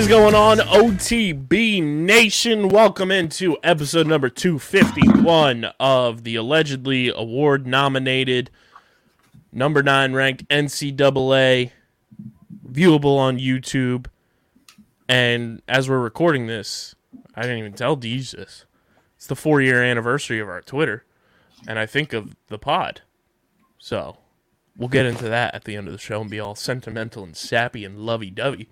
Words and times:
Is 0.00 0.08
going 0.08 0.34
on, 0.34 0.56
OTB 0.56 1.82
Nation? 1.82 2.70
Welcome 2.70 3.10
into 3.10 3.58
episode 3.62 4.06
number 4.06 4.30
251 4.30 5.66
of 5.78 6.24
the 6.24 6.36
allegedly 6.36 7.08
award 7.14 7.66
nominated 7.66 8.50
number 9.52 9.82
9 9.82 10.14
ranked 10.14 10.48
NCAA, 10.48 11.72
viewable 12.66 13.18
on 13.18 13.38
YouTube. 13.38 14.06
And 15.06 15.60
as 15.68 15.90
we're 15.90 15.98
recording 15.98 16.46
this, 16.46 16.94
I 17.34 17.42
didn't 17.42 17.58
even 17.58 17.74
tell 17.74 17.94
Deej 17.94 18.34
this. 18.34 18.64
It's 19.16 19.26
the 19.26 19.36
four 19.36 19.60
year 19.60 19.82
anniversary 19.82 20.40
of 20.40 20.48
our 20.48 20.62
Twitter, 20.62 21.04
and 21.68 21.78
I 21.78 21.84
think 21.84 22.14
of 22.14 22.34
the 22.46 22.58
pod. 22.58 23.02
So 23.76 24.16
we'll 24.78 24.88
get 24.88 25.04
into 25.04 25.28
that 25.28 25.54
at 25.54 25.64
the 25.64 25.76
end 25.76 25.88
of 25.88 25.92
the 25.92 25.98
show 25.98 26.22
and 26.22 26.30
be 26.30 26.40
all 26.40 26.54
sentimental 26.54 27.22
and 27.22 27.36
sappy 27.36 27.84
and 27.84 27.98
lovey 27.98 28.30
dovey. 28.30 28.70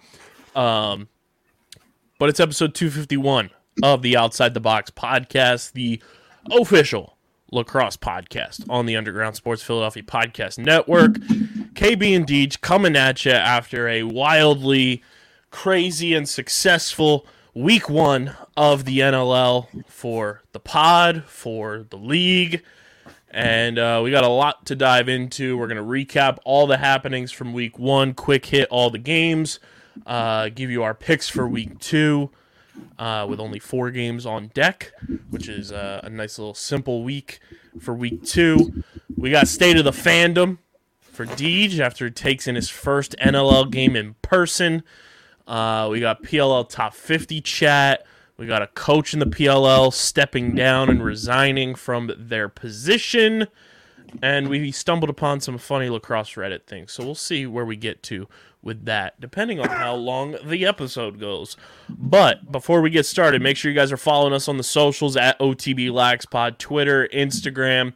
Um, 0.57 1.09
but 2.19 2.29
it's 2.29 2.41
episode 2.41 2.75
251 2.75 3.51
of 3.83 4.03
the 4.03 4.17
Outside 4.17 4.53
the 4.53 4.61
Box 4.61 4.91
podcast, 4.91 5.73
the 5.73 6.03
official 6.51 7.17
lacrosse 7.53 7.97
podcast 7.97 8.69
on 8.69 8.87
the 8.87 8.97
Underground 8.97 9.37
Sports 9.37 9.63
Philadelphia 9.63 10.03
Podcast 10.03 10.59
Network. 10.59 11.13
KB 11.75 12.17
and 12.17 12.27
Deej 12.27 12.61
coming 12.61 12.97
at 12.97 13.25
you 13.25 13.31
after 13.31 13.89
a 13.89 14.03
wildly 14.03 15.01
crazy 15.53 16.13
and 16.13 16.29
successful 16.29 17.25
week 17.55 17.89
one 17.89 18.37
of 18.57 18.85
the 18.85 18.99
NLL 18.99 19.69
for 19.87 20.43
the 20.51 20.61
pod, 20.61 21.23
for 21.25 21.87
the 21.89 21.97
league. 21.97 22.65
And 23.31 23.79
uh, 23.79 24.01
we 24.03 24.11
got 24.11 24.25
a 24.25 24.29
lot 24.29 24.67
to 24.67 24.75
dive 24.75 25.09
into. 25.09 25.57
We're 25.57 25.69
going 25.69 25.77
to 25.77 25.83
recap 25.85 26.39
all 26.45 26.67
the 26.67 26.79
happenings 26.79 27.31
from 27.31 27.53
week 27.53 27.79
one, 27.79 28.13
quick 28.15 28.47
hit 28.47 28.67
all 28.71 28.91
the 28.91 28.99
games, 28.99 29.61
uh, 30.07 30.49
give 30.49 30.71
you 30.71 30.83
our 30.83 30.95
picks 30.95 31.29
for 31.29 31.49
week 31.49 31.79
two 31.79 32.31
uh, 32.99 33.27
with 33.29 33.41
only 33.41 33.59
four 33.59 33.91
games 33.91 34.27
on 34.27 34.49
deck, 34.49 34.93
which 35.31 35.49
is 35.49 35.73
uh, 35.73 36.01
a 36.03 36.11
nice 36.11 36.39
little 36.39 36.55
simple 36.55 37.03
week 37.03 37.41
for 37.81 37.95
week 37.95 38.25
two. 38.25 38.83
We 39.17 39.31
got 39.31 39.49
State 39.49 39.77
of 39.77 39.85
the 39.85 39.91
Fandom 39.91 40.59
for 41.01 41.27
Deej 41.27 41.81
after 41.81 42.07
he 42.07 42.11
takes 42.11 42.47
in 42.47 42.55
his 42.55 42.69
first 42.69 43.17
NLL 43.19 43.71
game 43.71 43.97
in 43.97 44.15
person. 44.23 44.83
Uh, 45.47 45.89
we 45.91 46.01
got 46.01 46.23
PLL 46.23 46.69
Top 46.69 46.95
50 46.95 47.41
chat. 47.41 48.07
We 48.37 48.47
got 48.47 48.63
a 48.63 48.69
coach 48.69 49.13
in 49.13 49.19
the 49.19 49.27
PLL 49.27 49.93
stepping 49.93 50.55
down 50.55 50.89
and 50.89 51.03
resigning 51.03 51.75
from 51.75 52.13
their 52.17 52.49
position. 52.49 53.49
And 54.23 54.49
we 54.49 54.71
stumbled 54.71 55.11
upon 55.11 55.41
some 55.41 55.59
funny 55.59 55.89
lacrosse 55.89 56.35
Reddit 56.35 56.65
things. 56.65 56.93
So 56.93 57.05
we'll 57.05 57.15
see 57.15 57.47
where 57.47 57.65
we 57.65 57.77
get 57.77 58.03
to 58.05 58.29
with 58.63 58.87
that, 58.87 59.21
depending 59.21 59.61
on 59.61 59.69
how 59.69 59.95
long 59.95 60.37
the 60.45 60.67
episode 60.67 61.21
goes. 61.21 61.57
But 61.89 62.51
before 62.51 62.81
we 62.81 62.91
get 62.91 63.07
started, 63.07 63.41
make 63.41 63.57
sure 63.57 63.71
you 63.71 63.77
guys 63.77 63.93
are 63.93 63.97
following 63.97 64.33
us 64.33 64.49
on 64.49 64.57
the 64.57 64.65
socials 64.65 65.17
at 65.17 65.39
OTB 65.39 65.91
Laxpod, 65.91 66.59
Twitter, 66.59 67.09
Instagram. 67.13 67.93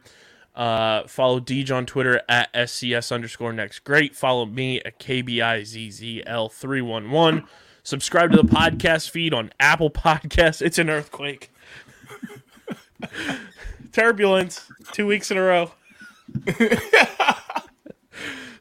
Uh, 0.55 1.05
follow 1.07 1.39
Deej 1.39 1.75
on 1.75 1.85
Twitter 1.85 2.21
at 2.29 2.53
SCS 2.53 3.11
underscore 3.11 3.51
next 3.53 3.79
great. 3.79 4.15
Follow 4.15 4.45
me 4.45 4.79
at 4.81 4.99
KBIZZL311. 4.99 7.47
Subscribe 7.81 8.29
to 8.31 8.37
the 8.37 8.43
podcast 8.43 9.09
feed 9.09 9.33
on 9.33 9.51
Apple 9.59 9.89
Podcasts. 9.89 10.61
It's 10.61 10.77
an 10.77 10.89
earthquake. 10.89 11.51
Turbulence. 13.91 14.69
Two 14.91 15.07
weeks 15.07 15.31
in 15.31 15.37
a 15.37 15.41
row. 15.41 15.71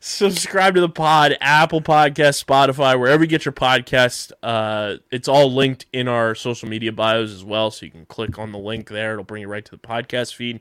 Subscribe 0.05 0.75
to 0.75 0.81
the 0.81 0.89
pod, 0.89 1.37
Apple 1.41 1.81
Podcast, 1.81 2.45
Spotify, 2.45 2.99
wherever 2.99 3.23
you 3.23 3.29
get 3.29 3.45
your 3.45 3.53
podcast. 3.53 4.33
Uh, 4.43 4.97
it's 5.13 5.29
all 5.29 5.55
linked 5.55 5.87
in 5.93 6.09
our 6.09 6.35
social 6.35 6.69
media 6.69 6.91
bios 6.91 7.31
as 7.31 7.45
well, 7.45 7.71
so 7.71 7.87
you 7.87 7.93
can 7.93 8.05
click 8.07 8.37
on 8.37 8.51
the 8.51 8.59
link 8.59 8.89
there. 8.89 9.13
It'll 9.13 9.23
bring 9.23 9.43
you 9.43 9.49
right 9.49 9.65
to 9.65 9.71
the 9.71 9.79
podcast 9.79 10.35
feed. 10.35 10.59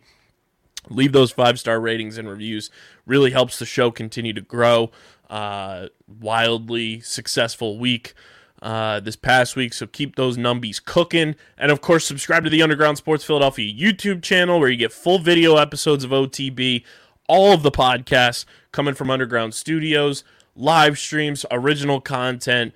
Leave 0.91 1.11
those 1.11 1.31
five 1.31 1.59
star 1.59 1.79
ratings 1.79 2.19
and 2.19 2.29
reviews. 2.29 2.69
Really 3.07 3.31
helps 3.31 3.57
the 3.57 3.65
show 3.65 3.89
continue 3.89 4.31
to 4.33 4.41
grow. 4.41 4.91
Uh, 5.27 5.87
wildly 6.07 6.99
successful 6.99 7.79
week 7.79 8.13
uh, 8.61 8.99
this 8.99 9.15
past 9.15 9.55
week 9.55 9.73
so 9.73 9.87
keep 9.87 10.17
those 10.17 10.37
numbies 10.37 10.83
cooking. 10.83 11.35
And 11.57 11.71
of 11.71 11.81
course 11.81 12.05
subscribe 12.05 12.43
to 12.43 12.49
the 12.51 12.61
underground 12.61 12.99
sports 12.99 13.23
philadelphia 13.23 13.73
youtube 13.73 14.21
channel 14.21 14.59
where 14.59 14.69
you 14.69 14.77
get 14.77 14.93
full 14.93 15.17
video 15.17 15.55
episodes 15.55 16.03
of 16.03 16.11
otb 16.11 16.83
all 17.31 17.53
of 17.53 17.63
the 17.63 17.71
podcasts 17.71 18.43
coming 18.73 18.93
from 18.93 19.09
underground 19.09 19.53
studios 19.53 20.25
live 20.53 20.99
streams 20.99 21.45
original 21.49 22.01
content 22.01 22.73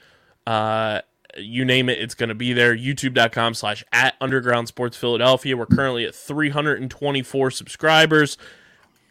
uh, 0.47 1.01
you 1.37 1.65
name 1.65 1.89
it, 1.89 1.99
it's 1.99 2.15
going 2.15 2.29
to 2.29 2.35
be 2.35 2.53
there. 2.53 2.73
YouTube.com 2.73 3.55
slash 3.55 3.83
at 3.91 4.15
Underground 4.21 4.69
Sports 4.69 4.95
Philadelphia. 4.95 5.57
We're 5.57 5.65
currently 5.65 6.05
at 6.05 6.15
324 6.15 7.51
subscribers. 7.51 8.37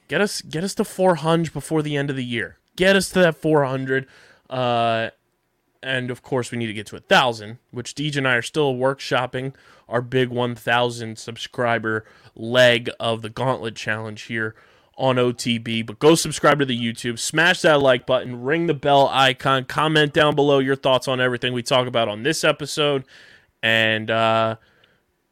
Get 0.09 0.22
us 0.22 0.41
get 0.41 0.65
us 0.65 0.75
to 0.77 0.84
400 0.84 1.53
before 1.53 1.82
the 1.82 1.99
end 1.99 2.09
of 2.09 2.16
the 2.16 2.25
year. 2.25 2.56
Get 2.76 2.97
us 2.97 3.11
to 3.11 3.19
that 3.21 3.37
400. 3.37 4.06
Uh, 4.49 5.11
and 5.82 6.11
of 6.11 6.22
course, 6.22 6.50
we 6.50 6.56
need 6.56 6.69
to 6.69 6.72
get 6.72 6.87
to 6.87 6.97
a 6.97 7.00
thousand, 7.00 7.59
which 7.71 7.94
Deej 7.94 8.16
and 8.16 8.26
I 8.26 8.37
are 8.37 8.43
still 8.43 8.75
workshopping 8.75 9.55
our 9.87 10.00
big 10.00 10.31
1,000 10.31 11.19
subscriber 11.19 12.06
leg 12.34 12.88
of 12.99 13.21
the 13.21 13.28
Gauntlet 13.28 13.76
Challenge 13.76 14.22
here 14.22 14.55
on 14.97 15.16
OTB. 15.16 15.84
But 15.87 15.99
go 15.99 16.15
subscribe 16.15 16.59
to 16.59 16.65
the 16.65 16.78
YouTube, 16.78 17.19
smash 17.19 17.62
that 17.62 17.81
like 17.81 18.06
button, 18.06 18.43
ring 18.43 18.66
the 18.66 18.75
bell 18.75 19.09
icon, 19.12 19.65
comment 19.65 20.12
down 20.12 20.34
below 20.34 20.59
your 20.59 20.77
thoughts 20.77 21.09
on 21.09 21.21
everything 21.21 21.53
we 21.53 21.62
talk 21.62 21.87
about 21.87 22.09
on 22.09 22.22
this 22.22 22.44
episode. 22.44 23.05
And 23.62 24.10
uh, 24.10 24.56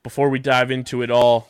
before 0.03 0.29
we 0.29 0.39
dive 0.39 0.71
into 0.71 1.03
it 1.03 1.11
all, 1.11 1.49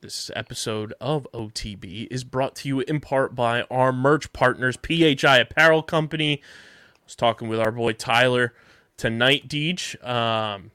this 0.00 0.30
episode 0.36 0.94
of 1.00 1.26
OTB 1.32 2.08
is 2.10 2.22
brought 2.22 2.54
to 2.56 2.68
you 2.68 2.80
in 2.80 3.00
part 3.00 3.34
by 3.34 3.62
our 3.62 3.92
merch 3.92 4.32
partners, 4.32 4.76
PHI 4.76 5.38
Apparel 5.38 5.82
Company. 5.82 6.42
I 6.42 6.98
was 7.04 7.16
talking 7.16 7.48
with 7.48 7.58
our 7.58 7.72
boy 7.72 7.92
Tyler 7.92 8.52
tonight, 8.96 9.48
Deej. 9.48 10.04
Um, 10.06 10.70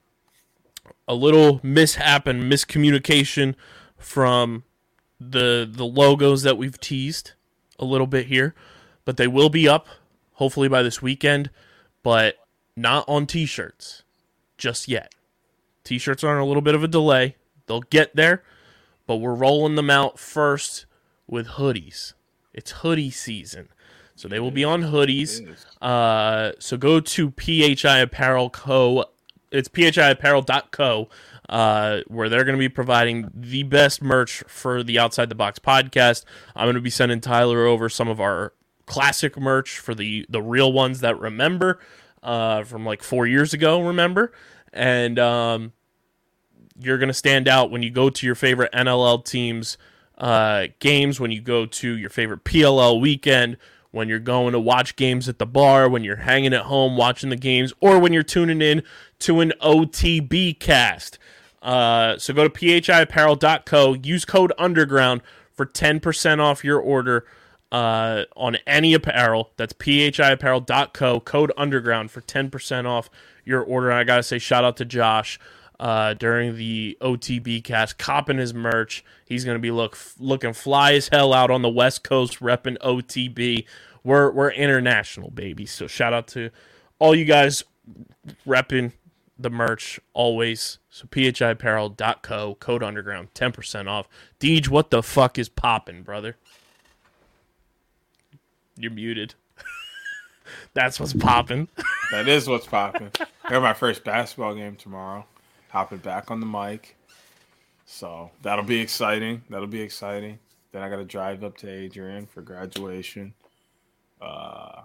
a 1.07 1.15
little 1.15 1.59
mishap 1.63 2.27
and 2.27 2.51
miscommunication 2.51 3.55
from 3.97 4.63
the 5.29 5.69
the 5.69 5.85
logos 5.85 6.43
that 6.43 6.57
we've 6.57 6.79
teased 6.79 7.33
a 7.77 7.85
little 7.85 8.07
bit 8.07 8.27
here, 8.27 8.55
but 9.05 9.17
they 9.17 9.27
will 9.27 9.49
be 9.49 9.67
up 9.67 9.87
hopefully 10.33 10.67
by 10.67 10.81
this 10.81 11.01
weekend, 11.01 11.49
but 12.01 12.35
not 12.75 13.05
on 13.07 13.27
t-shirts 13.27 14.01
just 14.57 14.87
yet. 14.87 15.13
T-shirts 15.83 16.23
are 16.23 16.35
on 16.35 16.41
a 16.41 16.45
little 16.45 16.61
bit 16.61 16.73
of 16.73 16.83
a 16.83 16.87
delay. 16.87 17.35
They'll 17.67 17.81
get 17.81 18.15
there, 18.15 18.43
but 19.05 19.17
we're 19.17 19.35
rolling 19.35 19.75
them 19.75 19.89
out 19.89 20.17
first 20.17 20.85
with 21.27 21.47
hoodies. 21.49 22.13
It's 22.53 22.71
hoodie 22.71 23.11
season. 23.11 23.69
So 24.15 24.27
they 24.27 24.39
will 24.39 24.51
be 24.51 24.63
on 24.63 24.83
hoodies. 24.83 25.41
Uh, 25.81 26.51
so 26.59 26.77
go 26.77 26.99
to 26.99 27.31
PHI 27.31 27.99
Apparel 27.99 28.49
Co. 28.49 29.05
It's 29.51 29.67
PHI 29.69 30.13
phiapparel.co, 30.15 31.09
uh, 31.51 31.99
where 32.07 32.29
they're 32.29 32.43
going 32.43 32.55
to 32.55 32.59
be 32.59 32.69
providing 32.69 33.29
the 33.35 33.61
best 33.63 34.01
merch 34.01 34.43
for 34.47 34.81
the 34.81 34.97
Outside 34.97 35.29
the 35.29 35.35
Box 35.35 35.59
podcast. 35.59 36.25
I'm 36.55 36.65
going 36.65 36.75
to 36.75 36.81
be 36.81 36.89
sending 36.89 37.19
Tyler 37.21 37.65
over 37.65 37.89
some 37.89 38.07
of 38.07 38.19
our 38.19 38.53
classic 38.87 39.37
merch 39.37 39.77
for 39.77 39.93
the 39.93 40.25
the 40.27 40.41
real 40.41 40.73
ones 40.73 41.01
that 41.01 41.19
remember 41.19 41.79
uh, 42.23 42.63
from 42.63 42.85
like 42.85 43.03
four 43.03 43.27
years 43.27 43.53
ago. 43.53 43.81
Remember, 43.81 44.31
and 44.73 45.19
um, 45.19 45.73
you're 46.79 46.97
gonna 46.97 47.13
stand 47.13 47.47
out 47.47 47.69
when 47.69 47.83
you 47.83 47.91
go 47.91 48.09
to 48.09 48.25
your 48.25 48.35
favorite 48.35 48.71
NLL 48.71 49.23
teams 49.23 49.77
uh, 50.17 50.67
games, 50.79 51.19
when 51.19 51.31
you 51.31 51.41
go 51.41 51.65
to 51.65 51.97
your 51.97 52.09
favorite 52.09 52.43
PLL 52.43 53.01
weekend, 53.01 53.57
when 53.89 54.07
you're 54.07 54.19
going 54.19 54.53
to 54.53 54.59
watch 54.59 54.95
games 54.95 55.27
at 55.27 55.39
the 55.39 55.45
bar, 55.45 55.89
when 55.89 56.03
you're 56.03 56.17
hanging 56.17 56.53
at 56.53 56.63
home 56.63 56.95
watching 56.95 57.29
the 57.29 57.35
games, 57.35 57.73
or 57.81 57.99
when 57.99 58.13
you're 58.13 58.23
tuning 58.23 58.61
in 58.61 58.83
to 59.19 59.41
an 59.41 59.51
OTB 59.61 60.59
cast. 60.59 61.17
Uh, 61.61 62.17
so 62.17 62.33
go 62.33 62.47
to 62.47 62.49
phiapparel.co, 62.49 63.93
use 63.93 64.25
code 64.25 64.53
underground 64.57 65.21
for 65.53 65.65
10% 65.65 66.39
off 66.39 66.63
your 66.63 66.79
order 66.79 67.25
uh, 67.71 68.23
on 68.35 68.57
any 68.67 68.93
apparel. 68.93 69.51
That's 69.57 69.73
phiapparel.co, 69.73 71.19
code 71.21 71.51
underground 71.55 72.11
for 72.11 72.21
10% 72.21 72.85
off 72.85 73.09
your 73.45 73.61
order. 73.61 73.89
And 73.89 73.99
I 73.99 74.03
got 74.03 74.17
to 74.17 74.23
say, 74.23 74.39
shout 74.39 74.63
out 74.63 74.77
to 74.77 74.85
Josh 74.85 75.39
uh, 75.79 76.13
during 76.13 76.57
the 76.57 76.97
OTB 77.01 77.63
cast, 77.63 77.97
copping 77.97 78.37
his 78.37 78.53
merch. 78.53 79.03
He's 79.25 79.43
going 79.45 79.55
to 79.55 79.61
be 79.61 79.71
look 79.71 79.97
looking 80.19 80.53
fly 80.53 80.93
as 80.93 81.07
hell 81.09 81.33
out 81.33 81.49
on 81.49 81.61
the 81.61 81.69
West 81.69 82.03
Coast, 82.03 82.39
repping 82.39 82.77
OTB. 82.79 83.65
We're 84.03 84.31
we're 84.31 84.51
international, 84.51 85.31
baby. 85.31 85.65
So 85.65 85.87
shout 85.87 86.13
out 86.13 86.27
to 86.29 86.51
all 86.99 87.15
you 87.15 87.25
guys 87.25 87.63
repping 88.47 88.91
the 89.43 89.49
merch 89.49 89.99
always. 90.13 90.79
So 90.89 91.07
phiapparel.co, 91.07 92.55
code 92.55 92.83
underground, 92.83 93.33
10% 93.33 93.87
off. 93.87 94.07
Deej, 94.39 94.69
what 94.69 94.89
the 94.91 95.03
fuck 95.03 95.37
is 95.37 95.49
popping, 95.49 96.03
brother? 96.03 96.37
You're 98.77 98.91
muted. 98.91 99.35
That's 100.73 100.99
what's 100.99 101.13
popping. 101.13 101.67
That 102.11 102.27
is 102.27 102.45
what's 102.45 102.67
popping. 102.67 103.09
I 103.45 103.49
got 103.49 103.61
my 103.61 103.71
first 103.73 104.03
basketball 104.03 104.53
game 104.53 104.75
tomorrow. 104.75 105.25
Hopping 105.69 105.99
back 105.99 106.29
on 106.29 106.41
the 106.41 106.45
mic. 106.45 106.97
So 107.85 108.31
that'll 108.41 108.65
be 108.65 108.81
exciting. 108.81 109.43
That'll 109.49 109.65
be 109.65 109.79
exciting. 109.79 110.39
Then 110.73 110.81
I 110.81 110.89
got 110.89 110.97
to 110.97 111.05
drive 111.05 111.45
up 111.45 111.55
to 111.59 111.69
Adrian 111.69 112.25
for 112.25 112.41
graduation. 112.41 113.33
Uh, 114.21 114.81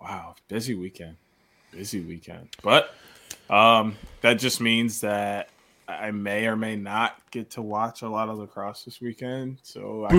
wow, 0.00 0.36
busy 0.48 0.74
weekend. 0.74 1.16
Busy 1.70 2.00
weekend. 2.00 2.48
But 2.62 2.94
um, 3.50 3.96
that 4.20 4.34
just 4.34 4.60
means 4.60 5.00
that 5.00 5.50
I 5.88 6.10
may 6.12 6.46
or 6.46 6.56
may 6.56 6.76
not 6.76 7.18
get 7.30 7.50
to 7.52 7.62
watch 7.62 8.02
a 8.02 8.08
lot 8.08 8.28
of 8.28 8.38
lacrosse 8.38 8.84
this 8.84 9.00
weekend. 9.00 9.58
So 9.62 10.06
I 10.08 10.12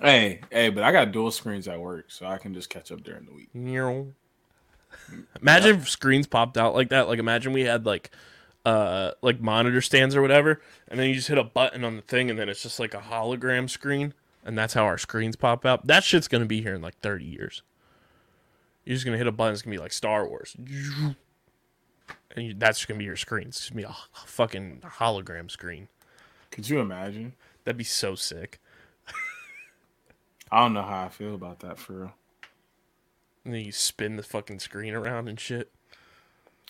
hey, 0.00 0.40
hey, 0.50 0.70
but 0.70 0.84
I 0.84 0.92
got 0.92 1.12
dual 1.12 1.30
screens 1.30 1.66
at 1.68 1.80
work, 1.80 2.06
so 2.10 2.26
I 2.26 2.38
can 2.38 2.54
just 2.54 2.70
catch 2.70 2.92
up 2.92 3.02
during 3.02 3.24
the 3.24 3.32
week. 3.32 3.48
Imagine 5.40 5.76
if 5.76 5.88
screens 5.88 6.26
popped 6.26 6.56
out 6.56 6.74
like 6.74 6.90
that. 6.90 7.08
Like 7.08 7.18
imagine 7.18 7.52
we 7.52 7.62
had 7.62 7.84
like 7.84 8.10
uh 8.64 9.12
like 9.22 9.40
monitor 9.40 9.80
stands 9.80 10.14
or 10.14 10.22
whatever, 10.22 10.60
and 10.88 10.98
then 11.00 11.08
you 11.08 11.14
just 11.14 11.28
hit 11.28 11.38
a 11.38 11.44
button 11.44 11.84
on 11.84 11.96
the 11.96 12.02
thing 12.02 12.30
and 12.30 12.38
then 12.38 12.48
it's 12.48 12.62
just 12.62 12.78
like 12.78 12.94
a 12.94 13.00
hologram 13.00 13.68
screen, 13.68 14.14
and 14.44 14.56
that's 14.56 14.74
how 14.74 14.84
our 14.84 14.98
screens 14.98 15.36
pop 15.36 15.66
out. 15.66 15.86
That 15.86 16.04
shit's 16.04 16.28
gonna 16.28 16.46
be 16.46 16.62
here 16.62 16.74
in 16.74 16.82
like 16.82 16.98
thirty 17.00 17.24
years. 17.24 17.62
You're 18.86 18.94
just 18.94 19.04
gonna 19.04 19.18
hit 19.18 19.26
a 19.26 19.32
button, 19.32 19.52
it's 19.52 19.62
gonna 19.62 19.74
be 19.74 19.80
like 19.80 19.92
Star 19.92 20.26
Wars. 20.26 20.56
And 20.58 22.46
you, 22.46 22.54
that's 22.54 22.84
gonna 22.86 22.98
be 22.98 23.04
your 23.04 23.16
screen. 23.16 23.48
It's 23.48 23.68
gonna 23.68 23.82
be 23.82 23.88
a 23.88 23.96
fucking 24.24 24.82
hologram 24.84 25.50
screen. 25.50 25.88
Could 26.50 26.68
you 26.68 26.80
imagine? 26.80 27.34
That'd 27.64 27.76
be 27.76 27.84
so 27.84 28.14
sick. 28.14 28.60
I 30.52 30.62
don't 30.62 30.74
know 30.74 30.82
how 30.82 31.04
I 31.04 31.08
feel 31.08 31.34
about 31.34 31.58
that 31.60 31.78
for 31.78 31.92
real. 31.94 32.14
And 33.44 33.54
then 33.54 33.64
you 33.64 33.72
spin 33.72 34.16
the 34.16 34.22
fucking 34.22 34.60
screen 34.60 34.94
around 34.94 35.28
and 35.28 35.38
shit. 35.38 35.72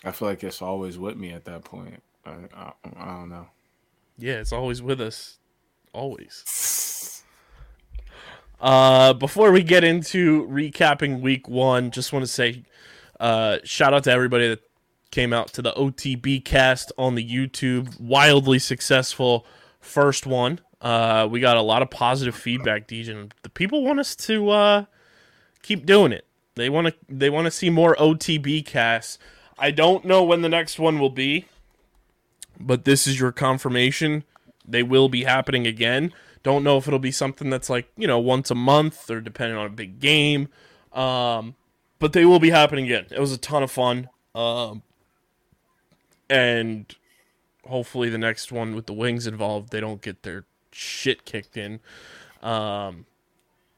I 0.03 0.11
feel 0.11 0.27
like 0.27 0.43
it's 0.43 0.61
always 0.61 0.97
with 0.97 1.17
me 1.17 1.31
at 1.31 1.45
that 1.45 1.63
point. 1.63 2.01
I, 2.25 2.35
I, 2.55 2.71
I 2.97 3.05
don't 3.05 3.29
know. 3.29 3.47
Yeah, 4.17 4.39
it's 4.39 4.51
always 4.51 4.81
with 4.81 4.99
us. 4.99 5.37
Always. 5.93 6.43
Uh, 8.59 9.13
before 9.13 9.51
we 9.51 9.61
get 9.63 9.83
into 9.83 10.47
recapping 10.47 11.21
week 11.21 11.47
one, 11.47 11.91
just 11.91 12.11
want 12.11 12.23
to 12.23 12.31
say 12.31 12.63
uh, 13.19 13.57
shout 13.63 13.93
out 13.93 14.03
to 14.05 14.11
everybody 14.11 14.47
that 14.47 14.61
came 15.11 15.31
out 15.31 15.47
to 15.53 15.61
the 15.61 15.71
OTB 15.73 16.43
cast 16.43 16.91
on 16.97 17.15
the 17.15 17.27
YouTube. 17.27 17.99
Wildly 17.99 18.59
successful 18.59 19.45
first 19.79 20.25
one. 20.25 20.59
Uh, 20.81 21.27
we 21.29 21.39
got 21.39 21.57
a 21.57 21.61
lot 21.61 21.81
of 21.81 21.89
positive 21.89 22.35
feedback, 22.35 22.87
DJ. 22.87 23.09
and 23.09 23.33
The 23.43 23.49
people 23.49 23.83
want 23.83 23.99
us 23.99 24.15
to 24.17 24.49
uh, 24.49 24.85
keep 25.61 25.85
doing 25.85 26.11
it. 26.11 26.25
They 26.55 26.69
want 26.69 26.87
to. 26.87 26.93
They 27.07 27.29
want 27.29 27.45
to 27.45 27.51
see 27.51 27.69
more 27.69 27.95
OTB 27.95 28.65
casts. 28.65 29.19
I 29.59 29.71
don't 29.71 30.05
know 30.05 30.23
when 30.23 30.41
the 30.41 30.49
next 30.49 30.79
one 30.79 30.99
will 30.99 31.09
be 31.09 31.45
but 32.59 32.85
this 32.85 33.07
is 33.07 33.19
your 33.19 33.31
confirmation. 33.31 34.23
They 34.67 34.83
will 34.83 35.09
be 35.09 35.23
happening 35.23 35.67
again. 35.67 36.13
Don't 36.43 36.63
know 36.63 36.77
if 36.77 36.87
it'll 36.87 36.99
be 36.99 37.11
something 37.11 37.49
that's 37.49 37.69
like, 37.69 37.89
you 37.97 38.07
know, 38.07 38.19
once 38.19 38.51
a 38.51 38.55
month 38.55 39.09
or 39.09 39.21
depending 39.21 39.57
on 39.57 39.65
a 39.65 39.69
big 39.69 39.99
game. 39.99 40.49
Um, 40.93 41.55
but 41.99 42.13
they 42.13 42.25
will 42.25 42.39
be 42.39 42.49
happening 42.49 42.85
again. 42.85 43.07
It 43.11 43.19
was 43.19 43.31
a 43.31 43.37
ton 43.37 43.63
of 43.63 43.71
fun. 43.71 44.09
Um, 44.35 44.83
and 46.29 46.93
hopefully 47.65 48.09
the 48.09 48.17
next 48.17 48.51
one 48.51 48.75
with 48.75 48.85
the 48.85 48.93
wings 48.93 49.27
involved, 49.27 49.71
they 49.71 49.79
don't 49.79 50.01
get 50.01 50.23
their 50.23 50.45
shit 50.71 51.25
kicked 51.25 51.57
in. 51.57 51.79
Um, 52.41 53.05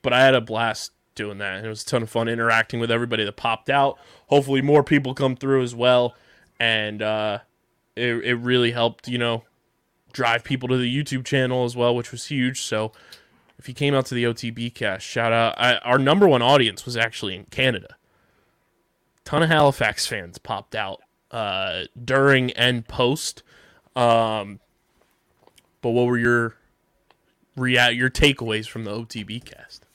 but 0.01 0.13
I 0.13 0.21
had 0.21 0.35
a 0.35 0.41
blast 0.41 0.91
doing 1.15 1.37
that. 1.39 1.63
It 1.63 1.67
was 1.67 1.83
a 1.83 1.85
ton 1.85 2.03
of 2.03 2.09
fun 2.09 2.27
interacting 2.27 2.79
with 2.79 2.91
everybody 2.91 3.23
that 3.25 3.35
popped 3.35 3.69
out. 3.69 3.97
Hopefully 4.27 4.61
more 4.61 4.83
people 4.83 5.13
come 5.13 5.35
through 5.35 5.63
as 5.63 5.73
well. 5.73 6.15
And, 6.59 7.01
uh, 7.01 7.39
it, 7.95 8.23
it 8.23 8.35
really 8.35 8.71
helped, 8.71 9.07
you 9.07 9.17
know, 9.17 9.43
drive 10.13 10.43
people 10.43 10.69
to 10.69 10.77
the 10.77 11.03
YouTube 11.03 11.25
channel 11.25 11.65
as 11.65 11.75
well, 11.75 11.95
which 11.95 12.11
was 12.11 12.25
huge. 12.25 12.61
So 12.61 12.91
if 13.57 13.67
you 13.67 13.73
came 13.73 13.93
out 13.93 14.05
to 14.07 14.15
the 14.15 14.23
OTB 14.23 14.73
cast, 14.73 15.05
shout 15.05 15.33
out. 15.33 15.55
I, 15.57 15.77
our 15.77 15.99
number 15.99 16.27
one 16.27 16.41
audience 16.41 16.85
was 16.85 16.95
actually 16.95 17.35
in 17.35 17.45
Canada. 17.45 17.95
Ton 19.25 19.43
of 19.43 19.49
Halifax 19.49 20.07
fans 20.07 20.37
popped 20.37 20.75
out 20.75 21.01
uh, 21.31 21.83
during 22.03 22.51
and 22.53 22.87
post. 22.87 23.43
Um, 23.95 24.59
but 25.81 25.91
what 25.91 26.07
were 26.07 26.17
your 26.17 26.55
rea- 27.55 27.91
your 27.91 28.09
takeaways 28.09 28.67
from 28.67 28.85
the 28.85 28.91
OTB 28.91 29.43
cast? 29.43 29.85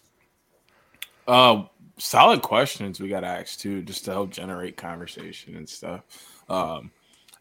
Uh, 1.26 1.64
solid 1.98 2.42
questions 2.42 3.00
we 3.00 3.08
got 3.08 3.24
asked 3.24 3.60
too, 3.60 3.82
just 3.82 4.04
to 4.04 4.12
help 4.12 4.30
generate 4.30 4.76
conversation 4.76 5.56
and 5.56 5.68
stuff. 5.68 6.02
Um, 6.48 6.90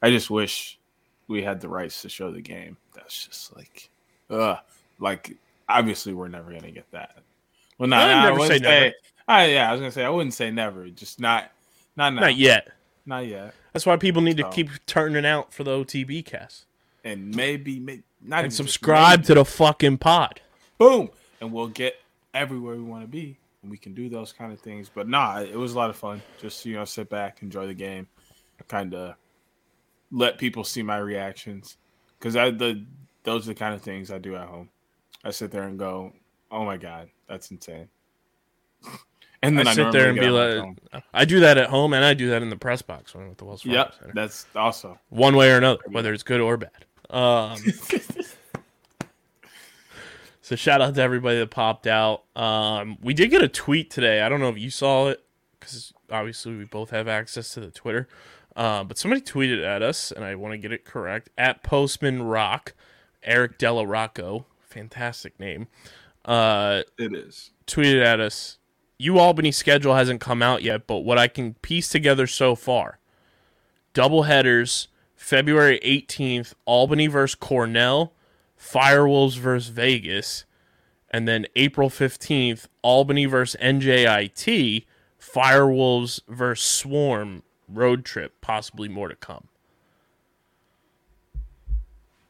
I 0.01 0.09
just 0.09 0.29
wish 0.29 0.79
we 1.27 1.43
had 1.43 1.61
the 1.61 1.69
rights 1.69 2.01
to 2.01 2.09
show 2.09 2.31
the 2.31 2.41
game. 2.41 2.77
That's 2.93 3.25
just 3.25 3.55
like, 3.55 3.89
uh, 4.29 4.57
like 4.99 5.37
obviously 5.67 6.13
we're 6.13 6.27
never 6.27 6.51
gonna 6.51 6.71
get 6.71 6.89
that. 6.91 7.17
Well, 7.77 7.89
not 7.89 8.07
Yeah, 8.07 8.17
I 8.17 8.23
never 8.23 8.39
wouldn't 8.39 8.63
say 8.63 8.69
never. 8.69 8.93
I, 9.27 9.45
yeah, 9.45 9.69
I 9.69 9.71
was 9.71 9.81
gonna 9.81 9.91
say 9.91 10.03
I 10.03 10.09
wouldn't 10.09 10.33
say 10.33 10.51
never, 10.51 10.87
just 10.89 11.19
not, 11.19 11.51
not 11.95 12.13
now. 12.13 12.21
Not 12.21 12.35
yet. 12.35 12.69
not 13.05 13.27
yet, 13.27 13.53
That's 13.71 13.85
why 13.85 13.97
people 13.97 14.21
need 14.21 14.37
to 14.37 14.49
keep 14.49 14.69
turning 14.85 15.25
out 15.25 15.53
for 15.53 15.63
the 15.63 15.71
OTB 15.71 16.25
cast 16.25 16.65
and 17.03 17.35
maybe, 17.35 17.79
maybe 17.79 18.03
not 18.21 18.39
and 18.39 18.45
even 18.45 18.55
subscribe 18.55 19.19
maybe. 19.19 19.27
to 19.27 19.33
the 19.35 19.45
fucking 19.45 19.97
pod. 19.97 20.41
boom, 20.77 21.09
and 21.41 21.51
we'll 21.51 21.67
get 21.67 21.95
everywhere 22.33 22.75
we 22.75 22.81
want 22.81 23.03
to 23.03 23.07
be, 23.07 23.37
and 23.61 23.71
we 23.71 23.77
can 23.77 23.93
do 23.93 24.09
those 24.09 24.31
kind 24.31 24.51
of 24.51 24.59
things. 24.59 24.89
But 24.93 25.07
nah, 25.07 25.41
it 25.41 25.57
was 25.57 25.73
a 25.73 25.77
lot 25.77 25.89
of 25.89 25.95
fun. 25.95 26.21
Just 26.39 26.65
you 26.65 26.75
know, 26.75 26.85
sit 26.85 27.09
back, 27.09 27.41
enjoy 27.41 27.67
the 27.67 27.73
game, 27.73 28.07
kind 28.67 28.93
of 28.93 29.15
let 30.13 30.37
people 30.37 30.63
see 30.63 30.83
my 30.83 30.97
reactions, 30.97 31.77
because 32.19 32.35
I 32.35 32.51
the 32.51 32.85
those 33.23 33.45
are 33.45 33.51
the 33.51 33.55
kind 33.55 33.73
of 33.73 33.81
things 33.81 34.11
I 34.11 34.19
do 34.19 34.35
at 34.35 34.47
home. 34.47 34.69
I 35.23 35.31
sit 35.31 35.51
there 35.51 35.63
and 35.63 35.77
go, 35.77 36.13
"Oh 36.51 36.63
my 36.63 36.77
god, 36.77 37.09
that's 37.27 37.51
insane," 37.51 37.89
and 39.41 39.57
then 39.57 39.67
I, 39.67 39.71
I 39.71 39.73
sit 39.73 39.91
there 39.91 40.09
and 40.09 40.19
be 40.19 40.27
normally 40.27 40.53
get 40.53 40.59
on 40.59 40.67
my 40.67 40.97
like, 40.97 41.03
I 41.13 41.25
do 41.25 41.39
that 41.41 41.57
at 41.57 41.69
home 41.69 41.93
and 41.93 42.05
I 42.05 42.13
do 42.13 42.29
that 42.29 42.41
in 42.41 42.49
the 42.49 42.55
press 42.55 42.81
box 42.81 43.13
when 43.13 43.25
I'm 43.25 43.31
at 43.31 43.37
the 43.39 43.45
Wells 43.45 43.63
Fargo 43.63 43.77
"Yep, 43.77 43.93
Center. 43.99 44.13
that's 44.13 44.45
also." 44.55 44.99
One 45.09 45.35
way 45.35 45.51
or 45.51 45.57
another, 45.57 45.81
whether 45.89 46.13
it's 46.13 46.23
good 46.23 46.39
or 46.39 46.57
bad. 46.57 46.85
Um, 47.09 47.57
so 50.41 50.55
shout 50.55 50.81
out 50.81 50.95
to 50.95 51.01
everybody 51.01 51.39
that 51.39 51.49
popped 51.49 51.87
out. 51.87 52.23
Um, 52.35 52.97
we 53.01 53.13
did 53.13 53.29
get 53.31 53.41
a 53.41 53.47
tweet 53.47 53.89
today. 53.89 54.21
I 54.21 54.29
don't 54.29 54.39
know 54.39 54.49
if 54.49 54.57
you 54.57 54.69
saw 54.69 55.07
it 55.09 55.23
because 55.59 55.93
obviously 56.09 56.55
we 56.55 56.65
both 56.65 56.89
have 56.91 57.07
access 57.07 57.53
to 57.53 57.59
the 57.59 57.71
Twitter. 57.71 58.07
Uh, 58.55 58.83
but 58.83 58.97
somebody 58.97 59.21
tweeted 59.21 59.63
at 59.65 59.81
us, 59.81 60.11
and 60.11 60.23
I 60.23 60.35
want 60.35 60.53
to 60.53 60.57
get 60.57 60.71
it 60.71 60.85
correct 60.85 61.29
at 61.37 61.63
Postman 61.63 62.23
Rock, 62.23 62.73
Eric 63.23 63.57
Della 63.57 63.85
Rocco, 63.85 64.45
fantastic 64.59 65.39
name. 65.39 65.67
Uh, 66.25 66.83
It 66.97 67.13
is. 67.13 67.51
tweeted 67.65 68.03
at 68.03 68.19
us, 68.19 68.59
"U 68.97 69.17
Albany 69.19 69.51
schedule 69.51 69.95
hasn't 69.95 70.21
come 70.21 70.41
out 70.41 70.61
yet, 70.61 70.85
but 70.87 70.99
what 70.99 71.17
I 71.17 71.27
can 71.27 71.55
piece 71.55 71.89
together 71.89 72.27
so 72.27 72.55
far: 72.55 72.99
double 73.93 74.23
headers, 74.23 74.87
February 75.15 75.79
18th, 75.83 76.53
Albany 76.65 77.07
versus 77.07 77.35
Cornell, 77.35 78.13
Firewolves 78.59 79.37
versus 79.37 79.69
Vegas, 79.69 80.45
And 81.09 81.27
then 81.27 81.45
April 81.55 81.89
15th, 81.91 82.67
Albany 82.81 83.25
versus 83.25 83.55
NJIT, 83.61 84.85
Firewolves 85.19 86.21
versus 86.27 86.65
Swarm 86.65 87.43
road 87.67 88.05
trip, 88.05 88.33
possibly 88.41 88.89
more 88.89 89.07
to 89.07 89.15
come. 89.15 89.47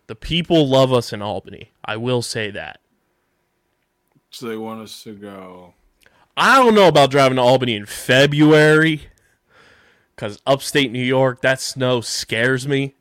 The 0.08 0.16
people 0.16 0.68
love 0.68 0.92
us 0.92 1.13
in 1.13 1.22
Albany. 1.22 1.72
I 1.84 1.98
will 1.98 2.22
say 2.22 2.52
that. 2.52 2.80
So 4.30 4.48
they 4.48 4.58
want 4.58 4.82
us 4.82 5.04
to 5.04 5.13
go. 5.13 5.74
I 6.36 6.58
don't 6.58 6.75
know 6.75 6.88
about 6.88 7.12
driving 7.12 7.36
to 7.36 7.42
Albany 7.42 7.75
in 7.75 7.86
February 7.86 9.04
because 10.16 10.40
upstate 10.46 10.92
New 10.92 11.04
York, 11.04 11.42
that 11.42 11.62
snow 11.62 12.02
scares 12.02 12.68
me. 12.68 12.96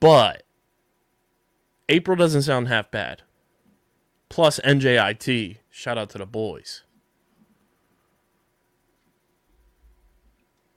But 0.00 0.44
April 1.88 2.16
doesn't 2.16 2.42
sound 2.42 2.68
half 2.68 2.90
bad. 2.90 3.22
Plus 4.28 4.60
NJIT, 4.60 5.58
shout 5.70 5.98
out 5.98 6.10
to 6.10 6.18
the 6.18 6.26
boys. 6.26 6.84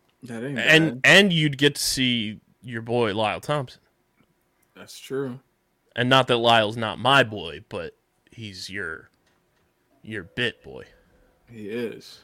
That 0.07 0.09
ain't 0.09 0.12
And 0.29 0.55
bad. 0.55 0.99
and 1.03 1.33
you'd 1.33 1.57
get 1.57 1.75
to 1.75 1.81
see 1.81 2.39
your 2.61 2.81
boy 2.81 3.13
Lyle 3.13 3.41
Thompson. 3.41 3.81
That's 4.75 4.97
true. 4.99 5.39
And 5.95 6.09
not 6.09 6.27
that 6.27 6.37
Lyle's 6.37 6.77
not 6.77 6.97
my 6.99 7.23
boy, 7.23 7.63
but 7.69 7.95
he's 8.31 8.69
your 8.69 9.09
your 10.01 10.23
bit 10.23 10.63
boy. 10.63 10.85
He 11.51 11.67
is. 11.69 12.21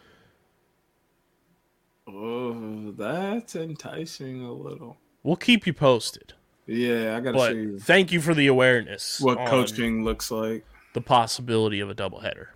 Oh, 2.08 2.92
that's 2.98 3.56
enticing 3.56 4.44
a 4.44 4.52
little. 4.52 4.98
We'll 5.24 5.36
keep 5.36 5.68
you 5.68 5.74
posted. 5.74 6.34
Yeah, 6.66 7.16
I 7.16 7.20
gotta 7.20 7.38
But 7.38 7.52
see 7.52 7.78
thank 7.80 8.12
you 8.12 8.22
for 8.22 8.34
the 8.34 8.48
awareness. 8.48 9.20
what 9.20 9.38
coaching 9.48 10.04
looks 10.04 10.32
like. 10.32 10.66
the 10.94 11.02
possibility 11.02 11.80
of 11.80 11.90
a 11.90 11.96
doubleheader. 11.96 12.48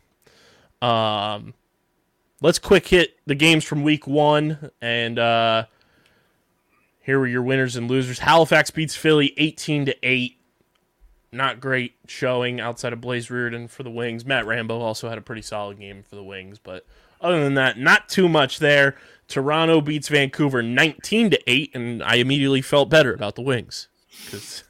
Um, 0.85 1.53
let's 2.43 2.59
quick 2.59 2.89
hit 2.89 3.17
the 3.25 3.33
games 3.33 3.63
from 3.63 3.81
week 3.81 4.05
one, 4.05 4.69
and 4.81 5.17
uh, 5.17 5.65
here 6.99 7.17
were 7.17 7.25
your 7.25 7.41
winners 7.41 7.75
and 7.75 7.89
losers. 7.89 8.19
Halifax 8.19 8.69
beats 8.69 8.95
Philly 8.95 9.33
eighteen 9.37 9.85
to 9.87 9.95
eight. 10.03 10.37
Not 11.31 11.59
great 11.59 11.95
showing 12.07 12.59
outside 12.59 12.93
of 12.93 13.01
Blaze 13.01 13.29
Riorden 13.29 13.67
for 13.67 13.81
the 13.81 13.89
Wings. 13.89 14.23
Matt 14.23 14.45
Rambo 14.45 14.79
also 14.79 15.09
had 15.09 15.17
a 15.17 15.21
pretty 15.21 15.41
solid 15.41 15.79
game 15.79 16.03
for 16.03 16.15
the 16.15 16.23
Wings, 16.23 16.59
but 16.59 16.85
other 17.19 17.43
than 17.43 17.55
that, 17.55 17.79
not 17.79 18.07
too 18.07 18.29
much 18.29 18.59
there. 18.59 18.95
Toronto 19.27 19.81
beats 19.81 20.09
Vancouver 20.09 20.61
19 20.61 21.31
to 21.31 21.49
8 21.49 21.71
and 21.73 22.03
I 22.03 22.15
immediately 22.15 22.61
felt 22.61 22.89
better 22.89 23.13
about 23.13 23.35
the 23.35 23.41
Wings 23.41 23.87
cuz 24.29 24.65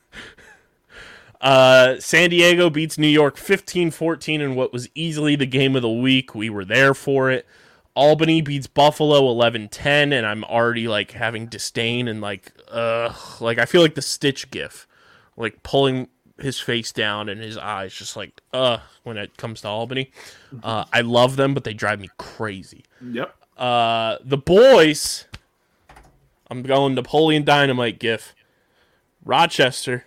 uh, 1.42 2.00
San 2.00 2.30
Diego 2.30 2.70
beats 2.70 2.98
New 2.98 3.08
York 3.08 3.36
15 3.36 3.92
14 3.92 4.40
in 4.40 4.56
what 4.56 4.72
was 4.72 4.88
easily 4.96 5.36
the 5.36 5.48
game 5.48 5.76
of 5.76 5.82
the 5.82 5.90
week. 5.90 6.34
We 6.34 6.50
were 6.50 6.64
there 6.64 6.94
for 6.94 7.30
it. 7.30 7.46
Albany 7.96 8.42
beats 8.42 8.68
Buffalo 8.68 9.30
11 9.30 9.70
10, 9.70 10.14
and 10.14 10.26
I'm 10.26 10.44
already 10.44 10.88
like 10.88 11.12
having 11.12 11.46
disdain 11.48 12.08
and 12.08 12.22
like, 12.22 12.52
ugh. 12.70 13.16
Like, 13.40 13.60
I 13.60 13.66
feel 13.66 13.82
like 13.82 13.96
the 13.96 14.02
Stitch 14.02 14.50
gif, 14.52 14.88
like 15.38 15.64
pulling 15.64 16.08
his 16.40 16.60
face 16.60 16.92
down 16.92 17.30
and 17.30 17.40
his 17.42 17.58
eyes 17.58 17.94
just 17.94 18.16
like, 18.16 18.42
ugh, 18.54 18.82
when 19.04 19.18
it 19.18 19.38
comes 19.38 19.62
to 19.62 19.68
Albany. 19.68 20.12
Uh, 20.64 20.86
I 20.92 21.02
love 21.02 21.36
them, 21.36 21.54
but 21.54 21.64
they 21.64 21.74
drive 21.74 22.00
me 22.00 22.10
crazy. 22.18 22.84
Yep. 23.02 23.36
Uh, 23.58 24.18
the 24.24 24.38
boys, 24.38 25.26
I'm 26.50 26.64
going 26.64 26.96
Napoleon 26.96 27.44
Dynamite 27.44 28.00
gif. 28.00 28.36
Rochester 29.26 30.06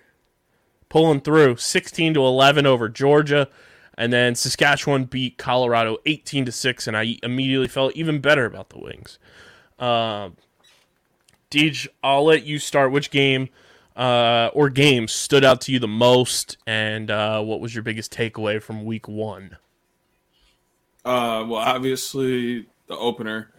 pulling 0.88 1.20
through 1.20 1.56
16 1.56 2.14
to 2.14 2.20
11 2.20 2.66
over 2.66 2.88
Georgia, 2.88 3.48
and 3.96 4.12
then 4.12 4.34
Saskatchewan 4.34 5.04
beat 5.04 5.38
Colorado 5.38 5.98
18 6.04 6.46
to 6.46 6.52
6, 6.52 6.86
and 6.86 6.96
I 6.96 7.16
immediately 7.22 7.68
felt 7.68 7.94
even 7.96 8.20
better 8.20 8.44
about 8.44 8.70
the 8.70 8.78
Wings. 8.78 9.18
Um, 9.78 10.36
Deej, 11.50 11.88
I'll 12.02 12.24
let 12.24 12.44
you 12.44 12.58
start. 12.58 12.92
Which 12.92 13.10
game 13.10 13.48
uh, 13.96 14.50
or 14.52 14.68
games 14.68 15.12
stood 15.12 15.44
out 15.44 15.60
to 15.62 15.72
you 15.72 15.78
the 15.78 15.88
most, 15.88 16.58
and 16.66 17.10
uh, 17.10 17.42
what 17.42 17.60
was 17.60 17.74
your 17.74 17.82
biggest 17.82 18.12
takeaway 18.12 18.62
from 18.62 18.84
Week 18.84 19.08
One? 19.08 19.56
Uh, 21.04 21.46
well, 21.46 21.60
obviously 21.60 22.66
the 22.88 22.96
opener 22.96 23.50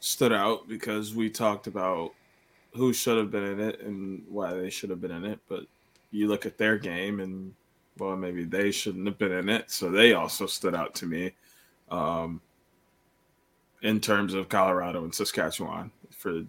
stood 0.00 0.32
out 0.32 0.68
because 0.68 1.14
we 1.14 1.30
talked 1.30 1.66
about 1.66 2.12
who 2.74 2.92
should 2.92 3.16
have 3.16 3.30
been 3.30 3.44
in 3.44 3.60
it 3.60 3.80
and 3.80 4.24
why 4.28 4.52
they 4.52 4.70
should 4.70 4.90
have 4.90 5.00
been 5.00 5.10
in 5.10 5.24
it. 5.24 5.38
But 5.48 5.64
you 6.10 6.28
look 6.28 6.46
at 6.46 6.58
their 6.58 6.78
game 6.78 7.20
and 7.20 7.54
well, 7.98 8.16
maybe 8.16 8.44
they 8.44 8.70
shouldn't 8.70 9.06
have 9.06 9.18
been 9.18 9.32
in 9.32 9.48
it, 9.48 9.70
so 9.70 9.90
they 9.90 10.12
also 10.12 10.46
stood 10.46 10.74
out 10.74 10.94
to 10.96 11.06
me. 11.06 11.32
Um, 11.90 12.40
in 13.82 14.00
terms 14.00 14.34
of 14.34 14.48
Colorado 14.48 15.04
and 15.04 15.14
Saskatchewan, 15.14 15.90
for 16.10 16.44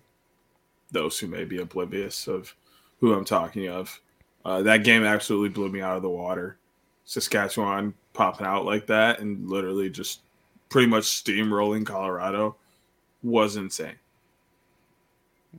those 0.92 1.18
who 1.18 1.28
may 1.28 1.46
be 1.46 1.60
oblivious 1.60 2.28
of 2.28 2.54
who 3.00 3.14
I'm 3.14 3.26
talking 3.26 3.70
of, 3.70 4.00
uh, 4.44 4.62
that 4.64 4.84
game 4.84 5.04
absolutely 5.04 5.50
blew 5.50 5.70
me 5.70 5.82
out 5.82 5.96
of 5.96 6.02
the 6.02 6.10
water. 6.10 6.58
Saskatchewan 7.06 7.94
popping 8.14 8.46
out 8.46 8.66
like 8.66 8.86
that 8.88 9.20
and 9.20 9.50
literally 9.50 9.90
just 9.90 10.22
pretty 10.70 10.88
much 10.88 11.04
steamrolling 11.04 11.86
Colorado 11.86 12.56
was 13.24 13.56
insane. 13.56 13.96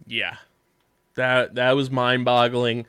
Yeah. 0.06 0.36
That 1.14 1.54
that 1.54 1.72
was 1.72 1.90
mind-boggling. 1.90 2.86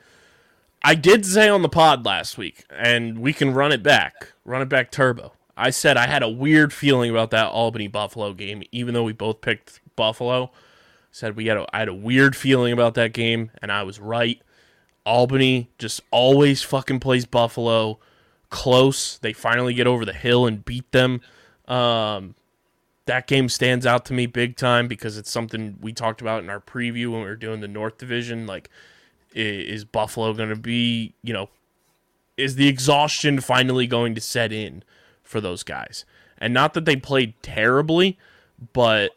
I 0.86 0.94
did 0.94 1.24
say 1.24 1.48
on 1.48 1.62
the 1.62 1.68
pod 1.70 2.04
last 2.04 2.36
week, 2.36 2.66
and 2.70 3.18
we 3.18 3.32
can 3.32 3.54
run 3.54 3.72
it 3.72 3.82
back. 3.82 4.32
Run 4.44 4.60
it 4.60 4.68
back 4.68 4.90
turbo. 4.90 5.32
I 5.56 5.70
said 5.70 5.96
I 5.96 6.06
had 6.06 6.22
a 6.22 6.28
weird 6.28 6.74
feeling 6.74 7.10
about 7.10 7.30
that 7.30 7.46
Albany 7.46 7.88
Buffalo 7.88 8.34
game, 8.34 8.62
even 8.70 8.92
though 8.92 9.02
we 9.02 9.14
both 9.14 9.40
picked 9.40 9.80
Buffalo. 9.96 10.52
Said 11.10 11.36
we 11.36 11.46
had 11.46 11.56
a, 11.56 11.66
I 11.74 11.78
had 11.78 11.88
a 11.88 11.94
weird 11.94 12.36
feeling 12.36 12.70
about 12.70 12.94
that 12.94 13.14
game, 13.14 13.50
and 13.62 13.72
I 13.72 13.82
was 13.82 13.98
right. 13.98 14.42
Albany 15.06 15.70
just 15.78 16.02
always 16.10 16.62
fucking 16.62 17.00
plays 17.00 17.24
Buffalo 17.24 17.98
close. 18.50 19.16
They 19.16 19.32
finally 19.32 19.72
get 19.72 19.86
over 19.86 20.04
the 20.04 20.12
hill 20.12 20.46
and 20.46 20.66
beat 20.66 20.92
them. 20.92 21.22
Um, 21.66 22.34
that 23.06 23.26
game 23.26 23.48
stands 23.48 23.86
out 23.86 24.04
to 24.06 24.12
me 24.12 24.26
big 24.26 24.56
time 24.56 24.86
because 24.86 25.16
it's 25.16 25.30
something 25.30 25.78
we 25.80 25.94
talked 25.94 26.20
about 26.20 26.42
in 26.42 26.50
our 26.50 26.60
preview 26.60 27.10
when 27.10 27.20
we 27.20 27.26
were 27.26 27.36
doing 27.36 27.60
the 27.60 27.68
North 27.68 27.96
Division. 27.96 28.46
Like, 28.46 28.68
is 29.34 29.84
Buffalo 29.84 30.32
going 30.32 30.48
to 30.48 30.56
be, 30.56 31.14
you 31.22 31.32
know, 31.32 31.50
is 32.36 32.56
the 32.56 32.68
exhaustion 32.68 33.40
finally 33.40 33.86
going 33.86 34.14
to 34.14 34.20
set 34.20 34.52
in 34.52 34.82
for 35.22 35.40
those 35.40 35.62
guys? 35.62 36.04
And 36.38 36.54
not 36.54 36.74
that 36.74 36.84
they 36.84 36.96
played 36.96 37.34
terribly, 37.42 38.18
but 38.72 39.12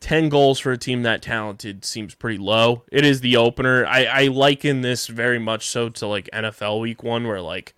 10 0.00 0.28
goals 0.28 0.58
for 0.58 0.72
a 0.72 0.78
team 0.78 1.02
that 1.02 1.22
talented 1.22 1.84
seems 1.84 2.14
pretty 2.14 2.38
low. 2.38 2.82
It 2.92 3.04
is 3.04 3.20
the 3.20 3.36
opener. 3.36 3.86
I, 3.86 4.04
I 4.04 4.26
liken 4.28 4.82
this 4.82 5.06
very 5.06 5.38
much 5.38 5.66
so 5.66 5.88
to 5.88 6.06
like 6.06 6.28
NFL 6.32 6.80
week 6.80 7.02
one, 7.02 7.26
where 7.26 7.40
like 7.40 7.74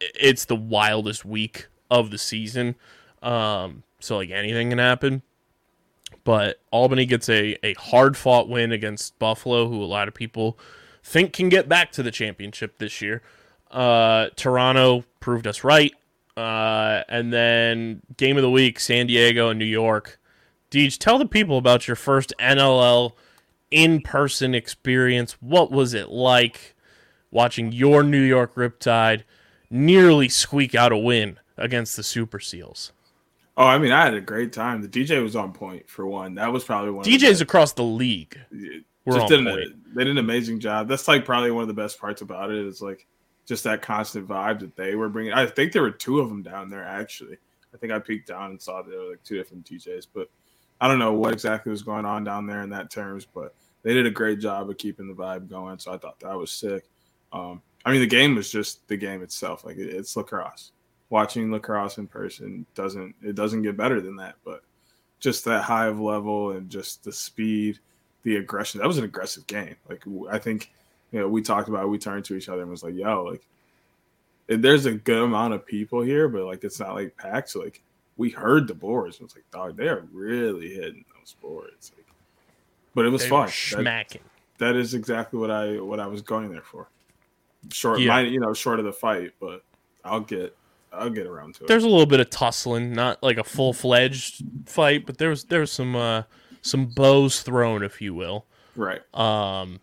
it's 0.00 0.44
the 0.44 0.56
wildest 0.56 1.24
week 1.24 1.68
of 1.90 2.10
the 2.10 2.18
season. 2.18 2.74
Um, 3.22 3.84
so 4.00 4.16
like 4.16 4.30
anything 4.30 4.70
can 4.70 4.78
happen. 4.78 5.22
But 6.26 6.60
Albany 6.72 7.06
gets 7.06 7.28
a, 7.28 7.56
a 7.64 7.74
hard 7.74 8.16
fought 8.16 8.48
win 8.48 8.72
against 8.72 9.16
Buffalo, 9.20 9.68
who 9.68 9.80
a 9.80 9.86
lot 9.86 10.08
of 10.08 10.14
people 10.14 10.58
think 11.04 11.32
can 11.32 11.48
get 11.48 11.68
back 11.68 11.92
to 11.92 12.02
the 12.02 12.10
championship 12.10 12.78
this 12.78 13.00
year. 13.00 13.22
Uh, 13.70 14.30
Toronto 14.34 15.04
proved 15.20 15.46
us 15.46 15.62
right. 15.62 15.94
Uh, 16.36 17.04
and 17.08 17.32
then 17.32 18.02
game 18.16 18.36
of 18.36 18.42
the 18.42 18.50
week, 18.50 18.80
San 18.80 19.06
Diego 19.06 19.50
and 19.50 19.58
New 19.60 19.64
York. 19.64 20.18
Deej, 20.72 20.98
tell 20.98 21.16
the 21.16 21.26
people 21.26 21.58
about 21.58 21.86
your 21.86 21.94
first 21.94 22.34
NLL 22.40 23.12
in 23.70 24.00
person 24.00 24.52
experience. 24.52 25.36
What 25.38 25.70
was 25.70 25.94
it 25.94 26.08
like 26.08 26.74
watching 27.30 27.70
your 27.70 28.02
New 28.02 28.20
York 28.20 28.56
Riptide 28.56 29.22
nearly 29.70 30.28
squeak 30.28 30.74
out 30.74 30.90
a 30.90 30.96
win 30.96 31.38
against 31.56 31.96
the 31.96 32.02
Super 32.02 32.40
Seals? 32.40 32.90
Oh, 33.56 33.66
I 33.66 33.78
mean, 33.78 33.90
I 33.90 34.04
had 34.04 34.14
a 34.14 34.20
great 34.20 34.52
time. 34.52 34.82
The 34.82 34.88
DJ 34.88 35.22
was 35.22 35.34
on 35.34 35.52
point 35.52 35.88
for 35.88 36.06
one. 36.06 36.34
That 36.34 36.52
was 36.52 36.64
probably 36.64 36.90
one. 36.90 37.00
of 37.00 37.04
the 37.04 37.16
DJs 37.16 37.40
across 37.40 37.72
the 37.72 37.84
league. 37.84 38.38
just 39.06 39.28
did 39.28 39.40
an, 39.40 39.82
they 39.94 40.04
did 40.04 40.10
an 40.10 40.18
amazing 40.18 40.60
job. 40.60 40.88
That's 40.88 41.08
like 41.08 41.24
probably 41.24 41.50
one 41.50 41.62
of 41.62 41.68
the 41.68 41.74
best 41.74 41.98
parts 41.98 42.20
about 42.20 42.50
it 42.50 42.58
is 42.58 42.82
like 42.82 43.06
just 43.46 43.64
that 43.64 43.80
constant 43.80 44.28
vibe 44.28 44.60
that 44.60 44.76
they 44.76 44.94
were 44.94 45.08
bringing. 45.08 45.32
I 45.32 45.46
think 45.46 45.72
there 45.72 45.82
were 45.82 45.90
two 45.90 46.20
of 46.20 46.28
them 46.28 46.42
down 46.42 46.68
there 46.68 46.84
actually. 46.84 47.38
I 47.72 47.78
think 47.78 47.92
I 47.92 47.98
peeked 47.98 48.28
down 48.28 48.50
and 48.50 48.60
saw 48.60 48.82
there 48.82 48.98
were 48.98 49.10
like 49.10 49.22
two 49.22 49.36
different 49.36 49.64
DJs, 49.64 50.08
but 50.12 50.28
I 50.80 50.88
don't 50.88 50.98
know 50.98 51.12
what 51.12 51.32
exactly 51.32 51.70
was 51.70 51.82
going 51.82 52.04
on 52.04 52.24
down 52.24 52.46
there 52.46 52.62
in 52.62 52.70
that 52.70 52.90
terms. 52.90 53.26
But 53.26 53.54
they 53.82 53.94
did 53.94 54.06
a 54.06 54.10
great 54.10 54.40
job 54.40 54.68
of 54.68 54.76
keeping 54.76 55.08
the 55.08 55.14
vibe 55.14 55.48
going, 55.48 55.78
so 55.78 55.92
I 55.92 55.98
thought 55.98 56.20
that 56.20 56.36
was 56.36 56.50
sick. 56.50 56.84
Um, 57.32 57.62
I 57.84 57.92
mean, 57.92 58.00
the 58.00 58.06
game 58.06 58.34
was 58.34 58.50
just 58.50 58.86
the 58.88 58.96
game 58.96 59.22
itself. 59.22 59.64
Like 59.64 59.76
it, 59.76 59.94
it's 59.94 60.16
lacrosse. 60.16 60.72
Watching 61.08 61.52
lacrosse 61.52 61.98
in 61.98 62.06
person 62.08 62.66
doesn't 62.74 63.14
it 63.22 63.34
doesn't 63.36 63.62
get 63.62 63.76
better 63.76 64.00
than 64.00 64.16
that, 64.16 64.34
but 64.44 64.62
just 65.20 65.44
that 65.44 65.62
high 65.62 65.86
of 65.86 66.00
level 66.00 66.50
and 66.52 66.68
just 66.68 67.04
the 67.04 67.12
speed 67.12 67.78
the 68.24 68.36
aggression. 68.36 68.80
That 68.80 68.88
was 68.88 68.98
an 68.98 69.04
aggressive 69.04 69.46
game. 69.46 69.76
Like 69.88 70.02
I 70.28 70.38
think, 70.38 70.72
you 71.12 71.20
know, 71.20 71.28
we 71.28 71.42
talked 71.42 71.68
about. 71.68 71.84
It, 71.84 71.88
we 71.88 71.98
turned 71.98 72.24
to 72.24 72.34
each 72.34 72.48
other 72.48 72.62
and 72.62 72.70
was 72.70 72.82
like, 72.82 72.94
"Yo, 72.96 73.22
like 73.22 73.46
there's 74.48 74.86
a 74.86 74.94
good 74.94 75.22
amount 75.22 75.54
of 75.54 75.64
people 75.64 76.02
here, 76.02 76.28
but 76.28 76.44
like 76.44 76.64
it's 76.64 76.80
not 76.80 76.94
like 76.94 77.16
packed. 77.16 77.50
So 77.50 77.60
like 77.60 77.82
we 78.16 78.30
heard 78.30 78.66
the 78.66 78.74
boards. 78.74 79.16
It 79.16 79.22
was 79.22 79.36
like, 79.36 79.48
dog, 79.52 79.76
they 79.76 79.88
are 79.88 80.04
really 80.12 80.74
hitting 80.74 81.04
those 81.16 81.36
boards. 81.40 81.92
Like, 81.96 82.06
but 82.94 83.04
it 83.06 83.10
was 83.10 83.22
They 83.22 83.28
fun. 83.28 83.48
smacking 83.48 84.22
That- 84.58 84.74
that 84.74 84.76
is 84.76 84.94
exactly 84.94 85.38
what 85.38 85.50
I 85.52 85.78
what 85.80 86.00
I 86.00 86.06
was 86.08 86.22
going 86.22 86.50
there 86.50 86.62
for. 86.62 86.88
Short, 87.70 88.00
Yeah. 88.00 88.08
mine, 88.08 88.32
you 88.32 88.40
know, 88.40 88.52
short 88.54 88.78
of 88.80 88.84
the 88.86 88.92
fight, 88.92 89.32
but 89.38 89.62
I'll 90.04 90.20
get 90.20 90.56
I'll 90.92 91.10
get 91.10 91.26
around 91.26 91.56
to 91.56 91.64
it. 91.64 91.66
There's 91.68 91.84
a 91.84 91.88
little 91.88 92.06
bit 92.06 92.20
of 92.20 92.30
tussling, 92.30 92.92
not 92.92 93.22
like 93.22 93.38
a 93.38 93.44
full 93.44 93.72
fledged 93.72 94.42
fight, 94.66 95.06
but 95.06 95.18
there 95.18 95.30
was 95.30 95.44
there 95.44 95.60
was 95.60 95.72
some 95.72 95.94
uh, 95.94 96.22
some 96.62 96.86
bows 96.86 97.42
thrown, 97.42 97.82
if 97.82 98.00
you 98.00 98.14
will. 98.14 98.46
right. 98.74 99.02
Um, 99.14 99.80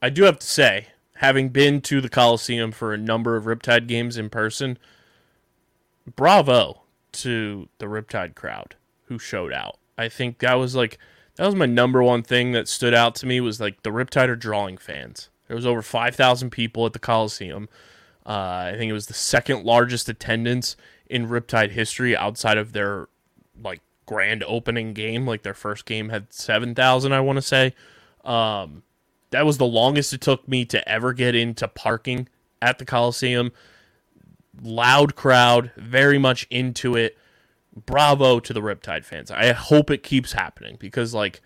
I 0.00 0.10
do 0.10 0.24
have 0.24 0.38
to 0.38 0.46
say, 0.46 0.88
having 1.16 1.50
been 1.50 1.80
to 1.82 2.00
the 2.00 2.08
Coliseum 2.08 2.72
for 2.72 2.92
a 2.92 2.98
number 2.98 3.36
of 3.36 3.44
Riptide 3.44 3.86
games 3.86 4.16
in 4.16 4.30
person, 4.30 4.78
bravo 6.16 6.82
to 7.12 7.68
the 7.78 7.86
Riptide 7.86 8.34
crowd 8.34 8.76
who 9.04 9.18
showed 9.18 9.52
out. 9.52 9.78
I 9.98 10.08
think 10.08 10.38
that 10.38 10.54
was 10.54 10.74
like 10.74 10.98
that 11.36 11.46
was 11.46 11.54
my 11.54 11.66
number 11.66 12.02
one 12.02 12.22
thing 12.22 12.52
that 12.52 12.68
stood 12.68 12.94
out 12.94 13.14
to 13.16 13.26
me 13.26 13.40
was 13.40 13.60
like 13.60 13.82
the 13.82 13.90
Riptide 13.90 14.28
are 14.28 14.36
drawing 14.36 14.78
fans. 14.78 15.28
There 15.48 15.56
was 15.56 15.66
over 15.66 15.82
five 15.82 16.16
thousand 16.16 16.50
people 16.50 16.86
at 16.86 16.92
the 16.92 16.98
Coliseum. 16.98 17.68
Uh, 18.24 18.72
I 18.72 18.74
think 18.76 18.90
it 18.90 18.94
was 18.94 19.06
the 19.06 19.14
second 19.14 19.64
largest 19.64 20.08
attendance 20.08 20.76
in 21.06 21.28
Riptide 21.28 21.70
history 21.70 22.16
outside 22.16 22.58
of 22.58 22.72
their 22.72 23.08
like 23.60 23.80
grand 24.06 24.44
opening 24.46 24.92
game. 24.92 25.26
Like 25.26 25.42
their 25.42 25.54
first 25.54 25.86
game 25.86 26.08
had 26.08 26.32
seven 26.32 26.74
thousand, 26.74 27.12
I 27.12 27.20
want 27.20 27.36
to 27.36 27.42
say. 27.42 27.74
Um, 28.24 28.82
that 29.30 29.46
was 29.46 29.58
the 29.58 29.66
longest 29.66 30.12
it 30.12 30.20
took 30.20 30.46
me 30.46 30.64
to 30.66 30.88
ever 30.88 31.12
get 31.12 31.34
into 31.34 31.66
parking 31.66 32.28
at 32.60 32.78
the 32.78 32.84
Coliseum. 32.84 33.50
Loud 34.62 35.16
crowd, 35.16 35.72
very 35.76 36.18
much 36.18 36.46
into 36.50 36.94
it. 36.94 37.16
Bravo 37.74 38.38
to 38.38 38.52
the 38.52 38.60
Riptide 38.60 39.04
fans. 39.04 39.30
I 39.30 39.52
hope 39.52 39.90
it 39.90 40.02
keeps 40.02 40.32
happening 40.32 40.76
because 40.78 41.14
like 41.14 41.40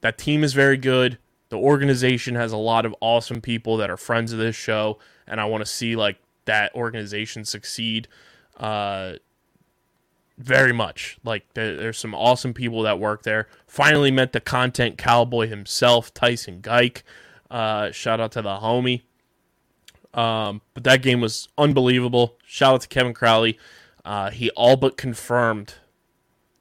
that 0.00 0.16
team 0.16 0.44
is 0.44 0.52
very 0.52 0.76
good. 0.76 1.18
The 1.48 1.58
organization 1.58 2.36
has 2.36 2.52
a 2.52 2.56
lot 2.56 2.86
of 2.86 2.94
awesome 3.00 3.40
people 3.40 3.76
that 3.78 3.90
are 3.90 3.96
friends 3.96 4.32
of 4.32 4.38
this 4.38 4.54
show, 4.54 4.98
and 5.28 5.40
I 5.40 5.44
want 5.44 5.62
to 5.62 5.70
see 5.70 5.96
like 5.96 6.18
that 6.44 6.74
organization 6.74 7.44
succeed. 7.44 8.08
Uh, 8.56 9.14
very 10.38 10.72
much. 10.72 11.18
Like 11.24 11.44
there, 11.54 11.76
there's 11.76 11.98
some 11.98 12.14
awesome 12.14 12.54
people 12.54 12.82
that 12.82 12.98
work 12.98 13.22
there. 13.22 13.48
Finally 13.66 14.10
met 14.10 14.32
the 14.32 14.40
content 14.40 14.96
cowboy 14.96 15.48
himself, 15.48 16.14
Tyson 16.14 16.60
Geik. 16.60 17.02
Uh, 17.50 17.90
shout 17.90 18.20
out 18.20 18.32
to 18.32 18.42
the 18.42 18.58
homie. 18.58 19.02
Um, 20.14 20.62
but 20.74 20.84
that 20.84 21.02
game 21.02 21.20
was 21.20 21.48
unbelievable. 21.58 22.36
Shout 22.46 22.74
out 22.74 22.80
to 22.82 22.88
Kevin 22.88 23.14
Crowley. 23.14 23.58
Uh, 24.04 24.30
he 24.30 24.50
all 24.50 24.76
but 24.76 24.96
confirmed 24.96 25.74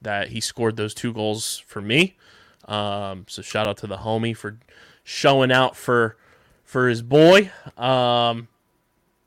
that 0.02 0.30
he 0.30 0.40
scored 0.42 0.76
those 0.76 0.94
two 0.94 1.14
goals 1.14 1.58
for 1.66 1.82
me. 1.82 2.18
Um, 2.66 3.26
so 3.28 3.42
shout 3.42 3.68
out 3.68 3.78
to 3.78 3.88
the 3.88 3.98
homie 3.98 4.36
for 4.36 4.60
showing 5.04 5.52
out 5.52 5.76
for 5.76 6.18
for 6.64 6.90
his 6.90 7.02
boy. 7.02 7.52
Um, 7.78 8.50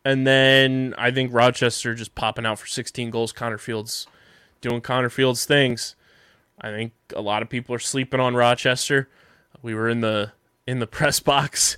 and 0.04 0.26
then 0.26 0.95
I 0.97 1.11
think 1.11 1.33
Rochester 1.33 1.95
just 1.95 2.14
popping 2.14 2.47
out 2.47 2.59
for 2.59 2.66
16 2.66 3.11
goals. 3.11 3.33
Connor 3.33 3.59
Fields 3.59 4.07
doing 4.61 4.80
Connor 4.80 5.11
Fields 5.11 5.45
things. 5.45 5.97
I 6.61 6.71
think 6.71 6.92
a 7.14 7.21
lot 7.21 7.42
of 7.42 7.49
people 7.49 7.75
are 7.75 7.80
sleeping 7.80 8.21
on 8.21 8.35
Rochester. 8.35 9.09
We 9.62 9.75
were 9.75 9.88
in 9.88 10.00
the 10.00 10.33
in 10.66 10.78
the 10.78 10.87
press 10.87 11.21
box 11.21 11.76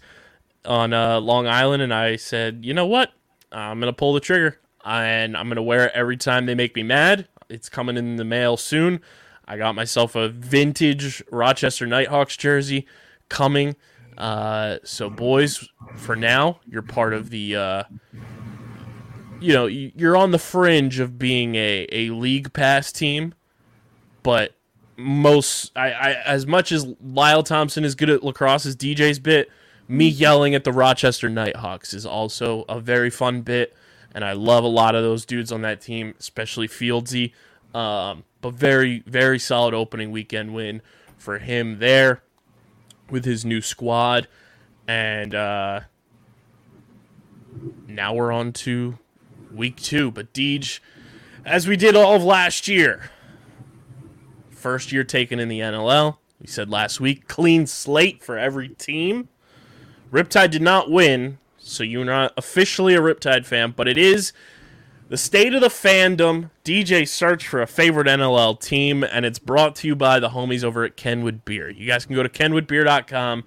on 0.64 0.92
uh, 0.92 1.20
Long 1.20 1.46
Island, 1.46 1.82
and 1.82 1.92
I 1.92 2.16
said, 2.16 2.64
you 2.64 2.74
know 2.74 2.86
what? 2.86 3.12
I'm 3.50 3.80
gonna 3.80 3.92
pull 3.92 4.12
the 4.12 4.20
trigger, 4.20 4.58
and 4.84 5.36
I'm 5.36 5.48
gonna 5.48 5.62
wear 5.62 5.86
it 5.86 5.92
every 5.94 6.16
time 6.16 6.46
they 6.46 6.54
make 6.54 6.76
me 6.76 6.82
mad. 6.82 7.28
It's 7.48 7.68
coming 7.68 7.96
in 7.96 8.16
the 8.16 8.24
mail 8.24 8.56
soon. 8.56 9.00
I 9.46 9.56
got 9.56 9.74
myself 9.74 10.14
a 10.14 10.28
vintage 10.28 11.22
Rochester 11.30 11.86
Nighthawks 11.86 12.36
jersey 12.36 12.86
coming. 13.28 13.76
Uh, 14.16 14.78
so, 14.84 15.08
boys, 15.10 15.68
for 15.96 16.16
now, 16.16 16.60
you're 16.66 16.82
part 16.82 17.14
of 17.14 17.30
the. 17.30 17.56
Uh, 17.56 17.82
you 19.40 19.52
know, 19.52 19.66
you're 19.66 20.16
on 20.16 20.30
the 20.30 20.38
fringe 20.38 21.00
of 21.00 21.18
being 21.18 21.56
a, 21.56 21.88
a 21.90 22.10
league 22.10 22.52
pass 22.52 22.92
team, 22.92 23.34
but 24.22 24.54
most 24.96 25.72
I, 25.76 25.90
I 25.90 26.12
as 26.24 26.46
much 26.46 26.70
as 26.70 26.86
Lyle 27.02 27.42
Thompson 27.42 27.84
is 27.84 27.96
good 27.96 28.08
at 28.08 28.22
lacrosse 28.22 28.66
as 28.66 28.76
DJ's 28.76 29.18
bit, 29.18 29.50
me 29.88 30.06
yelling 30.06 30.54
at 30.54 30.62
the 30.62 30.72
Rochester 30.72 31.28
Nighthawks 31.28 31.92
is 31.92 32.06
also 32.06 32.64
a 32.68 32.78
very 32.78 33.10
fun 33.10 33.40
bit, 33.42 33.74
and 34.14 34.24
I 34.24 34.32
love 34.32 34.62
a 34.62 34.68
lot 34.68 34.94
of 34.94 35.02
those 35.02 35.26
dudes 35.26 35.50
on 35.50 35.62
that 35.62 35.80
team, 35.80 36.14
especially 36.20 36.68
Fieldsy. 36.68 37.32
Um, 37.74 38.24
but 38.42 38.54
very 38.54 39.00
very 39.06 39.38
solid 39.38 39.74
opening 39.74 40.10
weekend 40.10 40.54
win 40.54 40.82
for 41.16 41.38
him 41.38 41.78
there 41.78 42.22
with 43.12 43.24
his 43.26 43.44
new 43.44 43.60
squad, 43.60 44.26
and 44.88 45.34
uh, 45.34 45.80
now 47.86 48.14
we're 48.14 48.32
on 48.32 48.52
to 48.52 48.98
week 49.54 49.76
two. 49.76 50.10
But 50.10 50.32
Deej, 50.32 50.80
as 51.44 51.68
we 51.68 51.76
did 51.76 51.94
all 51.94 52.16
of 52.16 52.24
last 52.24 52.66
year, 52.66 53.10
first 54.50 54.90
year 54.90 55.04
taken 55.04 55.38
in 55.38 55.48
the 55.48 55.60
NLL. 55.60 56.16
We 56.40 56.46
said 56.48 56.70
last 56.70 56.98
week, 56.98 57.28
clean 57.28 57.66
slate 57.66 58.24
for 58.24 58.36
every 58.36 58.70
team. 58.70 59.28
Riptide 60.10 60.50
did 60.50 60.62
not 60.62 60.90
win, 60.90 61.38
so 61.58 61.84
you're 61.84 62.04
not 62.04 62.32
officially 62.36 62.94
a 62.94 63.00
Riptide 63.00 63.44
fan, 63.44 63.74
but 63.76 63.86
it 63.86 63.96
is 63.96 64.32
the 65.12 65.18
state 65.18 65.52
of 65.52 65.60
the 65.60 65.68
fandom. 65.68 66.48
DJ 66.64 67.06
search 67.06 67.46
for 67.46 67.60
a 67.60 67.66
favorite 67.66 68.06
NLL 68.06 68.58
team, 68.58 69.04
and 69.04 69.26
it's 69.26 69.38
brought 69.38 69.76
to 69.76 69.86
you 69.86 69.94
by 69.94 70.18
the 70.18 70.30
homies 70.30 70.64
over 70.64 70.84
at 70.84 70.96
Kenwood 70.96 71.44
Beer. 71.44 71.68
You 71.68 71.86
guys 71.86 72.06
can 72.06 72.14
go 72.14 72.22
to 72.22 72.30
kenwoodbeer.com. 72.30 73.44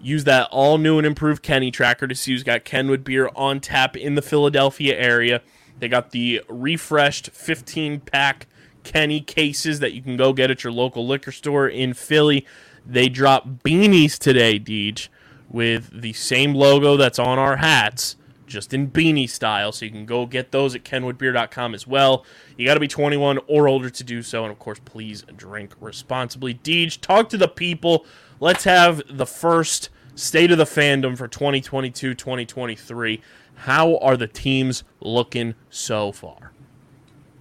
Use 0.00 0.24
that 0.24 0.48
all 0.50 0.78
new 0.78 0.98
and 0.98 1.06
improved 1.06 1.44
Kenny 1.44 1.70
tracker 1.70 2.08
to 2.08 2.14
see 2.16 2.32
who's 2.32 2.42
got 2.42 2.64
Kenwood 2.64 3.04
beer 3.04 3.30
on 3.36 3.60
tap 3.60 3.96
in 3.96 4.16
the 4.16 4.20
Philadelphia 4.20 4.98
area. 4.98 5.42
They 5.78 5.86
got 5.86 6.10
the 6.10 6.42
refreshed 6.48 7.30
15 7.30 8.00
pack 8.00 8.48
Kenny 8.82 9.20
cases 9.20 9.78
that 9.78 9.92
you 9.92 10.02
can 10.02 10.16
go 10.16 10.32
get 10.32 10.50
at 10.50 10.64
your 10.64 10.72
local 10.72 11.06
liquor 11.06 11.30
store 11.30 11.68
in 11.68 11.94
Philly. 11.94 12.44
They 12.84 13.08
dropped 13.08 13.62
beanies 13.62 14.18
today, 14.18 14.58
Deej, 14.58 15.06
with 15.48 16.00
the 16.02 16.14
same 16.14 16.52
logo 16.52 16.96
that's 16.96 17.20
on 17.20 17.38
our 17.38 17.58
hats, 17.58 18.16
just 18.46 18.72
in 18.72 18.90
beanie 18.90 19.28
style. 19.28 19.72
So 19.72 19.84
you 19.84 19.90
can 19.90 20.06
go 20.06 20.26
get 20.26 20.52
those 20.52 20.74
at 20.74 20.84
kenwoodbeer.com 20.84 21.74
as 21.74 21.86
well. 21.86 22.24
You 22.56 22.66
got 22.66 22.74
to 22.74 22.80
be 22.80 22.88
21 22.88 23.40
or 23.46 23.68
older 23.68 23.90
to 23.90 24.04
do 24.04 24.22
so. 24.22 24.44
And 24.44 24.52
of 24.52 24.58
course, 24.58 24.80
please 24.84 25.24
drink 25.36 25.74
responsibly. 25.80 26.54
Deej, 26.54 27.00
talk 27.00 27.28
to 27.30 27.38
the 27.38 27.48
people. 27.48 28.06
Let's 28.40 28.64
have 28.64 29.02
the 29.08 29.26
first 29.26 29.90
state 30.14 30.50
of 30.50 30.58
the 30.58 30.64
fandom 30.64 31.16
for 31.16 31.28
2022 31.28 32.14
2023. 32.14 33.20
How 33.56 33.96
are 33.98 34.16
the 34.16 34.26
teams 34.26 34.84
looking 35.00 35.54
so 35.70 36.12
far? 36.12 36.52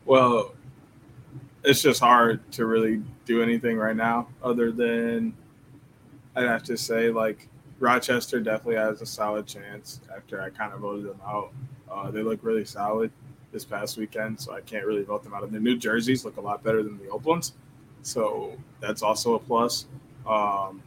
Well, 0.06 0.54
it's 1.64 1.82
just 1.82 2.00
hard 2.00 2.52
to 2.54 2.66
really 2.66 3.02
do 3.26 3.42
anything 3.42 3.78
right 3.78 3.96
now 3.96 4.28
other 4.44 4.72
than 4.72 5.36
I'd 6.36 6.46
have 6.46 6.64
to 6.64 6.78
say 6.78 7.10
like 7.10 7.48
Rochester 7.80 8.40
definitely 8.40 8.76
has 8.76 9.02
a 9.02 9.06
solid 9.06 9.46
chance 9.46 10.00
after 10.16 10.42
I 10.42 10.50
kind 10.50 10.74
of 10.74 10.80
voted 10.80 11.06
them 11.06 11.20
out. 11.26 11.52
Uh, 11.92 12.10
they 12.10 12.22
look 12.22 12.40
really 12.42 12.66
solid 12.66 13.12
this 13.52 13.66
past 13.66 13.98
weekend, 13.98 14.40
so 14.40 14.54
I 14.54 14.62
can't 14.62 14.86
really 14.86 15.04
vote 15.04 15.24
them 15.24 15.34
out. 15.34 15.44
And 15.44 15.52
the 15.52 15.60
new 15.60 15.78
jerseys 15.78 16.26
look 16.26 16.38
a 16.38 16.42
lot 16.42 16.64
better 16.64 16.84
than 16.84 16.98
the 16.98 17.10
old 17.10 17.26
ones, 17.26 17.54
so 18.02 18.54
that's 18.80 19.02
also 19.02 19.36
a 19.36 19.40
plus. 19.40 19.88
Um, 20.28 20.82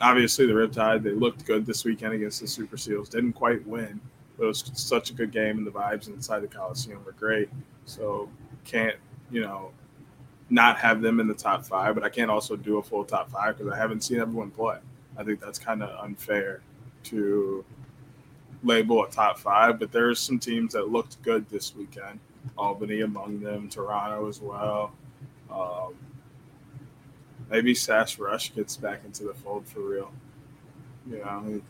obviously, 0.00 0.46
the 0.46 0.52
Riptide 0.52 1.02
they 1.02 1.10
looked 1.10 1.44
good 1.46 1.66
this 1.66 1.84
weekend 1.84 2.14
against 2.14 2.40
the 2.40 2.46
Super 2.46 2.76
Seals. 2.76 3.08
Didn't 3.08 3.32
quite 3.32 3.66
win, 3.66 4.00
but 4.36 4.44
it 4.44 4.48
was 4.48 4.70
such 4.74 5.10
a 5.10 5.14
good 5.14 5.32
game, 5.32 5.58
and 5.58 5.66
the 5.66 5.70
vibes 5.70 6.08
inside 6.08 6.40
the 6.40 6.48
Coliseum 6.48 7.04
were 7.04 7.12
great. 7.12 7.48
So 7.86 8.28
can't 8.64 8.96
you 9.30 9.40
know 9.40 9.72
not 10.50 10.78
have 10.78 11.00
them 11.00 11.20
in 11.20 11.28
the 11.28 11.34
top 11.34 11.64
five, 11.64 11.94
but 11.94 12.04
I 12.04 12.08
can't 12.08 12.30
also 12.30 12.56
do 12.56 12.78
a 12.78 12.82
full 12.82 13.04
top 13.04 13.30
five 13.30 13.56
because 13.56 13.72
I 13.72 13.76
haven't 13.76 14.02
seen 14.02 14.20
everyone 14.20 14.50
play. 14.50 14.78
I 15.20 15.24
think 15.24 15.38
that's 15.40 15.58
kind 15.58 15.82
of 15.82 16.02
unfair 16.02 16.62
to 17.04 17.62
label 18.62 19.04
a 19.04 19.10
top 19.10 19.38
five, 19.38 19.78
but 19.78 19.92
there's 19.92 20.18
some 20.18 20.38
teams 20.38 20.72
that 20.72 20.88
looked 20.88 21.20
good 21.22 21.46
this 21.50 21.76
weekend. 21.76 22.18
Albany 22.56 23.02
among 23.02 23.40
them, 23.40 23.68
Toronto 23.68 24.28
as 24.28 24.40
well. 24.40 24.92
Um, 25.52 25.94
maybe 27.50 27.74
Sask 27.74 28.18
Rush 28.18 28.54
gets 28.54 28.78
back 28.78 29.02
into 29.04 29.24
the 29.24 29.34
fold 29.34 29.66
for 29.66 29.80
real. 29.80 30.10
You 31.10 31.18
know, 31.18 31.60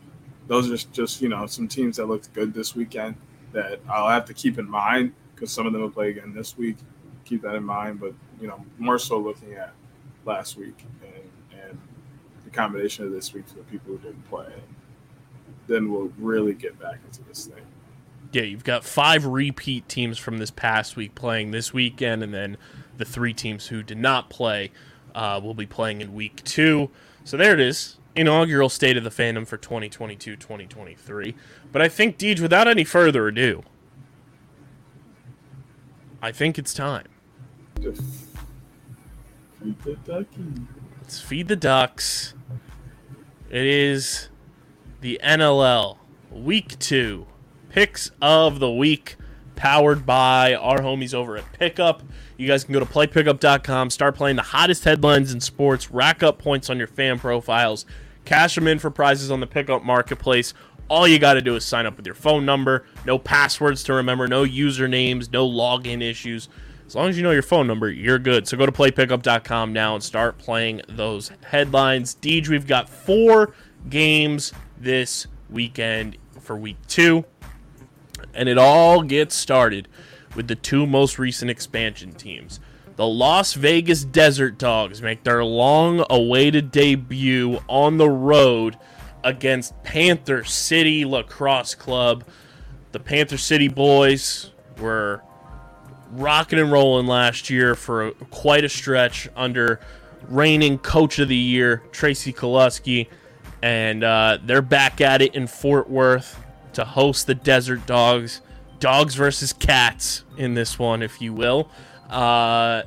those 0.47 0.71
are 0.71 0.89
just 0.91 1.21
you 1.21 1.27
know 1.27 1.45
some 1.45 1.67
teams 1.67 1.97
that 1.97 2.05
looked 2.05 2.31
good 2.33 2.53
this 2.53 2.73
weekend 2.73 3.15
that 3.51 3.81
I'll 3.89 4.09
have 4.09 4.25
to 4.25 4.33
keep 4.33 4.59
in 4.59 4.69
mind 4.69 5.11
because 5.35 5.51
some 5.51 5.67
of 5.67 5.73
them 5.73 5.81
will 5.81 5.91
play 5.91 6.11
again 6.11 6.33
this 6.33 6.57
week. 6.57 6.77
Keep 7.25 7.41
that 7.41 7.55
in 7.55 7.65
mind, 7.65 7.99
but 7.99 8.13
you 8.39 8.47
know, 8.47 8.63
more 8.77 8.97
so 8.97 9.17
looking 9.19 9.55
at 9.55 9.73
last 10.25 10.57
week 10.57 10.85
and 11.03 11.29
combination 12.51 13.05
of 13.05 13.11
this 13.11 13.33
week 13.33 13.47
for 13.47 13.55
the 13.55 13.63
people 13.63 13.93
who 13.93 13.99
didn't 13.99 14.29
play. 14.29 14.47
Then 15.67 15.91
we'll 15.91 16.11
really 16.17 16.53
get 16.53 16.79
back 16.79 16.99
into 17.05 17.23
this 17.23 17.45
thing. 17.45 17.63
Yeah, 18.31 18.43
you've 18.43 18.63
got 18.63 18.83
five 18.83 19.25
repeat 19.25 19.87
teams 19.89 20.17
from 20.17 20.37
this 20.37 20.51
past 20.51 20.95
week 20.95 21.15
playing 21.15 21.51
this 21.51 21.73
weekend, 21.73 22.23
and 22.23 22.33
then 22.33 22.57
the 22.97 23.05
three 23.05 23.33
teams 23.33 23.67
who 23.67 23.83
did 23.83 23.97
not 23.97 24.29
play 24.29 24.71
uh, 25.13 25.39
will 25.43 25.53
be 25.53 25.65
playing 25.65 26.01
in 26.01 26.13
week 26.13 26.43
two. 26.43 26.89
So 27.23 27.37
there 27.37 27.53
it 27.53 27.59
is. 27.59 27.97
Inaugural 28.15 28.69
State 28.69 28.97
of 28.97 29.03
the 29.03 29.09
Fandom 29.09 29.47
for 29.47 29.57
2022 29.57 30.35
2023. 30.35 31.35
But 31.71 31.81
I 31.81 31.89
think, 31.89 32.17
Deej, 32.17 32.39
without 32.39 32.67
any 32.67 32.83
further 32.83 33.27
ado, 33.27 33.63
I 36.21 36.31
think 36.31 36.59
it's 36.59 36.73
time. 36.73 37.07
Feed 41.19 41.47
the 41.47 41.55
ducks. 41.55 42.33
It 43.49 43.65
is 43.65 44.29
the 45.01 45.19
NLL 45.23 45.97
Week 46.31 46.77
2 46.79 47.25
Picks 47.69 48.11
of 48.21 48.59
the 48.59 48.71
Week, 48.71 49.15
powered 49.55 50.05
by 50.05 50.53
our 50.53 50.79
homies 50.79 51.13
over 51.13 51.37
at 51.37 51.51
Pickup. 51.53 52.03
You 52.37 52.47
guys 52.47 52.63
can 52.63 52.73
go 52.73 52.79
to 52.79 52.85
playpickup.com, 52.85 53.89
start 53.89 54.15
playing 54.15 54.35
the 54.35 54.41
hottest 54.41 54.83
headlines 54.83 55.33
in 55.33 55.39
sports, 55.39 55.91
rack 55.91 56.23
up 56.23 56.39
points 56.39 56.69
on 56.69 56.77
your 56.77 56.87
fan 56.87 57.19
profiles, 57.19 57.85
cash 58.25 58.55
them 58.55 58.67
in 58.67 58.79
for 58.79 58.89
prizes 58.89 59.31
on 59.31 59.39
the 59.39 59.47
Pickup 59.47 59.83
Marketplace. 59.83 60.53
All 60.87 61.07
you 61.07 61.19
got 61.19 61.35
to 61.35 61.41
do 61.41 61.55
is 61.55 61.63
sign 61.63 61.85
up 61.85 61.95
with 61.95 62.05
your 62.05 62.15
phone 62.15 62.45
number, 62.45 62.85
no 63.05 63.17
passwords 63.17 63.83
to 63.83 63.93
remember, 63.93 64.27
no 64.27 64.43
usernames, 64.43 65.31
no 65.31 65.47
login 65.47 66.01
issues. 66.01 66.49
As 66.91 66.95
long 66.95 67.07
as 67.07 67.15
you 67.15 67.23
know 67.23 67.31
your 67.31 67.41
phone 67.41 67.67
number, 67.67 67.89
you're 67.89 68.19
good. 68.19 68.49
So 68.49 68.57
go 68.57 68.65
to 68.65 68.71
playpickup.com 68.73 69.71
now 69.71 69.95
and 69.95 70.03
start 70.03 70.37
playing 70.37 70.81
those 70.89 71.31
headlines. 71.45 72.15
Deej, 72.15 72.49
we've 72.49 72.67
got 72.67 72.89
four 72.89 73.53
games 73.89 74.51
this 74.77 75.27
weekend 75.49 76.17
for 76.41 76.57
week 76.57 76.75
two. 76.89 77.23
And 78.33 78.49
it 78.49 78.57
all 78.57 79.03
gets 79.03 79.35
started 79.35 79.87
with 80.35 80.49
the 80.49 80.55
two 80.55 80.85
most 80.85 81.17
recent 81.17 81.49
expansion 81.49 82.11
teams. 82.11 82.59
The 82.97 83.07
Las 83.07 83.53
Vegas 83.53 84.03
Desert 84.03 84.57
Dogs 84.57 85.01
make 85.01 85.23
their 85.23 85.45
long 85.45 86.03
awaited 86.09 86.71
debut 86.71 87.61
on 87.69 87.99
the 87.99 88.09
road 88.09 88.77
against 89.23 89.81
Panther 89.83 90.43
City 90.43 91.05
Lacrosse 91.05 91.73
Club. 91.73 92.25
The 92.91 92.99
Panther 92.99 93.37
City 93.37 93.69
boys 93.69 94.51
were 94.77 95.23
rocking 96.11 96.59
and 96.59 96.71
rolling 96.71 97.07
last 97.07 97.49
year 97.49 97.75
for 97.75 98.07
a, 98.07 98.11
quite 98.11 98.63
a 98.63 98.69
stretch 98.69 99.27
under 99.35 99.79
reigning 100.27 100.77
coach 100.77 101.19
of 101.19 101.27
the 101.27 101.35
year, 101.35 101.83
Tracey 101.91 102.33
Kelusky. 102.33 103.07
And 103.61 104.03
uh, 104.03 104.39
they're 104.43 104.61
back 104.61 105.01
at 105.01 105.21
it 105.21 105.35
in 105.35 105.47
Fort 105.47 105.89
Worth 105.89 106.39
to 106.73 106.85
host 106.85 107.27
the 107.27 107.35
Desert 107.35 107.85
Dogs. 107.85 108.41
Dogs 108.79 109.13
versus 109.15 109.53
cats 109.53 110.23
in 110.37 110.55
this 110.55 110.79
one, 110.79 111.03
if 111.03 111.21
you 111.21 111.33
will. 111.33 111.69
Uh, 112.09 112.83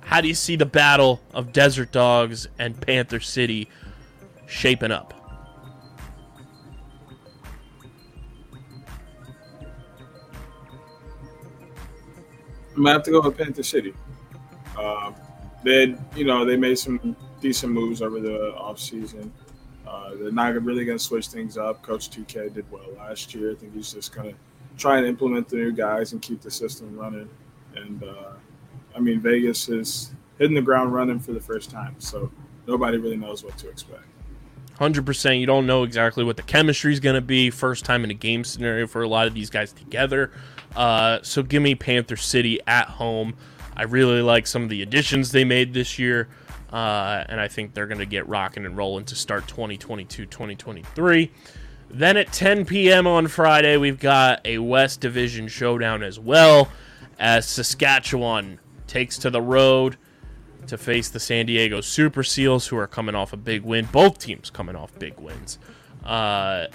how 0.00 0.20
do 0.20 0.28
you 0.28 0.34
see 0.34 0.56
the 0.56 0.66
battle 0.66 1.20
of 1.32 1.52
Desert 1.52 1.92
Dogs 1.92 2.48
and 2.58 2.80
Panther 2.80 3.20
City 3.20 3.68
shaping 4.46 4.90
up? 4.90 5.25
I'm 12.76 12.82
gonna 12.82 12.92
have 12.92 13.02
to 13.04 13.10
go 13.10 13.22
with 13.22 13.38
Panther 13.38 13.62
City. 13.62 13.94
Uh, 14.78 15.12
they, 15.64 15.96
you 16.14 16.24
know, 16.24 16.44
they 16.44 16.56
made 16.56 16.78
some 16.78 17.16
decent 17.40 17.72
moves 17.72 18.02
over 18.02 18.20
the 18.20 18.54
offseason. 18.58 19.30
Uh, 19.86 20.10
they're 20.16 20.32
not 20.32 20.52
really 20.62 20.84
going 20.84 20.98
to 20.98 21.02
switch 21.02 21.28
things 21.28 21.56
up. 21.56 21.80
Coach 21.82 22.10
TK 22.10 22.52
did 22.52 22.70
well 22.70 22.86
last 22.96 23.34
year. 23.34 23.52
I 23.52 23.54
think 23.54 23.74
he's 23.74 23.92
just 23.92 24.12
going 24.12 24.32
to 24.32 24.36
try 24.76 24.98
and 24.98 25.06
implement 25.06 25.48
the 25.48 25.56
new 25.56 25.72
guys 25.72 26.12
and 26.12 26.20
keep 26.20 26.40
the 26.40 26.50
system 26.50 26.96
running. 26.96 27.28
And 27.76 28.02
uh, 28.02 28.32
I 28.94 29.00
mean, 29.00 29.20
Vegas 29.20 29.68
is 29.68 30.12
hitting 30.38 30.54
the 30.54 30.62
ground 30.62 30.92
running 30.92 31.20
for 31.20 31.32
the 31.32 31.40
first 31.40 31.70
time, 31.70 31.94
so 31.98 32.30
nobody 32.66 32.98
really 32.98 33.16
knows 33.16 33.44
what 33.44 33.56
to 33.58 33.68
expect. 33.68 34.02
Hundred 34.78 35.06
percent. 35.06 35.38
You 35.38 35.46
don't 35.46 35.66
know 35.66 35.84
exactly 35.84 36.24
what 36.24 36.36
the 36.36 36.42
chemistry 36.42 36.92
is 36.92 37.00
going 37.00 37.14
to 37.14 37.22
be. 37.22 37.48
First 37.48 37.84
time 37.84 38.04
in 38.04 38.10
a 38.10 38.14
game 38.14 38.44
scenario 38.44 38.86
for 38.86 39.02
a 39.02 39.08
lot 39.08 39.26
of 39.26 39.34
these 39.34 39.48
guys 39.48 39.72
together. 39.72 40.32
Uh, 40.76 41.20
so 41.22 41.42
give 41.42 41.62
me 41.62 41.74
Panther 41.74 42.16
City 42.16 42.60
at 42.66 42.88
home. 42.88 43.34
I 43.76 43.84
really 43.84 44.22
like 44.22 44.46
some 44.46 44.62
of 44.62 44.68
the 44.68 44.82
additions 44.82 45.32
they 45.32 45.44
made 45.44 45.74
this 45.74 45.98
year, 45.98 46.28
uh, 46.72 47.24
and 47.28 47.40
I 47.40 47.48
think 47.48 47.74
they're 47.74 47.86
going 47.86 47.98
to 47.98 48.06
get 48.06 48.28
rocking 48.28 48.64
and 48.64 48.76
rolling 48.76 49.04
to 49.06 49.14
start 49.14 49.48
2022 49.48 50.26
2023. 50.26 51.30
Then 51.88 52.16
at 52.16 52.32
10 52.32 52.64
p.m. 52.64 53.06
on 53.06 53.28
Friday, 53.28 53.76
we've 53.76 54.00
got 54.00 54.40
a 54.44 54.58
West 54.58 55.00
Division 55.00 55.48
showdown 55.48 56.02
as 56.02 56.18
well, 56.18 56.68
as 57.18 57.46
Saskatchewan 57.48 58.58
takes 58.86 59.18
to 59.18 59.30
the 59.30 59.40
road 59.40 59.96
to 60.66 60.76
face 60.76 61.08
the 61.08 61.20
San 61.20 61.46
Diego 61.46 61.80
Super 61.80 62.22
Seals, 62.22 62.66
who 62.66 62.76
are 62.76 62.88
coming 62.88 63.14
off 63.14 63.32
a 63.32 63.36
big 63.36 63.62
win. 63.62 63.86
Both 63.86 64.18
teams 64.18 64.50
coming 64.50 64.74
off 64.74 64.98
big 64.98 65.18
wins. 65.18 65.58
Uh, 66.04 66.66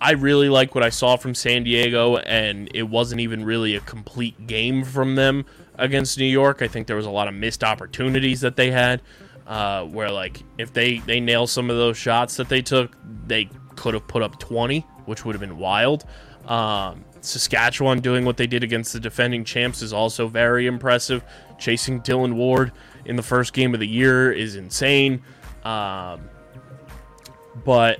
I 0.00 0.12
really 0.12 0.48
like 0.48 0.74
what 0.74 0.84
I 0.84 0.90
saw 0.90 1.16
from 1.16 1.34
San 1.34 1.64
Diego, 1.64 2.16
and 2.16 2.68
it 2.74 2.84
wasn't 2.84 3.20
even 3.20 3.44
really 3.44 3.74
a 3.76 3.80
complete 3.80 4.46
game 4.46 4.84
from 4.84 5.14
them 5.14 5.46
against 5.76 6.18
New 6.18 6.24
York. 6.24 6.62
I 6.62 6.68
think 6.68 6.86
there 6.86 6.96
was 6.96 7.06
a 7.06 7.10
lot 7.10 7.28
of 7.28 7.34
missed 7.34 7.64
opportunities 7.64 8.40
that 8.42 8.56
they 8.56 8.70
had, 8.70 9.02
uh, 9.46 9.84
where 9.84 10.10
like 10.10 10.42
if 10.58 10.72
they 10.72 10.98
they 10.98 11.20
nail 11.20 11.46
some 11.46 11.70
of 11.70 11.76
those 11.76 11.96
shots 11.96 12.36
that 12.36 12.48
they 12.48 12.60
took, 12.60 12.96
they 13.26 13.48
could 13.76 13.94
have 13.94 14.06
put 14.06 14.22
up 14.22 14.38
20, 14.38 14.80
which 15.06 15.24
would 15.24 15.34
have 15.34 15.40
been 15.40 15.58
wild. 15.58 16.04
Um, 16.46 17.04
Saskatchewan 17.20 18.00
doing 18.00 18.24
what 18.24 18.36
they 18.36 18.46
did 18.46 18.62
against 18.62 18.92
the 18.92 19.00
defending 19.00 19.44
champs 19.44 19.80
is 19.80 19.92
also 19.92 20.28
very 20.28 20.66
impressive. 20.66 21.24
Chasing 21.58 22.00
Dillon 22.00 22.36
Ward 22.36 22.72
in 23.06 23.16
the 23.16 23.22
first 23.22 23.52
game 23.52 23.74
of 23.74 23.80
the 23.80 23.88
year 23.88 24.30
is 24.30 24.56
insane. 24.56 25.22
Um, 25.64 26.28
but 27.64 27.98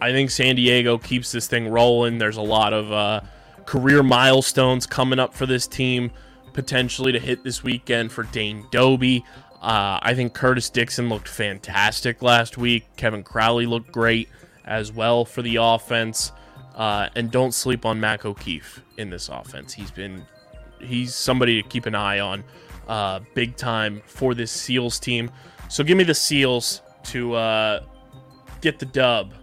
I 0.00 0.12
think 0.12 0.30
San 0.30 0.56
Diego 0.56 0.98
keeps 0.98 1.32
this 1.32 1.46
thing 1.46 1.68
rolling. 1.68 2.18
There's 2.18 2.36
a 2.36 2.42
lot 2.42 2.72
of 2.72 2.92
uh, 2.92 3.20
career 3.66 4.02
milestones 4.02 4.86
coming 4.86 5.18
up 5.18 5.34
for 5.34 5.46
this 5.46 5.66
team, 5.66 6.10
potentially 6.52 7.12
to 7.12 7.18
hit 7.18 7.44
this 7.44 7.62
weekend 7.62 8.12
for 8.12 8.24
Dane 8.24 8.66
Dobbie. 8.70 9.24
Uh, 9.60 9.98
I 10.00 10.14
think 10.14 10.34
Curtis 10.34 10.70
Dickson 10.70 11.08
looked 11.08 11.28
fantastic 11.28 12.22
last 12.22 12.56
week. 12.56 12.84
Kevin 12.96 13.22
Crowley 13.24 13.66
looked 13.66 13.90
great 13.90 14.28
as 14.64 14.92
well 14.92 15.24
for 15.24 15.42
the 15.42 15.56
offense. 15.56 16.32
Uh, 16.76 17.08
and 17.16 17.32
don't 17.32 17.52
sleep 17.52 17.84
on 17.84 17.98
Mac 17.98 18.24
O'Keefe 18.24 18.82
in 18.98 19.10
this 19.10 19.28
offense. 19.28 19.72
He's 19.72 19.90
been 19.90 20.24
he's 20.80 21.12
somebody 21.12 21.60
to 21.60 21.68
keep 21.68 21.86
an 21.86 21.96
eye 21.96 22.20
on, 22.20 22.44
uh, 22.86 23.18
big 23.34 23.56
time 23.56 24.00
for 24.06 24.32
this 24.32 24.52
Seals 24.52 25.00
team. 25.00 25.28
So 25.68 25.82
give 25.82 25.98
me 25.98 26.04
the 26.04 26.14
Seals 26.14 26.82
to 27.04 27.34
uh, 27.34 27.80
get 28.60 28.78
the 28.78 28.86
dub 28.86 29.34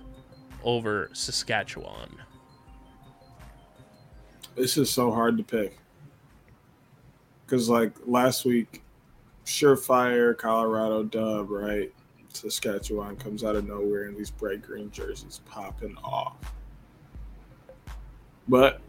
over 0.66 1.10
Saskatchewan. 1.14 2.18
This 4.56 4.76
is 4.76 4.90
so 4.90 5.12
hard 5.12 5.38
to 5.38 5.44
pick 5.44 5.78
because, 7.46 7.70
like 7.70 7.94
last 8.06 8.44
week, 8.44 8.82
surefire 9.46 10.38
Colorado 10.38 11.04
dub, 11.04 11.50
right? 11.50 11.94
Saskatchewan 12.34 13.16
comes 13.16 13.44
out 13.44 13.56
of 13.56 13.66
nowhere 13.66 14.08
in 14.08 14.16
these 14.16 14.32
bright 14.32 14.62
green 14.62 14.92
jerseys 14.92 15.42
popping 15.46 15.96
off. 16.04 16.36
But 18.48 18.82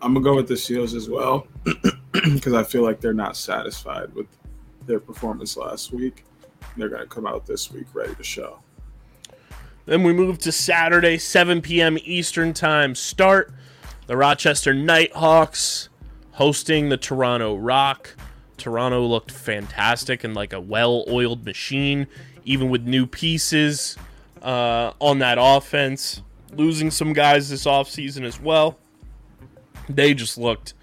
I'm 0.00 0.14
gonna 0.14 0.24
go 0.24 0.34
with 0.34 0.48
the 0.48 0.56
Seals 0.56 0.94
as 0.94 1.08
well 1.08 1.46
because 2.12 2.54
I 2.54 2.64
feel 2.64 2.82
like 2.82 3.00
they're 3.00 3.14
not 3.14 3.36
satisfied 3.36 4.12
with 4.14 4.26
their 4.86 4.98
performance 4.98 5.56
last 5.56 5.92
week. 5.92 6.24
They're 6.76 6.88
gonna 6.88 7.06
come 7.06 7.26
out 7.26 7.46
this 7.46 7.70
week 7.70 7.86
ready 7.94 8.14
to 8.14 8.24
show. 8.24 8.58
Then 9.84 10.04
we 10.04 10.12
move 10.12 10.38
to 10.38 10.52
Saturday, 10.52 11.18
7 11.18 11.60
p.m. 11.60 11.98
Eastern 12.04 12.52
Time 12.52 12.94
start. 12.94 13.52
The 14.06 14.16
Rochester 14.16 14.72
Nighthawks 14.72 15.88
hosting 16.32 16.88
the 16.88 16.96
Toronto 16.96 17.56
Rock. 17.56 18.14
Toronto 18.56 19.04
looked 19.04 19.32
fantastic 19.32 20.22
and 20.22 20.34
like 20.34 20.52
a 20.52 20.60
well 20.60 21.04
oiled 21.08 21.44
machine, 21.44 22.06
even 22.44 22.70
with 22.70 22.82
new 22.82 23.06
pieces 23.06 23.96
uh, 24.40 24.92
on 25.00 25.18
that 25.18 25.38
offense. 25.40 26.22
Losing 26.54 26.90
some 26.90 27.12
guys 27.12 27.48
this 27.50 27.64
offseason 27.64 28.24
as 28.24 28.40
well. 28.40 28.78
They 29.88 30.14
just 30.14 30.38
looked 30.38 30.74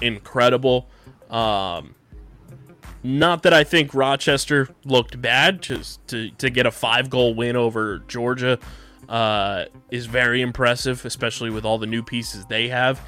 incredible. 0.00 0.88
Um, 1.30 1.94
not 3.02 3.42
that 3.44 3.54
I 3.54 3.64
think 3.64 3.94
Rochester 3.94 4.68
looked 4.84 5.20
bad. 5.20 5.62
Just 5.62 6.06
to, 6.08 6.30
to 6.32 6.50
get 6.50 6.66
a 6.66 6.70
five 6.70 7.10
goal 7.10 7.34
win 7.34 7.56
over 7.56 8.00
Georgia 8.08 8.58
uh, 9.08 9.64
is 9.90 10.06
very 10.06 10.42
impressive, 10.42 11.04
especially 11.04 11.50
with 11.50 11.64
all 11.64 11.78
the 11.78 11.86
new 11.86 12.02
pieces 12.02 12.44
they 12.46 12.68
have. 12.68 13.00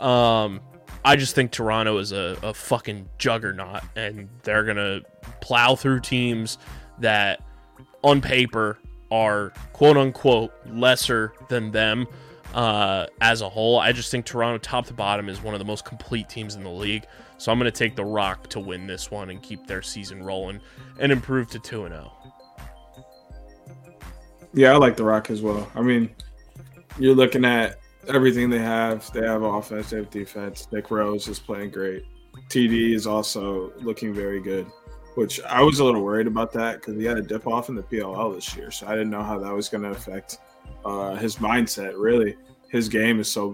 Um, 0.00 0.60
I 1.04 1.16
just 1.16 1.34
think 1.34 1.52
Toronto 1.52 1.98
is 1.98 2.12
a, 2.12 2.36
a 2.42 2.52
fucking 2.52 3.08
juggernaut, 3.18 3.82
and 3.94 4.28
they're 4.42 4.64
gonna 4.64 5.00
plow 5.40 5.76
through 5.76 6.00
teams 6.00 6.58
that, 6.98 7.42
on 8.02 8.20
paper, 8.20 8.78
are 9.10 9.52
quote 9.72 9.96
unquote 9.96 10.52
lesser 10.66 11.32
than 11.48 11.70
them. 11.70 12.06
uh, 12.54 13.06
as 13.20 13.42
a 13.42 13.48
whole. 13.48 13.78
I 13.78 13.92
just 13.92 14.10
think 14.10 14.24
Toronto, 14.24 14.58
top 14.58 14.86
to 14.86 14.94
bottom, 14.94 15.28
is 15.28 15.42
one 15.42 15.54
of 15.54 15.58
the 15.58 15.64
most 15.64 15.84
complete 15.84 16.28
teams 16.28 16.54
in 16.54 16.64
the 16.64 16.70
league. 16.70 17.04
So 17.38 17.52
I'm 17.52 17.58
going 17.58 17.70
to 17.70 17.76
take 17.76 17.96
the 17.96 18.04
Rock 18.04 18.48
to 18.48 18.60
win 18.60 18.86
this 18.86 19.10
one 19.10 19.30
and 19.30 19.42
keep 19.42 19.66
their 19.66 19.82
season 19.82 20.22
rolling 20.22 20.60
and 20.98 21.12
improve 21.12 21.50
to 21.50 21.58
2 21.58 21.88
0. 21.88 22.12
Yeah, 24.54 24.72
I 24.72 24.76
like 24.76 24.96
the 24.96 25.04
Rock 25.04 25.30
as 25.30 25.42
well. 25.42 25.70
I 25.74 25.82
mean, 25.82 26.14
you're 26.98 27.14
looking 27.14 27.44
at 27.44 27.78
everything 28.08 28.48
they 28.48 28.58
have. 28.58 29.10
They 29.12 29.26
have 29.26 29.42
offense, 29.42 29.90
they 29.90 29.98
have 29.98 30.10
defense. 30.10 30.68
Nick 30.72 30.90
Rose 30.90 31.28
is 31.28 31.38
playing 31.38 31.70
great. 31.70 32.04
TD 32.48 32.94
is 32.94 33.06
also 33.06 33.72
looking 33.80 34.14
very 34.14 34.40
good, 34.40 34.66
which 35.14 35.40
I 35.42 35.62
was 35.62 35.80
a 35.80 35.84
little 35.84 36.02
worried 36.02 36.26
about 36.26 36.52
that 36.52 36.80
because 36.80 36.96
he 36.96 37.04
had 37.04 37.18
a 37.18 37.22
dip 37.22 37.46
off 37.46 37.68
in 37.68 37.74
the 37.74 37.82
PLL 37.82 38.34
this 38.34 38.56
year. 38.56 38.70
So 38.70 38.86
I 38.86 38.92
didn't 38.92 39.10
know 39.10 39.22
how 39.22 39.38
that 39.38 39.52
was 39.52 39.68
going 39.68 39.82
to 39.82 39.90
affect 39.90 40.38
uh, 40.84 41.16
his 41.16 41.36
mindset. 41.36 41.94
Really, 41.98 42.36
his 42.68 42.88
game 42.88 43.20
is 43.20 43.30
so 43.30 43.48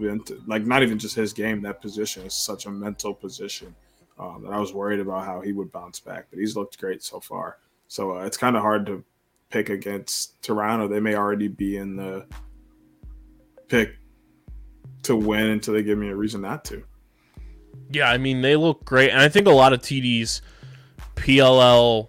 like 0.47 0.65
not 0.65 0.83
even 0.83 0.99
just 0.99 1.15
his 1.15 1.33
game. 1.33 1.63
That 1.63 1.81
position 1.81 2.25
is 2.25 2.35
such 2.35 2.67
a 2.67 2.71
mental 2.71 3.15
position 3.15 3.75
um, 4.19 4.43
that 4.45 4.53
I 4.53 4.59
was 4.59 4.73
worried 4.73 5.01
about 5.01 5.25
how 5.25 5.41
he 5.41 5.53
would 5.53 5.71
bounce 5.73 6.01
back. 6.01 6.27
But 6.31 6.39
he's 6.39 6.57
looked 6.57 6.79
great 6.79 7.03
so 7.03 7.21
far. 7.21 7.59
So 7.89 8.19
uh, 8.19 8.25
it's 8.25 8.37
kind 8.37 8.57
of 8.57 8.63
hard 8.63 8.87
to 8.87 9.05
pick 9.51 9.69
against 9.69 10.43
Toronto. 10.43 10.89
They 10.89 11.01
may 11.01 11.15
already 11.15 11.49
be 11.49 11.77
in 11.77 11.97
the 11.97 12.27
pick 13.69 13.97
to 15.03 15.17
win 15.17 15.51
until 15.51 15.75
they 15.75 15.83
give 15.83 15.99
me 15.99 16.09
a 16.09 16.17
reason 16.17 16.41
not 16.41 16.65
to. 16.67 16.83
Yeah, 17.91 18.11
I 18.11 18.17
mean 18.17 18.41
they 18.41 18.57
look 18.57 18.85
great, 18.85 19.11
and 19.11 19.21
I 19.21 19.29
think 19.29 19.47
a 19.47 19.51
lot 19.51 19.73
of 19.73 19.81
TD's 19.81 20.41
PLL 21.17 22.09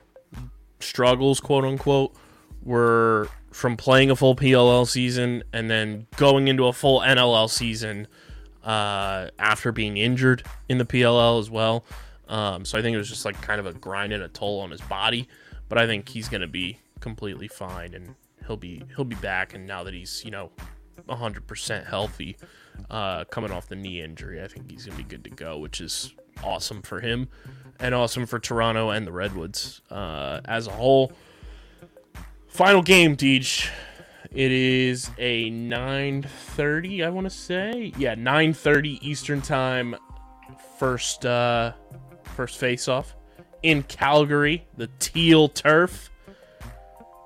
struggles, 0.80 1.40
quote 1.40 1.66
unquote, 1.66 2.16
were 2.62 3.30
from 3.54 3.78
playing 3.78 4.12
a 4.12 4.16
full 4.16 4.36
PLL 4.36 4.88
season 4.88 5.44
and 5.54 5.70
then 5.70 6.08
going 6.18 6.48
into 6.48 6.66
a 6.66 6.74
full 6.74 7.02
NLL 7.02 7.50
season 7.50 8.08
uh, 8.64 9.30
after 9.40 9.72
being 9.72 9.98
injured 9.98 10.44
in 10.70 10.78
the 10.78 10.86
PLL 10.86 11.40
as 11.40 11.50
well. 11.50 11.86
Um, 12.28 12.66
so 12.66 12.78
I 12.78 12.82
think 12.82 12.96
it 12.96 12.98
was 12.98 13.10
just 13.10 13.26
like 13.26 13.40
kind 13.42 13.60
of 13.60 13.66
a 13.66 13.74
grind 13.74 14.14
and 14.14 14.24
a 14.24 14.28
toll 14.28 14.62
on 14.62 14.72
his 14.72 14.82
body, 14.82 15.28
but 15.70 15.78
I 15.78 15.86
think 15.86 16.10
he's 16.10 16.30
going 16.30 16.42
to 16.42 16.48
be 16.48 16.80
completely 17.00 17.48
fine 17.48 17.94
and 17.94 18.16
he'll 18.48 18.58
be 18.58 18.84
he'll 18.96 19.06
be 19.06 19.16
back. 19.16 19.54
And 19.54 19.68
now 19.68 19.84
that 19.84 19.94
he's 19.94 20.24
you 20.26 20.32
know 20.32 20.52
100% 21.08 21.86
healthy, 21.86 22.38
uh, 22.90 23.26
coming 23.26 23.52
off 23.52 23.68
the 23.68 23.76
knee 23.76 24.02
injury, 24.02 24.42
I 24.42 24.48
think 24.48 24.72
he's 24.72 24.86
gonna 24.86 24.98
be 24.98 25.04
good 25.04 25.24
to 25.26 25.30
go, 25.30 25.58
which 25.58 25.82
is 25.82 26.14
awesome 26.44 26.82
for 26.82 27.02
him 27.02 27.30
and 27.80 27.94
awesome 27.94 28.26
for 28.26 28.40
Toronto 28.40 28.90
and 28.90 29.06
the 29.06 29.12
Redwoods 29.12 29.82
uh, 29.90 30.42
as 30.46 30.68
a 30.68 30.72
whole. 30.72 31.12
Final 32.54 32.84
game, 32.84 33.18
Deej. 33.18 33.68
It 34.32 34.52
is 34.52 35.10
a 35.18 35.50
9:30, 35.50 37.04
I 37.04 37.10
want 37.10 37.26
to 37.26 37.32
say. 37.32 37.92
Yeah, 37.98 38.14
9:30 38.14 39.00
Eastern 39.02 39.42
Time. 39.42 39.96
First 40.78 41.26
uh 41.26 41.74
first 42.36 42.60
face 42.60 42.88
off 42.88 43.16
in 43.64 43.82
Calgary, 43.82 44.68
the 44.78 44.88
Teal 45.00 45.50
Turf 45.50 46.12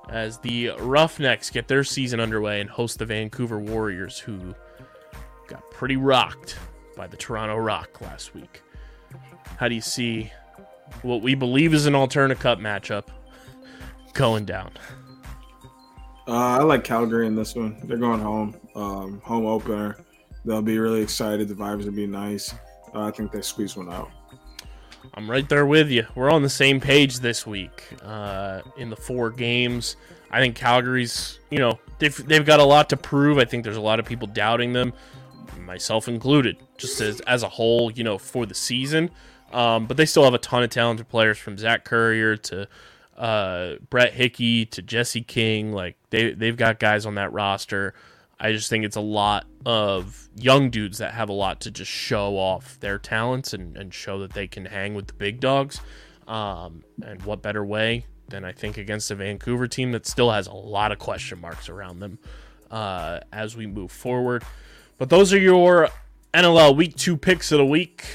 as 0.09 0.37
the 0.37 0.71
Roughnecks 0.79 1.49
get 1.49 1.67
their 1.67 1.83
season 1.83 2.21
underway 2.21 2.61
and 2.61 2.69
host 2.69 2.97
the 2.97 3.05
Vancouver 3.05 3.59
Warriors, 3.59 4.17
who 4.19 4.55
got 5.49 5.69
pretty 5.71 5.97
rocked 5.97 6.57
by 6.95 7.05
the 7.05 7.17
Toronto 7.17 7.57
Rock 7.57 7.99
last 7.99 8.33
week. 8.33 8.61
How 9.57 9.67
do 9.67 9.75
you 9.75 9.81
see 9.81 10.31
what 11.01 11.21
we 11.21 11.35
believe 11.35 11.73
is 11.73 11.85
an 11.85 11.95
alternate 11.95 12.39
Cup 12.39 12.59
matchup 12.59 13.07
going 14.13 14.45
down? 14.45 14.71
Uh, 16.27 16.59
I 16.59 16.63
like 16.63 16.83
Calgary 16.83 17.25
in 17.25 17.35
this 17.35 17.55
one. 17.55 17.77
They're 17.85 17.97
going 17.97 18.19
home, 18.19 18.57
um, 18.75 19.21
home 19.23 19.45
opener. 19.45 19.97
They'll 20.43 20.61
be 20.61 20.77
really 20.77 21.01
excited. 21.01 21.47
The 21.47 21.53
vibes 21.53 21.85
will 21.85 21.93
be 21.93 22.05
nice. 22.05 22.53
Uh, 22.93 23.03
I 23.03 23.11
think 23.11 23.31
they 23.31 23.41
squeeze 23.41 23.77
one 23.77 23.89
out. 23.89 24.11
I'm 25.13 25.29
right 25.29 25.47
there 25.47 25.65
with 25.65 25.89
you. 25.89 26.05
We're 26.15 26.29
on 26.29 26.43
the 26.43 26.49
same 26.49 26.81
page 26.81 27.19
this 27.19 27.47
week 27.47 27.83
uh, 28.03 28.61
in 28.77 28.89
the 28.89 28.95
four 28.97 29.29
games. 29.29 29.95
I 30.29 30.41
think 30.41 30.55
Calgary's, 30.55 31.39
you 31.49 31.59
know, 31.59 31.79
they've, 31.99 32.27
they've 32.27 32.45
got 32.45 32.59
a 32.59 32.65
lot 32.65 32.89
to 32.89 32.97
prove. 32.97 33.37
I 33.37 33.45
think 33.45 33.63
there's 33.63 33.77
a 33.77 33.81
lot 33.81 33.99
of 33.99 34.05
people 34.05 34.27
doubting 34.27 34.73
them, 34.73 34.91
myself 35.61 36.09
included, 36.09 36.57
just 36.77 36.99
as, 36.99 37.21
as 37.21 37.43
a 37.43 37.49
whole, 37.49 37.89
you 37.91 38.03
know, 38.03 38.17
for 38.17 38.45
the 38.45 38.53
season. 38.53 39.09
Um, 39.53 39.85
but 39.85 39.95
they 39.95 40.05
still 40.05 40.25
have 40.25 40.33
a 40.33 40.39
ton 40.39 40.61
of 40.61 40.69
talented 40.69 41.07
players 41.07 41.37
from 41.37 41.57
Zach 41.57 41.85
Currier 41.85 42.35
to 42.35 42.67
uh, 43.17 43.75
Brett 43.89 44.13
Hickey 44.13 44.65
to 44.67 44.81
Jesse 44.81 45.21
King. 45.21 45.71
Like, 45.71 45.97
they, 46.09 46.33
they've 46.33 46.57
got 46.57 46.79
guys 46.79 47.05
on 47.05 47.15
that 47.15 47.33
roster 47.33 47.93
I 48.39 48.51
just 48.51 48.69
think 48.69 48.85
it's 48.85 48.95
a 48.95 49.01
lot 49.01 49.45
of 49.65 50.29
young 50.35 50.69
dudes 50.69 50.99
that 50.99 51.13
have 51.13 51.29
a 51.29 51.33
lot 51.33 51.61
to 51.61 51.71
just 51.71 51.91
show 51.91 52.37
off 52.37 52.79
their 52.79 52.99
talents 52.99 53.53
and, 53.53 53.75
and 53.75 53.93
show 53.93 54.19
that 54.19 54.33
they 54.33 54.47
can 54.47 54.65
hang 54.65 54.93
with 54.93 55.07
the 55.07 55.13
big 55.13 55.39
dogs. 55.39 55.81
Um, 56.27 56.83
and 57.03 57.21
what 57.23 57.41
better 57.41 57.65
way 57.65 58.05
than 58.27 58.43
I 58.43 58.51
think 58.51 58.77
against 58.77 59.09
a 59.09 59.15
Vancouver 59.15 59.67
team 59.67 59.93
that 59.93 60.05
still 60.05 60.31
has 60.31 60.47
a 60.47 60.53
lot 60.53 60.91
of 60.91 60.99
question 60.99 61.39
marks 61.39 61.69
around 61.69 61.99
them 61.99 62.19
uh, 62.69 63.21
as 63.31 63.55
we 63.55 63.65
move 63.65 63.91
forward. 63.91 64.43
But 64.97 65.09
those 65.09 65.33
are 65.33 65.39
your 65.39 65.89
NLL 66.33 66.75
Week 66.75 66.95
2 66.95 67.17
picks 67.17 67.51
of 67.51 67.59
the 67.59 67.65
week 67.65 68.05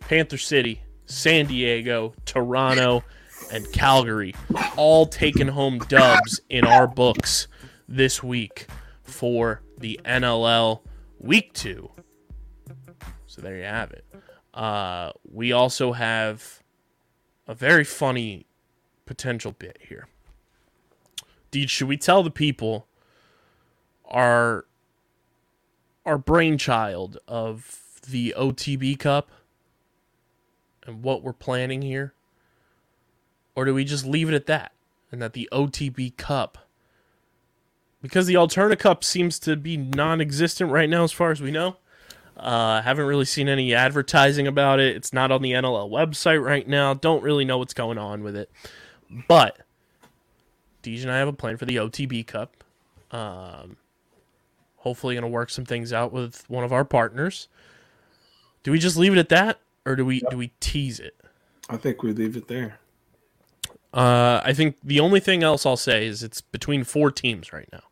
Panther 0.00 0.38
City, 0.38 0.82
San 1.06 1.46
Diego, 1.46 2.14
Toronto, 2.24 3.04
and 3.52 3.70
Calgary, 3.70 4.34
all 4.76 5.06
taking 5.06 5.48
home 5.48 5.78
dubs 5.78 6.40
in 6.48 6.64
our 6.64 6.88
books 6.88 7.46
this 7.86 8.22
week 8.22 8.66
for 9.02 9.62
the 9.78 10.00
NLL 10.04 10.80
Week 11.20 11.52
2. 11.52 11.90
So 13.26 13.42
there 13.42 13.56
you 13.56 13.64
have 13.64 13.92
it. 13.92 14.04
Uh, 14.54 15.12
we 15.30 15.52
also 15.52 15.92
have 15.92 16.62
a 17.46 17.54
very 17.54 17.84
funny 17.84 18.46
potential 19.04 19.52
bit 19.52 19.78
here. 19.80 20.08
Deej, 21.50 21.68
should 21.68 21.88
we 21.88 21.98
tell 21.98 22.22
the 22.22 22.30
people 22.30 22.88
our 24.06 24.64
our 26.04 26.18
brainchild 26.18 27.18
of 27.28 28.00
the 28.08 28.34
OTB 28.36 28.98
Cup 28.98 29.30
and 30.84 31.02
what 31.02 31.22
we're 31.22 31.32
planning 31.32 31.82
here? 31.82 32.14
Or 33.54 33.64
do 33.64 33.74
we 33.74 33.84
just 33.84 34.06
leave 34.06 34.28
it 34.28 34.34
at 34.34 34.46
that? 34.46 34.72
And 35.10 35.20
that 35.20 35.34
the 35.34 35.48
OTB 35.52 36.16
Cup 36.16 36.58
because 38.02 38.26
the 38.26 38.34
Alterna 38.34 38.78
Cup 38.78 39.04
seems 39.04 39.38
to 39.38 39.56
be 39.56 39.76
non-existent 39.76 40.70
right 40.70 40.90
now, 40.90 41.04
as 41.04 41.12
far 41.12 41.30
as 41.30 41.40
we 41.40 41.52
know. 41.52 41.76
Uh, 42.36 42.82
haven't 42.82 43.06
really 43.06 43.24
seen 43.24 43.48
any 43.48 43.72
advertising 43.72 44.48
about 44.48 44.80
it. 44.80 44.96
It's 44.96 45.12
not 45.12 45.30
on 45.30 45.42
the 45.42 45.52
NLL 45.52 45.88
website 45.88 46.44
right 46.44 46.66
now. 46.66 46.92
Don't 46.92 47.22
really 47.22 47.44
know 47.44 47.58
what's 47.58 47.74
going 47.74 47.98
on 47.98 48.24
with 48.24 48.34
it. 48.34 48.50
But 49.28 49.58
Deej 50.82 51.02
and 51.02 51.12
I 51.12 51.18
have 51.18 51.28
a 51.28 51.32
plan 51.32 51.56
for 51.56 51.66
the 51.66 51.76
OTB 51.76 52.26
Cup. 52.26 52.64
Um, 53.12 53.76
hopefully, 54.78 55.14
going 55.14 55.22
to 55.22 55.28
work 55.28 55.50
some 55.50 55.64
things 55.64 55.92
out 55.92 56.12
with 56.12 56.48
one 56.48 56.64
of 56.64 56.72
our 56.72 56.84
partners. 56.84 57.48
Do 58.64 58.72
we 58.72 58.78
just 58.78 58.96
leave 58.96 59.12
it 59.12 59.18
at 59.18 59.28
that, 59.28 59.60
or 59.86 59.94
do 59.94 60.04
we 60.04 60.22
do 60.30 60.36
we 60.36 60.50
tease 60.58 60.98
it? 60.98 61.14
I 61.68 61.76
think 61.76 62.02
we 62.02 62.12
leave 62.12 62.36
it 62.36 62.48
there. 62.48 62.78
Uh, 63.92 64.40
I 64.42 64.52
think 64.52 64.76
the 64.82 65.00
only 65.00 65.20
thing 65.20 65.42
else 65.42 65.66
I'll 65.66 65.76
say 65.76 66.06
is 66.06 66.22
it's 66.22 66.40
between 66.40 66.84
four 66.84 67.10
teams 67.10 67.52
right 67.52 67.68
now. 67.72 67.82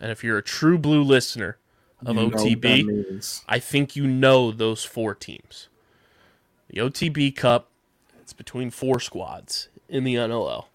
And 0.00 0.10
if 0.10 0.24
you're 0.24 0.38
a 0.38 0.42
true 0.42 0.78
blue 0.78 1.02
listener 1.02 1.58
of 2.04 2.08
You 2.16 2.22
know 2.22 2.28
what 2.28 2.38
that 2.38 2.40
OTB. 2.40 3.42
I 3.48 3.58
think 3.58 3.96
you 3.96 4.06
know 4.06 4.50
those 4.52 4.84
four 4.84 5.14
teams. 5.14 5.68
The 6.68 6.80
OTB 6.80 7.34
Cup, 7.34 7.70
it's 8.20 8.32
between 8.32 8.70
four 8.70 9.00
squads 9.00 9.68
in 9.88 10.04
the 10.04 10.14
NLL. 10.14 10.66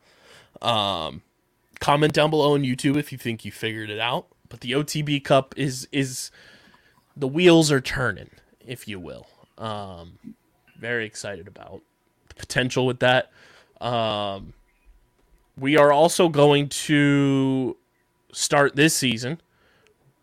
Um, 0.62 1.22
comment 1.80 2.14
down 2.14 2.30
below 2.30 2.54
on 2.54 2.64
YouTube 2.64 2.98
if 2.98 3.12
you 3.12 3.18
think 3.18 3.46
you 3.46 3.52
figured 3.52 3.90
it 3.90 4.00
out. 4.00 4.28
But 4.50 4.62
the 4.62 4.72
OTB 4.72 5.24
Cup 5.24 5.54
is 5.58 5.88
is 5.92 6.32
the 7.16 7.28
wheels 7.28 7.72
are 7.72 7.82
turning, 7.82 8.30
if 8.66 8.88
you 8.88 9.00
will. 9.00 9.28
Um, 9.58 10.20
very 10.78 11.06
excited 11.06 11.48
about 11.48 11.82
the 12.28 12.36
potential 12.36 12.86
with 12.86 13.00
that. 13.00 13.32
Um, 13.84 14.54
we 15.58 15.78
are 15.78 15.92
also 15.92 16.30
going 16.30 16.70
to 16.70 17.78
start 18.32 18.76
this 18.76 18.96
season. 18.96 19.42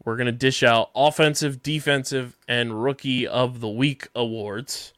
We're 0.04 0.16
going 0.16 0.26
to 0.26 0.32
dish 0.32 0.62
out 0.62 0.90
offensive, 0.94 1.62
defensive, 1.62 2.36
and 2.48 2.82
rookie 2.82 3.28
of 3.28 3.60
the 3.60 3.68
week 3.68 4.08
awards 4.14 4.94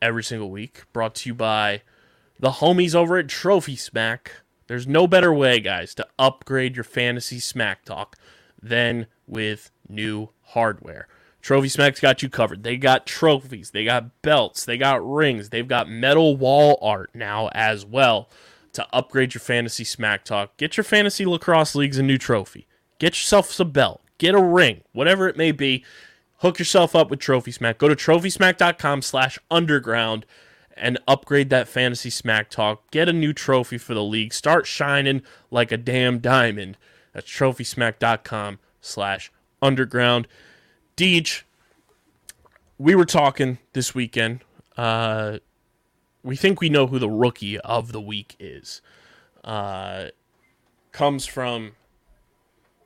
every 0.00 0.24
single 0.24 0.50
week. 0.50 0.84
Brought 0.92 1.14
to 1.16 1.28
you 1.28 1.34
by 1.34 1.82
the 2.40 2.50
homies 2.50 2.94
over 2.94 3.18
at 3.18 3.28
Trophy 3.28 3.76
Smack. 3.76 4.32
There's 4.66 4.86
no 4.86 5.06
better 5.06 5.32
way, 5.32 5.60
guys, 5.60 5.94
to 5.96 6.06
upgrade 6.18 6.76
your 6.76 6.84
fantasy 6.84 7.38
smack 7.38 7.84
talk 7.84 8.16
than 8.60 9.06
with 9.26 9.70
new 9.86 10.30
hardware. 10.42 11.06
Trophy 11.44 11.68
Smack's 11.68 12.00
got 12.00 12.22
you 12.22 12.30
covered. 12.30 12.62
They 12.62 12.78
got 12.78 13.04
trophies, 13.04 13.72
they 13.72 13.84
got 13.84 14.22
belts, 14.22 14.64
they 14.64 14.78
got 14.78 15.06
rings, 15.06 15.50
they've 15.50 15.68
got 15.68 15.90
metal 15.90 16.38
wall 16.38 16.78
art 16.80 17.10
now 17.14 17.50
as 17.52 17.84
well 17.84 18.30
to 18.72 18.86
upgrade 18.94 19.34
your 19.34 19.42
fantasy 19.42 19.84
smack 19.84 20.24
talk. 20.24 20.56
Get 20.56 20.78
your 20.78 20.84
fantasy 20.84 21.26
lacrosse 21.26 21.74
leagues 21.74 21.98
a 21.98 22.02
new 22.02 22.16
trophy. 22.16 22.66
Get 22.98 23.12
yourself 23.12 23.60
a 23.60 23.66
belt. 23.66 24.00
get 24.16 24.34
a 24.34 24.42
ring, 24.42 24.84
whatever 24.92 25.28
it 25.28 25.36
may 25.36 25.52
be. 25.52 25.84
Hook 26.38 26.58
yourself 26.58 26.96
up 26.96 27.10
with 27.10 27.20
Trophy 27.20 27.52
Smack. 27.52 27.76
Go 27.76 27.88
to 27.88 27.94
trophysmack.com 27.94 29.02
slash 29.02 29.38
underground 29.50 30.24
and 30.74 30.98
upgrade 31.06 31.50
that 31.50 31.68
fantasy 31.68 32.08
smack 32.08 32.48
talk. 32.48 32.90
Get 32.90 33.06
a 33.06 33.12
new 33.12 33.34
trophy 33.34 33.76
for 33.76 33.92
the 33.92 34.02
league. 34.02 34.32
Start 34.32 34.66
shining 34.66 35.20
like 35.50 35.70
a 35.72 35.76
damn 35.76 36.20
diamond. 36.20 36.78
That's 37.12 37.30
trophysmack.com 37.30 38.60
slash 38.80 39.30
underground. 39.60 40.26
Deej, 40.96 41.42
we 42.78 42.94
were 42.94 43.04
talking 43.04 43.58
this 43.72 43.96
weekend. 43.96 44.44
Uh, 44.76 45.38
we 46.22 46.36
think 46.36 46.60
we 46.60 46.68
know 46.68 46.86
who 46.86 47.00
the 47.00 47.10
rookie 47.10 47.58
of 47.58 47.90
the 47.90 48.00
week 48.00 48.36
is. 48.38 48.80
Uh, 49.42 50.06
comes 50.92 51.26
from 51.26 51.72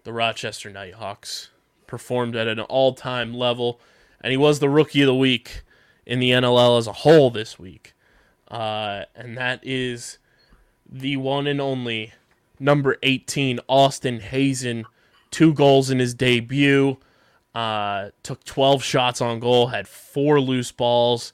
the 0.05 0.12
Rochester 0.12 0.71
Knighthawks. 0.71 1.51
Performed 1.87 2.35
at 2.37 2.49
an 2.49 2.61
all-time 2.61 3.33
level, 3.33 3.81
and 4.21 4.31
he 4.31 4.37
was 4.37 4.59
the 4.59 4.68
rookie 4.68 5.01
of 5.01 5.07
the 5.07 5.14
week 5.14 5.62
in 6.05 6.18
the 6.18 6.33
NLL 6.33 6.79
as 6.79 6.87
a 6.87 6.92
whole 6.92 7.31
this 7.31 7.59
week. 7.59 7.94
Uh, 8.51 9.05
and 9.14 9.38
that 9.38 9.61
is 9.62 10.18
the 10.87 11.16
one 11.16 11.47
and 11.47 11.62
only 11.62 12.12
number 12.59 12.97
18, 13.03 13.61
Austin 13.68 14.21
Hazen. 14.21 14.85
Two 15.31 15.55
goals 15.55 15.88
in 15.88 15.99
his 15.99 16.12
debut. 16.12 16.99
Uh, 17.59 18.11
took 18.23 18.44
12 18.44 18.85
shots 18.85 19.21
on 19.21 19.40
goal, 19.40 19.66
had 19.66 19.88
four 19.88 20.40
loose 20.40 20.71
balls. 20.71 21.33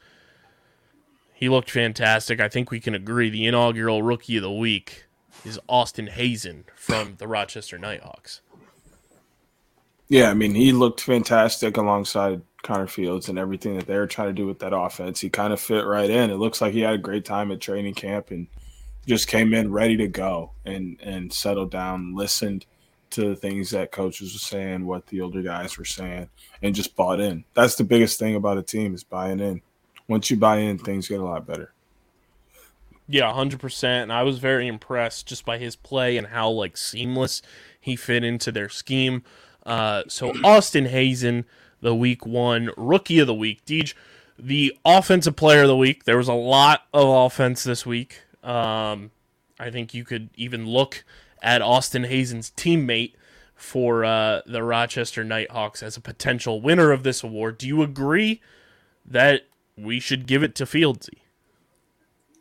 He 1.35 1.51
looked 1.51 1.71
fantastic. 1.71 2.41
I 2.41 2.49
think 2.49 2.71
we 2.71 2.81
can 2.81 2.95
agree 2.95 3.29
the 3.29 3.45
inaugural 3.45 4.03
rookie 4.03 4.39
of 4.39 4.43
the 4.43 4.51
week 4.51 5.05
is 5.45 5.61
Austin 5.69 6.07
Hazen 6.07 6.65
from 6.75 7.17
the 7.19 7.29
Rochester 7.29 7.77
Knighthawks. 7.77 8.41
Yeah, 10.09 10.31
I 10.31 10.35
mean, 10.35 10.55
he 10.55 10.73
looked 10.73 11.03
fantastic 11.03 11.77
alongside 11.77 12.41
Connor 12.63 12.87
Fields 12.87 13.29
and 13.29 13.39
everything 13.39 13.77
that 13.77 13.87
they 13.87 13.99
were 13.99 14.07
trying 14.07 14.29
to 14.29 14.33
do 14.33 14.47
with 14.47 14.61
that 14.61 14.75
offense. 14.75 15.21
He 15.21 15.29
kind 15.29 15.53
of 15.53 15.61
fit 15.61 15.85
right 15.85 16.09
in. 16.09 16.31
It 16.31 16.37
looks 16.37 16.63
like 16.63 16.73
he 16.73 16.81
had 16.81 16.95
a 16.95 16.99
great 16.99 17.27
time 17.27 17.53
at 17.53 17.61
training 17.61 17.97
camp 17.97 18.31
and 18.31 18.47
just 19.07 19.29
came 19.29 19.53
in 19.53 19.71
ready 19.71 19.99
to 19.99 20.09
go 20.09 20.53
and 20.65 20.99
and 21.03 21.35
settled 21.35 21.71
down, 21.71 22.15
listened 22.15 22.65
to 23.15 23.29
the 23.29 23.37
things 23.37 23.71
that 23.71 23.93
coaches 23.93 24.33
were 24.33 24.39
saying, 24.39 24.87
what 24.87 25.07
the 25.07 25.21
older 25.21 25.43
guys 25.43 25.79
were 25.79 25.85
saying, 25.85 26.29
and 26.63 26.75
just 26.75 26.97
bought 26.97 27.21
in. 27.21 27.45
That's 27.55 27.77
the 27.77 27.85
biggest 27.85 28.19
thing 28.19 28.35
about 28.35 28.59
a 28.59 28.63
team 28.63 28.95
is 28.95 29.05
buying 29.05 29.41
in. 29.41 29.63
Once 30.09 30.31
you 30.31 30.37
buy 30.37 30.59
in, 30.59 30.79
things 30.79 31.09
get 31.09 31.21
a 31.21 31.25
lot 31.25 31.47
better. 31.47 31.73
Yeah, 33.07 33.33
hundred 33.33 33.61
percent. 33.61 34.05
And 34.05 34.13
I 34.13 34.23
was 34.23 34.39
very 34.39 34.67
impressed 34.67 35.27
just 35.27 35.45
by 35.45 35.59
his 35.59 35.77
play 35.77 36.17
and 36.17 36.29
how 36.29 36.51
like 36.51 36.77
seamless 36.77 37.43
he 37.81 37.97
fit 37.97 38.25
into 38.25 38.51
their 38.51 38.69
scheme. 38.69 39.23
Uh, 39.65 40.03
so 40.09 40.33
Austin 40.43 40.87
Hazen, 40.87 41.45
the 41.81 41.95
week 41.95 42.27
one 42.27 42.71
rookie 42.77 43.19
of 43.19 43.27
the 43.27 43.35
week. 43.35 43.65
Deej, 43.65 43.95
the 44.39 44.77
offensive 44.85 45.37
player 45.37 45.63
of 45.63 45.69
the 45.69 45.77
week. 45.77 46.05
There 46.05 46.17
was 46.17 46.29
a 46.29 46.35
lot 46.35 46.83
of 46.93 47.09
offense 47.09 47.63
this 47.63 47.85
week. 47.85 48.23
Um, 48.43 49.11
I 49.59 49.71
think 49.71 49.95
you 49.95 50.05
could 50.05 50.31
even 50.35 50.67
look 50.67 51.05
at 51.45 51.63
Austin 51.63 52.05
Hazen's 52.05 52.51
teammate 52.57 53.13
for 53.55 54.05
uh, 54.05 54.41
the 54.47 54.65
Rochester 54.65 55.23
Knighthawks 55.23 55.83
as 55.83 55.97
a 55.97 56.01
potential 56.01 56.61
winner 56.61 56.91
of 56.91 57.05
this 57.05 57.23
award. 57.23 57.59
Do 57.59 57.69
you 57.69 57.83
agree 57.83 58.41
that 59.05 59.43
we 59.77 60.01
should 60.01 60.27
give 60.27 60.43
it 60.43 60.55
to 60.57 60.65
Fieldsy? 60.65 61.19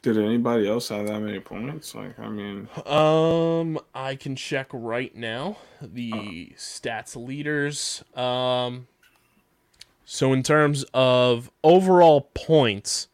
Did 0.01 0.17
anybody 0.17 0.67
else 0.67 0.89
have 0.89 1.07
that 1.07 1.19
many 1.19 1.39
points? 1.39 1.93
Like, 1.93 2.17
I 2.19 2.29
mean, 2.29 2.67
Um, 2.85 3.79
I 3.93 4.15
can 4.15 4.35
check 4.35 4.67
right 4.73 5.15
now 5.15 5.57
the 5.81 6.53
stats 6.57 7.15
leaders. 7.15 8.03
Um, 8.15 8.87
so 10.03 10.33
in 10.33 10.43
terms 10.43 10.83
of 10.93 11.51
overall 11.63 12.29
points, 12.33 13.07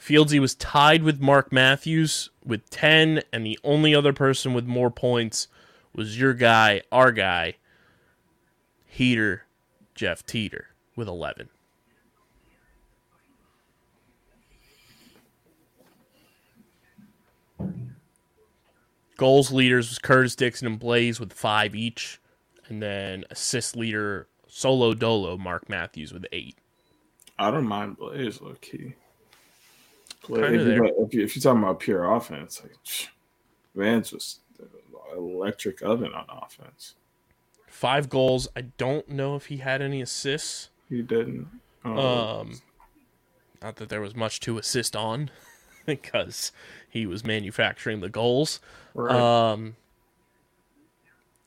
Fieldsy 0.00 0.40
was 0.40 0.54
tied 0.54 1.02
with 1.02 1.20
Mark 1.20 1.52
Matthews 1.52 2.30
with 2.44 2.68
10, 2.70 3.22
and 3.32 3.44
the 3.44 3.58
only 3.62 3.94
other 3.94 4.14
person 4.14 4.54
with 4.54 4.64
more 4.64 4.90
points 4.90 5.46
was 5.94 6.18
your 6.18 6.32
guy, 6.32 6.80
our 6.90 7.12
guy, 7.12 7.56
Heater, 8.86 9.44
Jeff 9.94 10.24
Teeter, 10.24 10.68
with 10.96 11.06
11. 11.06 11.50
Goals 19.18 19.52
leaders 19.52 19.90
was 19.90 19.98
Curtis 19.98 20.34
Dickson 20.34 20.66
and 20.66 20.78
Blaze 20.78 21.20
with 21.20 21.34
five 21.34 21.74
each, 21.74 22.22
and 22.68 22.82
then 22.82 23.24
assist 23.28 23.76
leader 23.76 24.28
solo 24.46 24.94
dolo 24.94 25.36
Mark 25.36 25.68
Matthews 25.68 26.10
with 26.10 26.24
eight. 26.32 26.56
I 27.38 27.50
don't 27.50 27.66
mind 27.66 27.98
Blaze 27.98 28.40
low 28.40 28.54
key. 28.62 28.94
Kinda 30.22 30.54
if, 30.54 30.66
you, 30.66 31.04
if, 31.06 31.14
you, 31.14 31.20
you're 31.20 31.28
talking 31.28 31.62
about 31.62 31.80
pure 31.80 32.12
offense, 32.12 32.60
like 32.62 33.08
Vance 33.74 34.12
was 34.12 34.40
electric 35.16 35.82
oven 35.82 36.12
on 36.12 36.26
offense. 36.28 36.94
Five 37.66 38.08
goals. 38.08 38.48
I 38.54 38.62
don't 38.62 39.08
know 39.08 39.36
if 39.36 39.46
he 39.46 39.58
had 39.58 39.80
any 39.80 40.02
assists. 40.02 40.70
He 40.88 41.02
didn't. 41.02 41.48
Um, 41.84 41.98
Um, 41.98 42.60
not 43.62 43.76
that 43.76 43.88
there 43.88 44.00
was 44.00 44.14
much 44.14 44.40
to 44.40 44.58
assist 44.58 44.94
on, 44.94 45.30
because 45.86 46.52
he 46.88 47.06
was 47.06 47.24
manufacturing 47.24 48.00
the 48.00 48.08
goals. 48.08 48.60
right. 48.94 49.14
Um, 49.52 49.76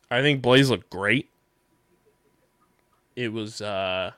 I 0.10 0.22
think 0.22 0.42
Blaze 0.42 0.70
looked 0.70 0.90
great. 0.90 1.30
It 3.16 3.34
was 3.34 3.62
a 3.62 4.16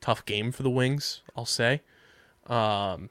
tough 0.00 0.24
game 0.24 0.52
for 0.52 0.62
the 0.62 0.70
Wings, 0.70 1.22
I'll 1.36 1.44
say. 1.44 1.82
Um, 2.46 3.10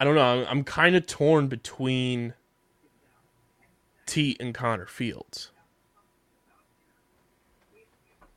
I 0.00 0.04
don't 0.04 0.14
know. 0.14 0.42
I'm, 0.42 0.46
I'm 0.48 0.64
kind 0.64 0.94
of 0.96 1.06
torn 1.06 1.48
between 1.48 2.34
Teat 4.06 4.36
and 4.40 4.54
Connor 4.54 4.86
Fields. 4.86 5.50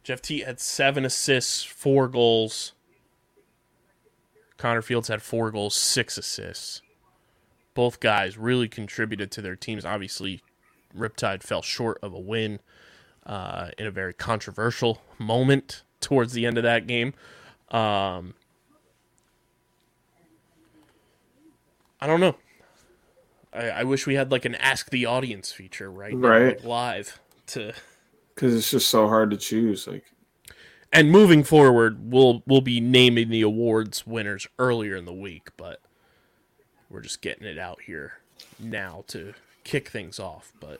Jeff 0.04 0.21
Teat 0.21 0.45
had 0.45 0.60
seven 0.60 1.06
assists, 1.06 1.63
four 1.63 2.08
goals. 2.08 2.74
Connor 4.58 4.82
Fields 4.82 5.08
had 5.08 5.21
four 5.21 5.52
goals, 5.52 5.76
six 5.76 6.17
assists 6.17 6.82
both 7.74 8.00
guys 8.00 8.38
really 8.38 8.67
contributed 8.67 9.32
to 9.32 9.41
their 9.41 9.56
teams. 9.56 9.86
Obviously, 9.86 10.41
Riptide 10.97 11.43
fell 11.43 11.62
short 11.62 11.97
of 12.02 12.13
a 12.13 12.19
win 12.19 12.60
uh, 13.26 13.69
in 13.78 13.88
a 13.88 13.91
very 13.91 14.13
controversial 14.13 15.02
moment 15.17 15.84
towards 16.00 16.34
the 16.34 16.45
end 16.45 16.58
of 16.58 16.63
that 16.63 16.88
game. 16.88 17.13
Um, 17.69 18.34
I 22.01 22.07
don't 22.07 22.19
know. 22.19 22.35
I, 23.53 23.69
I 23.69 23.83
wish 23.83 24.07
we 24.07 24.15
had 24.15 24.31
like 24.31 24.45
an 24.45 24.55
ask 24.55 24.89
the 24.89 25.05
audience 25.05 25.51
feature 25.51 25.91
right 25.91 26.13
now, 26.15 26.27
Right. 26.29 26.57
like 26.57 26.63
live 26.63 27.19
to. 27.47 27.73
because 28.35 28.55
it's 28.55 28.71
just 28.71 28.87
so 28.89 29.07
hard 29.07 29.29
to 29.31 29.37
choose. 29.37 29.87
Like, 29.87 30.05
And 30.91 31.11
moving 31.11 31.43
forward, 31.43 32.11
we'll 32.11 32.43
we'll 32.47 32.61
be 32.61 32.79
naming 32.79 33.29
the 33.29 33.41
awards 33.41 34.07
winners 34.07 34.47
earlier 34.57 34.95
in 34.95 35.05
the 35.05 35.13
week, 35.13 35.49
but 35.57 35.79
we're 36.89 37.01
just 37.01 37.21
getting 37.21 37.45
it 37.45 37.59
out 37.59 37.81
here 37.83 38.13
now 38.59 39.03
to 39.07 39.33
kick 39.63 39.89
things 39.89 40.19
off. 40.19 40.51
But 40.59 40.79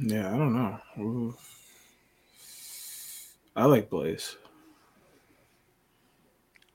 yeah, 0.00 0.32
I 0.32 0.36
don't 0.38 0.54
know. 0.54 0.78
Ooh. 0.98 1.36
I 3.56 3.64
like 3.64 3.90
Blaze. 3.90 4.36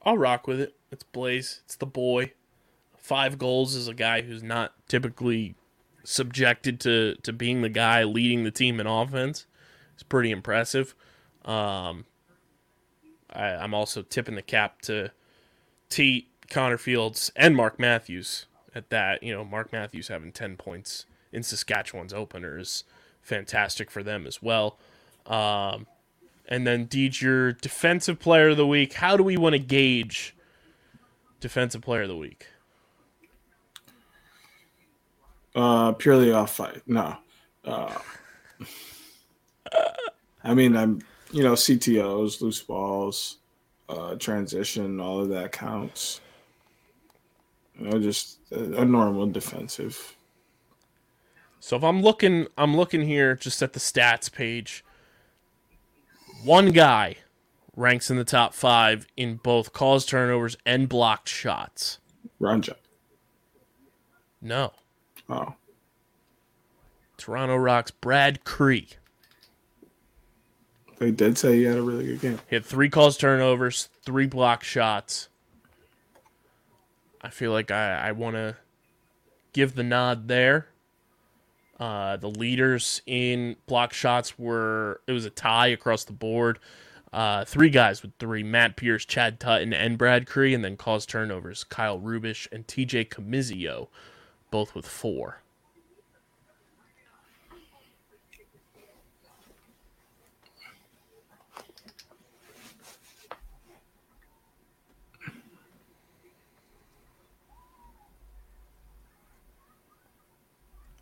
I'll 0.06 0.18
rock 0.18 0.48
with 0.48 0.60
it. 0.60 0.76
It's 0.92 1.04
Blaze. 1.06 1.62
It's 1.66 1.78
the 1.78 1.86
boy. 1.86 2.34
Five 3.04 3.38
goals 3.38 3.76
is 3.76 3.90
a 3.90 3.94
guy 3.94 4.22
who's 4.22 4.42
not 4.42 4.72
typically 4.88 5.56
subjected 6.06 6.80
to 6.80 7.16
to 7.24 7.34
being 7.34 7.62
the 7.62 7.68
guy 7.68 8.06
leading 8.06 8.46
the 8.46 8.50
team 8.50 8.80
in 8.80 8.88
offense. 8.88 9.46
It's 9.94 10.04
pretty 10.04 10.32
impressive. 10.32 10.96
Um, 11.44 12.06
I, 13.30 13.48
I'm 13.48 13.74
also 13.74 14.04
tipping 14.04 14.36
the 14.36 14.42
cap 14.42 14.82
to 14.84 15.12
T. 15.90 16.30
Connor 16.50 16.78
Fields 16.78 17.30
and 17.36 17.58
Mark 17.58 17.78
Matthews 17.78 18.46
at 18.74 18.90
that. 18.90 19.22
You 19.22 19.34
know, 19.34 19.44
Mark 19.44 19.74
Matthews 19.74 20.08
having 20.08 20.32
ten 20.32 20.56
points 20.56 21.06
in 21.34 21.44
Saskatchewan's 21.44 22.14
opener 22.14 22.58
is 22.58 22.86
fantastic 23.22 23.92
for 23.92 24.02
them 24.02 24.26
as 24.26 24.42
well. 24.42 24.80
Um, 25.26 25.88
and 26.48 26.66
then 26.66 26.88
Deej, 26.88 27.22
your 27.22 27.52
defensive 27.52 28.18
player 28.18 28.50
of 28.50 28.58
the 28.58 28.66
week. 28.66 28.94
How 28.94 29.18
do 29.18 29.24
we 29.24 29.36
want 29.36 29.56
to 29.56 29.60
gauge 29.60 30.38
defensive 31.42 31.82
player 31.82 32.04
of 32.04 32.08
the 32.08 32.16
week? 32.16 32.48
Uh, 35.56 35.92
purely 35.94 36.32
off 36.32 36.56
fight. 36.56 36.82
No. 36.88 37.18
Uh, 37.66 37.94
I 40.44 40.54
mean, 40.54 40.76
I'm 40.76 41.02
you 41.32 41.44
know 41.44 41.54
CTOs, 41.54 42.42
loose 42.42 42.62
balls, 42.62 43.38
uh, 43.90 44.16
transition, 44.16 45.00
all 45.00 45.22
of 45.22 45.30
that 45.30 45.52
counts. 45.52 46.22
You 47.80 47.90
know, 47.90 48.00
just 48.00 48.40
a, 48.52 48.82
a 48.82 48.86
normal 48.86 49.28
defensive. 49.28 50.16
So 51.60 51.78
if 51.78 51.84
I'm 51.84 52.02
looking, 52.02 52.48
I'm 52.58 52.76
looking 52.76 53.02
here 53.04 53.36
just 53.36 53.64
at 53.64 53.74
the 53.74 53.80
stats 53.80 54.32
page 54.32 54.84
One 56.44 56.72
guy 56.72 57.18
ranks 57.76 58.12
in 58.12 58.18
the 58.18 58.26
top 58.26 58.54
five 58.54 59.08
in 59.18 59.38
both 59.38 59.74
caused 59.74 60.10
turnovers 60.10 60.58
and 60.66 60.90
blocked 60.90 61.30
shots. 61.30 62.00
Ronja. 62.42 62.76
No. 64.42 64.74
Oh. 65.34 65.56
Toronto 67.18 67.56
Rocks 67.56 67.92
Brad 67.92 68.44
Kri. 68.44 68.90
They 71.00 71.12
did 71.12 71.38
say 71.38 71.58
he 71.58 71.64
had 71.64 71.78
a 71.78 71.82
really 71.82 72.06
good 72.06 72.22
game. 72.22 72.40
He 72.50 72.56
had 72.56 72.66
three 72.66 72.90
caused 72.90 73.20
turnovers, 73.20 73.90
three 74.06 74.28
block 74.28 74.64
shots. 74.64 75.30
I 77.22 77.30
feel 77.30 77.52
like 77.52 77.72
I, 77.72 78.10
I 78.10 78.12
want 78.12 78.36
to 78.36 78.58
give 79.54 79.76
the 79.76 79.84
nod 79.84 80.28
there. 80.28 80.68
Uh, 81.80 82.18
the 82.18 82.30
leaders 82.30 83.02
in 83.06 83.56
block 83.66 83.94
shots 83.94 84.38
were 84.38 85.02
it 85.08 85.12
was 85.12 85.26
a 85.26 85.30
tie 85.30 85.68
across 85.68 86.04
the 86.04 86.14
board. 86.14 86.60
Uh, 87.12 87.44
three 87.46 87.70
guys 87.70 88.02
with 88.02 88.12
three: 88.20 88.44
Matt 88.44 88.76
Pierce, 88.76 89.06
Chad 89.06 89.40
Tutton, 89.40 89.74
and 89.74 89.98
Brad 89.98 90.28
Kri, 90.28 90.54
and 90.54 90.64
then 90.64 90.78
caused 90.78 91.10
turnovers: 91.10 91.64
Kyle 91.64 92.00
Rubisch 92.00 92.48
and 92.52 92.68
T.J. 92.68 93.06
Camizio, 93.06 93.88
both 94.54 94.76
with 94.76 94.86
four. 94.86 95.42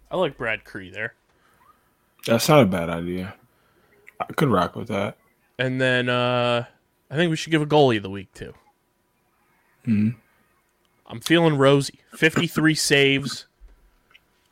I 0.09 0.15
like 0.15 0.37
Brad 0.37 0.63
Kri 0.63 0.89
there. 0.89 1.13
That's 2.25 2.47
not 2.47 2.61
a 2.61 2.65
bad 2.65 2.89
idea. 2.89 3.33
I 4.17 4.31
could 4.31 4.47
rock 4.47 4.77
with 4.77 4.87
that. 4.87 5.17
And 5.59 5.81
then 5.81 6.07
uh, 6.07 6.67
I 7.09 7.15
think 7.17 7.29
we 7.29 7.35
should 7.35 7.51
give 7.51 7.61
a 7.61 7.65
goalie 7.65 7.97
of 7.97 8.03
the 8.03 8.09
week 8.09 8.33
too. 8.33 8.53
I'm 11.11 11.19
feeling 11.19 11.57
rosy. 11.57 11.99
53 12.15 12.73
saves. 12.75 13.45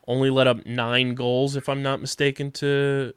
Only 0.05 0.29
let 0.29 0.47
up 0.47 0.65
nine 0.65 1.15
goals, 1.15 1.55
if 1.55 1.69
I'm 1.69 1.81
not 1.81 2.01
mistaken, 2.01 2.51
to 2.53 3.13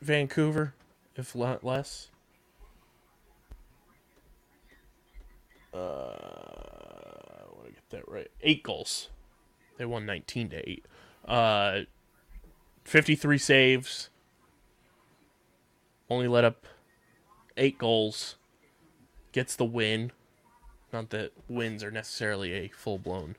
Vancouver, 0.00 0.74
if 1.16 1.34
not 1.34 1.64
less. 1.64 2.08
Uh, 5.74 5.78
I 5.78 7.44
want 7.50 7.66
to 7.66 7.72
get 7.72 7.90
that 7.90 8.08
right. 8.08 8.30
Eight 8.42 8.62
goals. 8.62 9.08
They 9.78 9.86
won 9.86 10.06
19 10.06 10.50
to 10.50 10.68
eight. 10.68 10.84
Uh, 11.26 11.80
53 12.84 13.38
saves. 13.38 14.10
Only 16.08 16.28
let 16.28 16.44
up 16.44 16.66
eight 17.56 17.78
goals. 17.78 18.36
Gets 19.32 19.56
the 19.56 19.64
win. 19.64 20.12
Not 20.92 21.10
that 21.10 21.32
wins 21.48 21.82
are 21.82 21.90
necessarily 21.90 22.52
a 22.52 22.68
full 22.68 22.98
blown 22.98 23.36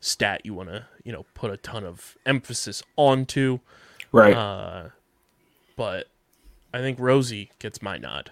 stat 0.00 0.42
you 0.44 0.54
want 0.54 0.68
to, 0.68 0.86
you 1.02 1.12
know, 1.12 1.24
put 1.34 1.50
a 1.50 1.56
ton 1.56 1.84
of 1.84 2.16
emphasis 2.26 2.82
onto. 2.96 3.60
Right. 4.12 4.34
Uh, 4.34 4.90
but 5.76 6.08
I 6.72 6.78
think 6.78 6.98
Rosie 6.98 7.50
gets 7.58 7.82
my 7.82 7.98
nod. 7.98 8.30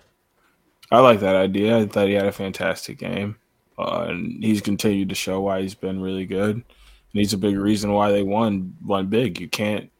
I 0.90 1.00
like 1.00 1.20
that 1.20 1.36
idea. 1.36 1.78
I 1.78 1.86
thought 1.86 2.08
he 2.08 2.14
had 2.14 2.26
a 2.26 2.32
fantastic 2.32 2.98
game. 2.98 3.36
Uh, 3.78 4.06
and 4.08 4.44
he's 4.44 4.60
continued 4.60 5.08
to 5.08 5.14
show 5.14 5.40
why 5.40 5.62
he's 5.62 5.74
been 5.74 6.00
really 6.00 6.26
good. 6.26 6.56
And 6.56 6.64
he's 7.12 7.32
a 7.32 7.38
big 7.38 7.56
reason 7.56 7.92
why 7.92 8.12
they 8.12 8.22
won 8.22 8.76
won 8.84 9.06
big. 9.06 9.40
You 9.40 9.48
can't 9.48 9.90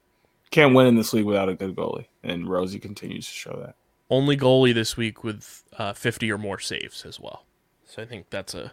can't 0.51 0.75
win 0.75 0.87
in 0.87 0.97
this 0.97 1.12
league 1.12 1.25
without 1.25 1.49
a 1.49 1.55
good 1.55 1.75
goalie. 1.75 2.07
And 2.23 2.49
Rosie 2.49 2.79
continues 2.79 3.27
to 3.27 3.33
show 3.33 3.59
that. 3.64 3.75
Only 4.11 4.37
goalie 4.37 4.75
this 4.75 4.97
week 4.97 5.25
with 5.25 5.64
uh, 5.79 5.95
50 5.95 6.31
or 6.31 6.39
more 6.39 6.59
saves 6.59 7.07
as 7.07 7.18
well. 7.18 7.47
So 7.93 8.01
I 8.01 8.07
think 8.07 8.30
that's 8.30 8.55
a 8.55 8.72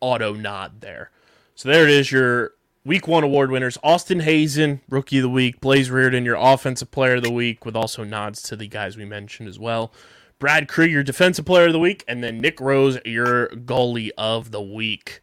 auto 0.00 0.32
nod 0.32 0.80
there. 0.80 1.10
So 1.54 1.68
there 1.68 1.84
it 1.84 1.90
is, 1.90 2.10
your 2.10 2.52
week 2.86 3.06
one 3.06 3.22
award 3.22 3.50
winners. 3.50 3.76
Austin 3.84 4.20
Hazen, 4.20 4.80
rookie 4.88 5.18
of 5.18 5.24
the 5.24 5.28
week. 5.28 5.60
Blaze 5.60 5.90
Riorden, 5.90 6.24
your 6.24 6.36
offensive 6.36 6.90
player 6.90 7.16
of 7.16 7.22
the 7.22 7.30
week, 7.30 7.66
with 7.66 7.76
also 7.76 8.02
nods 8.02 8.40
to 8.44 8.56
the 8.56 8.66
guys 8.66 8.96
we 8.96 9.04
mentioned 9.04 9.46
as 9.46 9.58
well. 9.58 9.92
Brad 10.38 10.68
Krieger, 10.68 11.02
defensive 11.02 11.44
player 11.44 11.66
of 11.66 11.74
the 11.74 11.78
week, 11.78 12.02
and 12.08 12.24
then 12.24 12.38
Nick 12.38 12.58
Rose, 12.58 12.98
your 13.04 13.48
goalie 13.48 14.08
of 14.16 14.52
the 14.52 14.62
week. 14.62 15.20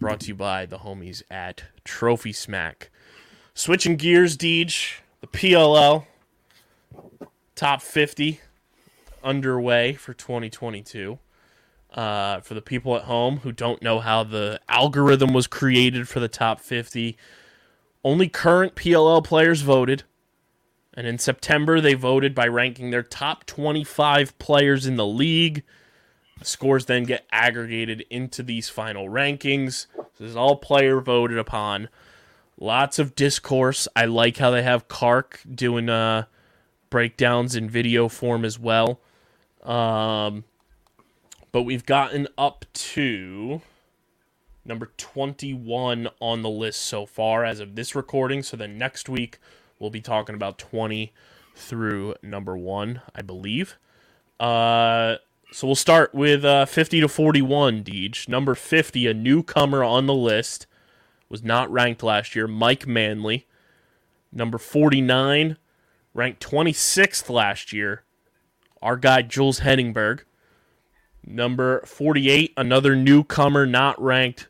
Brought 0.00 0.20
to 0.20 0.28
you 0.28 0.34
by 0.34 0.64
the 0.64 0.78
homies 0.78 1.22
at 1.30 1.64
Trophy 1.84 2.32
Smack. 2.32 2.88
Switching 3.52 3.96
gears, 3.96 4.34
Deej, 4.38 4.94
the 5.20 5.26
PLL 5.26 6.06
top 7.54 7.82
50 7.82 8.40
underway 9.22 9.92
for 9.92 10.14
2022. 10.14 11.18
Uh, 11.92 12.40
for 12.40 12.54
the 12.54 12.62
people 12.62 12.96
at 12.96 13.02
home 13.02 13.38
who 13.38 13.52
don't 13.52 13.82
know 13.82 14.00
how 14.00 14.24
the 14.24 14.58
algorithm 14.66 15.34
was 15.34 15.46
created 15.46 16.08
for 16.08 16.20
the 16.20 16.28
top 16.28 16.58
50, 16.58 17.18
only 18.02 18.28
current 18.28 18.74
PLL 18.74 19.22
players 19.22 19.60
voted. 19.60 20.04
And 20.94 21.06
in 21.06 21.18
September, 21.18 21.80
they 21.80 21.94
voted 21.94 22.34
by 22.34 22.46
ranking 22.46 22.90
their 22.90 23.02
top 23.02 23.44
25 23.44 24.38
players 24.38 24.86
in 24.86 24.96
the 24.96 25.06
league. 25.06 25.64
The 26.38 26.44
scores 26.44 26.86
then 26.86 27.04
get 27.04 27.26
aggregated 27.30 28.04
into 28.10 28.42
these 28.42 28.68
final 28.68 29.08
rankings. 29.08 29.86
This 30.18 30.30
is 30.30 30.36
all 30.36 30.56
player 30.56 31.00
voted 31.00 31.38
upon. 31.38 31.88
Lots 32.58 32.98
of 32.98 33.14
discourse. 33.14 33.88
I 33.96 34.04
like 34.04 34.38
how 34.38 34.50
they 34.50 34.62
have 34.62 34.88
Kark 34.88 35.38
doing 35.54 35.88
uh, 35.88 36.24
breakdowns 36.90 37.56
in 37.56 37.70
video 37.70 38.08
form 38.08 38.44
as 38.44 38.58
well. 38.58 39.00
Um, 39.62 40.44
but 41.52 41.62
we've 41.62 41.86
gotten 41.86 42.26
up 42.38 42.64
to 42.72 43.60
number 44.64 44.90
21 44.96 46.08
on 46.20 46.42
the 46.42 46.50
list 46.50 46.80
so 46.82 47.04
far 47.04 47.44
as 47.44 47.60
of 47.60 47.74
this 47.74 47.94
recording. 47.94 48.42
So 48.42 48.56
then 48.56 48.78
next 48.78 49.08
week, 49.08 49.38
we'll 49.78 49.90
be 49.90 50.00
talking 50.00 50.34
about 50.34 50.58
20 50.58 51.12
through 51.54 52.14
number 52.22 52.56
one, 52.56 53.02
I 53.14 53.22
believe. 53.22 53.76
Uh, 54.40 55.16
so 55.52 55.66
we'll 55.66 55.76
start 55.76 56.14
with 56.14 56.44
uh, 56.44 56.64
50 56.64 57.02
to 57.02 57.08
41, 57.08 57.84
Deej. 57.84 58.28
Number 58.28 58.54
50, 58.54 59.06
a 59.06 59.14
newcomer 59.14 59.84
on 59.84 60.06
the 60.06 60.14
list, 60.14 60.66
was 61.28 61.42
not 61.42 61.70
ranked 61.70 62.02
last 62.02 62.34
year, 62.34 62.48
Mike 62.48 62.86
Manley. 62.86 63.46
Number 64.32 64.56
49, 64.56 65.58
ranked 66.14 66.42
26th 66.42 67.28
last 67.28 67.72
year, 67.72 68.02
our 68.80 68.96
guy 68.96 69.20
Jules 69.20 69.60
Heningburg. 69.60 70.20
Number 71.24 71.82
48, 71.86 72.52
another 72.56 72.96
newcomer 72.96 73.64
not 73.64 74.00
ranked, 74.02 74.48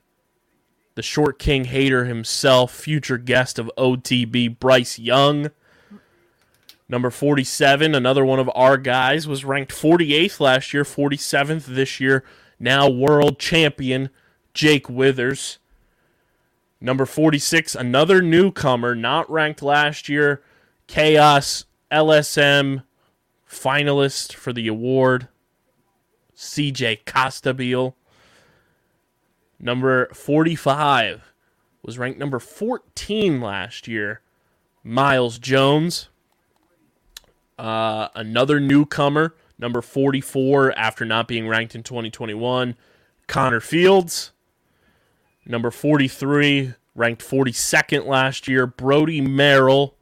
the 0.94 1.02
short 1.02 1.38
king 1.38 1.64
hater 1.64 2.04
himself, 2.04 2.74
future 2.74 3.18
guest 3.18 3.58
of 3.58 3.70
OTB, 3.76 4.58
Bryce 4.58 4.98
Young. 4.98 5.50
Number 6.88 7.10
47, 7.10 7.94
another 7.94 8.24
one 8.24 8.38
of 8.38 8.50
our 8.54 8.76
guys, 8.76 9.26
was 9.26 9.44
ranked 9.44 9.72
48th 9.72 10.40
last 10.40 10.74
year, 10.74 10.84
47th 10.84 11.64
this 11.64 12.00
year, 12.00 12.24
now 12.58 12.88
world 12.88 13.38
champion, 13.38 14.10
Jake 14.54 14.88
Withers. 14.88 15.58
Number 16.80 17.06
46, 17.06 17.74
another 17.74 18.20
newcomer, 18.20 18.94
not 18.94 19.30
ranked 19.30 19.62
last 19.62 20.08
year, 20.08 20.42
Chaos 20.86 21.64
LSM 21.90 22.82
finalist 23.48 24.32
for 24.34 24.52
the 24.52 24.68
award, 24.68 25.28
CJ 26.42 27.04
Costabile. 27.04 27.94
Number 29.60 30.08
45 30.12 31.32
was 31.82 31.98
ranked 31.98 32.18
number 32.18 32.40
14 32.40 33.40
last 33.40 33.86
year, 33.86 34.20
Myles 34.82 35.38
Jones. 35.38 36.08
Uh, 37.58 38.08
another 38.16 38.58
newcomer, 38.58 39.36
number 39.56 39.80
44, 39.80 40.76
after 40.76 41.04
not 41.04 41.28
being 41.28 41.46
ranked 41.46 41.76
in 41.76 41.84
2021, 41.84 42.74
Connor 43.28 43.60
Fields. 43.60 44.32
Number 45.46 45.70
43, 45.70 46.74
ranked 46.96 47.22
42nd 47.22 48.06
last 48.06 48.48
year, 48.48 48.66
Brody 48.66 49.20
Merrill. 49.20 49.94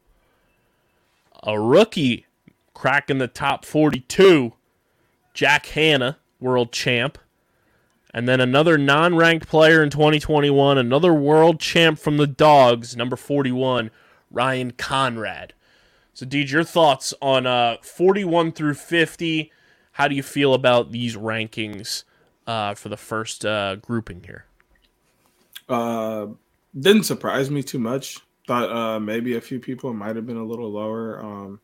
A 1.43 1.61
rookie 1.61 2.27
cracking 2.73 3.19
the 3.19 3.29
top 3.29 3.67
42, 3.67 4.55
Jack 5.35 5.67
Hannah, 5.67 6.19
world 6.41 6.73
champ. 6.73 7.19
And 8.13 8.29
then 8.29 8.41
another 8.41 8.77
non 8.77 9.15
ranked 9.15 9.49
player 9.49 9.83
in 9.83 9.91
2021, 9.91 10.79
another 10.79 11.15
world 11.15 11.61
champ 11.61 11.99
from 11.99 12.17
the 12.17 12.27
Dogs, 12.27 12.97
number 12.97 13.17
41, 13.17 13.91
Ryan 14.31 14.73
Conrad. 14.73 15.55
So, 16.13 16.27
Deej, 16.27 16.51
your 16.51 16.65
thoughts 16.65 17.15
on 17.23 17.47
uh, 17.47 17.77
41 17.83 18.53
through 18.53 18.75
50? 18.75 19.53
How 19.93 20.09
do 20.09 20.15
you 20.15 20.23
feel 20.23 20.55
about 20.55 20.91
these 20.91 21.17
rankings 21.17 22.05
uh, 22.47 22.75
for 22.75 22.89
the 22.89 22.97
first 22.97 23.45
uh, 23.45 23.77
grouping 23.77 24.25
here? 24.25 24.47
Uh, 25.69 26.27
didn't 26.79 27.05
surprise 27.05 27.51
me 27.51 27.63
too 27.63 27.79
much. 27.79 28.19
Thought 28.47 28.71
uh, 28.71 28.99
maybe 28.99 29.37
a 29.37 29.41
few 29.41 29.61
people 29.61 29.95
might 29.95 30.17
have 30.17 30.27
been 30.27 30.37
a 30.37 30.45
little 30.45 30.71
lower. 30.71 31.23
Um, 31.23 31.61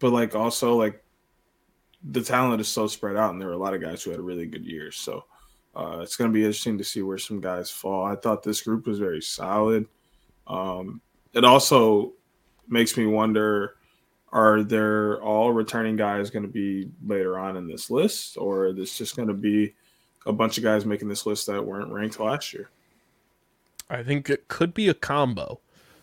but 0.00 0.10
like 0.10 0.34
also 0.34 0.74
like 0.76 1.04
the 2.02 2.22
talent 2.22 2.60
is 2.60 2.68
so 2.68 2.86
spread 2.86 3.16
out, 3.16 3.30
and 3.30 3.40
there 3.40 3.48
were 3.48 3.54
a 3.54 3.58
lot 3.58 3.74
of 3.74 3.80
guys 3.80 4.02
who 4.02 4.10
had 4.10 4.20
really 4.20 4.46
good 4.46 4.64
years. 4.64 4.96
So 4.96 5.24
uh, 5.74 6.00
it's 6.02 6.16
going 6.16 6.30
to 6.30 6.34
be 6.34 6.44
interesting 6.44 6.78
to 6.78 6.84
see 6.84 7.02
where 7.02 7.18
some 7.18 7.40
guys 7.40 7.70
fall. 7.70 8.04
I 8.04 8.16
thought 8.16 8.42
this 8.42 8.62
group 8.62 8.86
was 8.86 8.98
very 8.98 9.22
solid. 9.22 9.86
Um, 10.46 11.00
it 11.32 11.44
also 11.44 12.12
makes 12.68 12.96
me 12.96 13.06
wonder 13.06 13.76
are 14.32 14.62
there 14.62 15.20
all 15.22 15.52
returning 15.52 15.96
guys 15.96 16.30
going 16.30 16.44
to 16.44 16.48
be 16.48 16.88
later 17.04 17.38
on 17.38 17.56
in 17.56 17.66
this 17.66 17.90
list, 17.90 18.36
or 18.36 18.66
is 18.66 18.76
this 18.76 18.96
just 18.96 19.16
going 19.16 19.28
to 19.28 19.34
be 19.34 19.74
a 20.26 20.32
bunch 20.32 20.56
of 20.56 20.64
guys 20.64 20.86
making 20.86 21.08
this 21.08 21.26
list 21.26 21.46
that 21.48 21.64
weren't 21.64 21.92
ranked 21.92 22.20
last 22.20 22.52
year? 22.52 22.70
I 23.90 24.04
think 24.04 24.30
it 24.30 24.46
could 24.46 24.72
be 24.72 24.88
a 24.88 24.94
combo. 24.94 25.58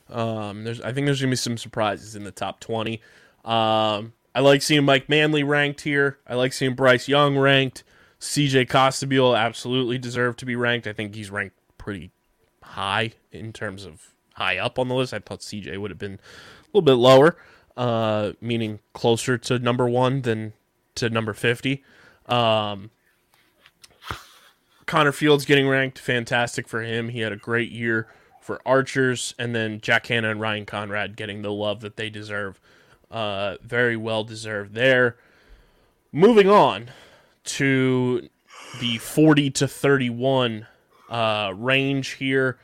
Um, 0.09 0.63
there's, 0.63 0.81
I 0.81 0.91
think 0.91 1.05
there's 1.05 1.21
gonna 1.21 1.31
be 1.31 1.37
some 1.37 1.57
surprises 1.57 2.15
in 2.15 2.23
the 2.23 2.31
top 2.31 2.59
twenty. 2.59 3.01
Um, 3.45 4.13
I 4.37 4.39
like 4.39 4.61
seeing 4.61 4.85
Mike 4.85 5.09
Manley 5.09 5.41
ranked 5.41 5.81
here. 5.81 6.19
I 6.27 6.35
like 6.35 6.53
seeing 6.53 6.75
Bryce 6.75 7.07
Young 7.07 7.39
ranked. 7.39 7.83
CJ 8.19 8.67
Costabile 8.67 9.35
absolutely 9.35 9.97
deserved 9.97 10.37
to 10.37 10.45
be 10.45 10.55
ranked. 10.55 10.85
I 10.85 10.93
think 10.93 11.15
he's 11.15 11.31
ranked 11.31 11.55
pretty 11.79 12.11
high 12.61 13.13
in 13.31 13.51
terms 13.51 13.83
of 13.83 14.13
high 14.35 14.59
up 14.59 14.77
on 14.77 14.89
the 14.89 14.93
list. 14.93 15.11
I 15.11 15.17
thought 15.17 15.39
CJ 15.39 15.79
would 15.79 15.89
have 15.89 15.97
been 15.97 16.19
a 16.19 16.67
little 16.67 16.83
bit 16.83 17.01
lower, 17.01 17.35
uh, 17.75 18.33
meaning 18.39 18.77
closer 18.93 19.39
to 19.39 19.57
number 19.57 19.89
one 19.89 20.21
than 20.21 20.53
to 20.93 21.09
number 21.09 21.33
50. 21.33 21.83
Um, 22.27 22.91
Connor 24.85 25.13
Fields 25.13 25.45
getting 25.45 25.67
ranked, 25.67 25.97
fantastic 25.97 26.67
for 26.67 26.83
him. 26.83 27.09
He 27.09 27.21
had 27.21 27.31
a 27.31 27.37
great 27.37 27.71
year 27.71 28.07
for 28.39 28.61
Archers, 28.67 29.33
and 29.39 29.55
then 29.55 29.81
Jack 29.81 30.05
Hannah 30.05 30.29
and 30.29 30.39
Ryan 30.39 30.67
Conrad 30.67 31.15
getting 31.15 31.41
the 31.41 31.51
love 31.51 31.79
that 31.81 31.97
they 31.97 32.11
deserve. 32.11 32.61
Uh, 33.09 33.55
very 33.61 33.95
well 33.95 34.23
deserved 34.23 34.73
there. 34.73 35.17
Moving 36.11 36.49
on 36.49 36.91
to 37.45 38.27
the 38.79 38.97
40 38.97 39.49
to 39.51 39.67
31 39.67 40.67
uh, 41.09 41.53
range 41.55 42.09
here. 42.15 42.57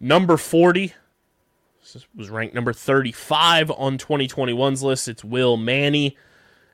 Number 0.00 0.36
40 0.36 0.92
this 1.92 2.06
was 2.14 2.30
ranked 2.30 2.54
number 2.54 2.72
35 2.72 3.70
on 3.70 3.98
2021's 3.98 4.82
list. 4.82 5.08
It's 5.08 5.24
Will 5.24 5.56
Manny. 5.56 6.16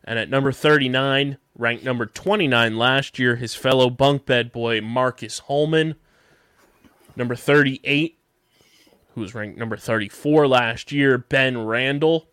And 0.02 0.18
at 0.18 0.28
number 0.28 0.52
39, 0.52 1.38
ranked 1.56 1.84
number 1.84 2.06
29 2.06 2.76
last 2.76 3.18
year, 3.18 3.36
his 3.36 3.54
fellow 3.54 3.88
bunk 3.90 4.26
bed 4.26 4.52
boy, 4.52 4.80
Marcus 4.80 5.40
Holman. 5.40 5.94
Number 7.16 7.34
38, 7.36 8.18
who 9.14 9.20
was 9.20 9.34
ranked 9.34 9.58
number 9.58 9.76
34 9.76 10.48
last 10.48 10.92
year, 10.92 11.16
Ben 11.16 11.64
Randall. 11.64 12.28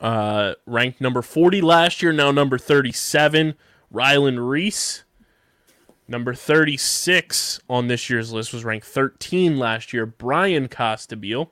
Uh, 0.00 0.54
ranked 0.66 1.00
number 1.00 1.22
40 1.22 1.60
last 1.60 2.02
year, 2.02 2.12
now 2.12 2.30
number 2.30 2.58
37, 2.58 3.54
Ryland 3.90 4.48
Rees. 4.48 5.04
Number 6.06 6.34
36 6.34 7.60
on 7.68 7.88
this 7.88 8.10
year's 8.10 8.32
list 8.32 8.52
was 8.52 8.64
ranked 8.64 8.86
13 8.86 9.58
last 9.58 9.92
year. 9.92 10.04
Bryan 10.04 10.68
Costabile 10.68 11.48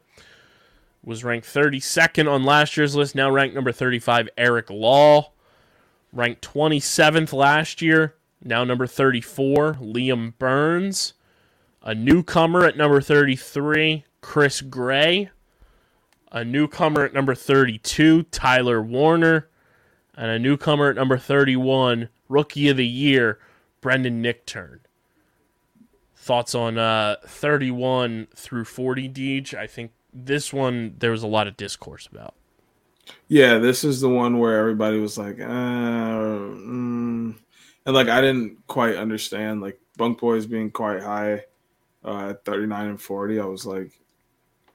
was 1.02 1.24
ranked 1.24 1.46
32nd 1.46 2.30
on 2.30 2.44
last 2.44 2.76
year's 2.76 2.94
list, 2.94 3.14
now 3.14 3.30
ranked 3.30 3.54
number 3.54 3.72
35. 3.72 4.28
Eric 4.36 4.70
Law, 4.70 5.32
ranked 6.12 6.42
27th 6.42 7.32
last 7.32 7.80
year, 7.80 8.14
now 8.42 8.62
number 8.62 8.86
34. 8.86 9.74
Liam 9.80 10.34
Byrnes, 10.38 11.14
a 11.82 11.94
newcomer 11.94 12.64
at 12.64 12.76
number 12.76 13.00
33. 13.00 14.04
Chris 14.20 14.60
Gray, 14.60 15.30
a 16.32 16.44
newcomer 16.44 17.04
at 17.04 17.12
number 17.12 17.34
32. 17.34 18.24
Tyler 18.24 18.82
Warner, 18.82 19.48
and 20.16 20.30
a 20.30 20.38
newcomer 20.38 20.90
at 20.90 20.96
number 20.96 21.18
31. 21.18 22.08
Rookie 22.28 22.68
of 22.70 22.78
the 22.78 22.86
Year, 22.86 23.38
Brendan 23.82 24.22
Nichtern. 24.22 24.80
Thoughts 26.16 26.54
on 26.54 26.78
uh, 26.78 27.16
31 27.26 28.28
through 28.34 28.64
40, 28.64 29.08
Deej? 29.10 29.54
I 29.54 29.66
think 29.66 29.92
this 30.12 30.52
one 30.52 30.94
there 30.98 31.10
was 31.10 31.22
a 31.22 31.26
lot 31.26 31.46
of 31.46 31.56
discourse 31.56 32.08
about. 32.10 32.34
Yeah, 33.28 33.58
this 33.58 33.84
is 33.84 34.00
the 34.00 34.08
one 34.08 34.38
where 34.38 34.58
everybody 34.58 34.98
was 34.98 35.18
like, 35.18 35.40
uh, 35.40 35.44
mm. 35.44 37.34
and 37.84 37.94
like 37.94 38.08
I 38.08 38.20
didn't 38.20 38.66
quite 38.66 38.94
understand 38.96 39.60
like 39.60 39.80
Bunk 39.96 40.20
Boys 40.20 40.46
being 40.46 40.70
quite 40.70 41.02
high 41.02 41.44
uh, 42.04 42.30
at 42.30 42.44
39 42.44 42.86
and 42.86 43.00
40. 43.00 43.40
I 43.40 43.44
was 43.44 43.66
like, 43.66 43.92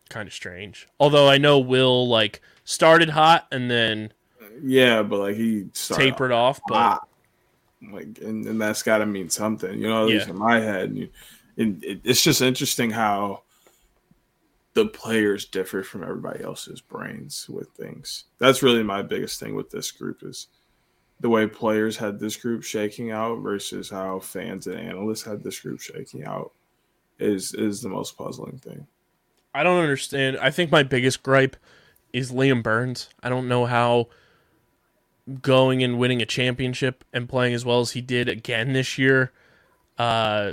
Kind 0.10 0.28
of 0.28 0.34
strange. 0.34 0.88
Although 1.00 1.28
I 1.28 1.38
know 1.38 1.60
Will 1.60 2.08
like 2.08 2.42
started 2.64 3.10
hot 3.10 3.48
and 3.52 3.70
then 3.70 4.12
yeah, 4.64 5.04
but 5.04 5.20
like 5.20 5.36
he 5.36 5.66
tapered 5.74 6.32
off, 6.32 6.60
but 6.68 7.02
like, 7.92 8.18
and, 8.22 8.46
and 8.46 8.60
that's 8.60 8.84
got 8.84 9.00
to 9.00 9.06
mean 9.06 9.30
something, 9.30 9.80
you 9.80 9.88
know. 9.88 10.04
At 10.04 10.08
least 10.10 10.28
Yeah. 10.28 10.34
in 10.34 10.40
my 10.40 10.60
head, 10.60 10.90
and, 10.90 11.10
and 11.58 11.84
it, 11.84 12.02
it's 12.04 12.24
just 12.24 12.42
interesting 12.42 12.90
how 12.90 13.44
the 14.74 14.86
players 14.86 15.46
differ 15.46 15.84
from 15.84 16.04
everybody 16.04 16.44
else's 16.44 16.82
brains 16.82 17.48
with 17.50 17.70
things. 17.72 18.26
That's 18.38 18.64
really 18.64 18.84
my 18.84 19.02
biggest 19.02 19.40
thing 19.40 19.56
with 19.56 19.70
this 19.70 19.92
group 19.92 20.24
is 20.24 20.48
the 21.20 21.30
way 21.30 21.48
players 21.48 21.98
had 21.98 22.20
this 22.20 22.36
group 22.36 22.64
shaking 22.64 23.12
out 23.12 23.40
versus 23.40 23.90
how 23.90 24.20
fans 24.20 24.68
and 24.68 24.80
analysts 24.80 25.24
had 25.24 25.44
this 25.44 25.60
group 25.60 25.80
shaking 25.82 26.26
out 26.26 26.52
is 27.20 27.54
is 27.54 27.82
the 27.82 27.90
most 27.90 28.18
puzzling 28.18 28.58
thing. 28.60 28.86
I 29.58 29.64
don't 29.64 29.82
understand. 29.82 30.38
I 30.40 30.52
think 30.52 30.72
my 30.72 30.84
biggest 30.84 31.24
gripe 31.24 31.58
is 32.14 32.32
Liam 32.32 32.62
Byrnes. 32.62 33.10
I 33.24 33.30
don't 33.30 33.48
know 33.48 33.66
how 33.66 34.10
going 35.42 35.82
and 35.82 35.98
winning 35.98 36.22
a 36.22 36.28
championship 36.28 37.04
and 37.12 37.28
playing 37.28 37.56
as 37.56 37.66
well 37.66 37.80
as 37.80 37.94
he 37.94 38.02
did 38.02 38.30
again 38.30 38.74
this 38.74 39.00
year 39.00 39.32
uh, 39.98 40.52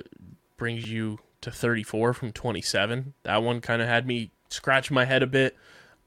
brings 0.56 0.88
you 0.88 1.18
to 1.42 1.50
34 1.50 2.14
from 2.14 2.32
27. 2.32 3.12
That 3.24 3.42
one 3.42 3.60
kind 3.60 3.82
of 3.82 3.88
had 3.88 4.06
me 4.06 4.30
scratch 4.48 4.90
my 4.90 5.04
head 5.04 5.22
a 5.22 5.26
bit. 5.26 5.54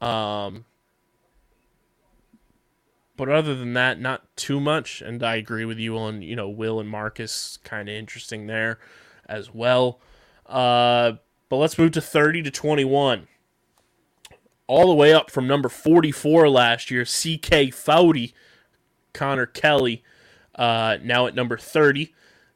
Um, 0.02 0.66
but 3.16 3.30
other 3.30 3.54
than 3.54 3.74
that, 3.74 4.00
not 4.00 4.36
too 4.36 4.60
much. 4.60 5.04
And 5.04 5.22
I 5.22 5.36
agree 5.36 5.66
with 5.66 5.78
you 5.78 5.96
on, 6.00 6.24
you 6.24 6.36
know, 6.36 6.50
Will 6.50 6.80
and 6.80 6.90
Marcus, 6.90 7.60
kind 7.64 7.90
of 7.90 7.94
interesting 7.94 8.48
there 8.48 8.80
as 9.30 9.54
well. 9.54 10.00
Uh, 10.48 11.14
but 11.50 11.58
let's 11.58 11.78
move 11.78 11.92
to 11.94 12.02
30 12.02 12.44
to 12.44 12.52
21. 12.52 13.28
All 14.68 14.88
the 14.88 14.94
way 14.94 15.14
up 15.14 15.32
from 15.32 15.48
number 15.48 15.70
44 15.70 16.50
last 16.50 16.92
year, 16.92 17.04
CK 17.04 17.72
Foudy, 17.72 18.34
Connor 19.14 19.46
Kelly, 19.46 20.04
uh, 20.56 20.98
now 21.02 21.26
at 21.28 21.36
number 21.36 21.58
30. 21.58 22.14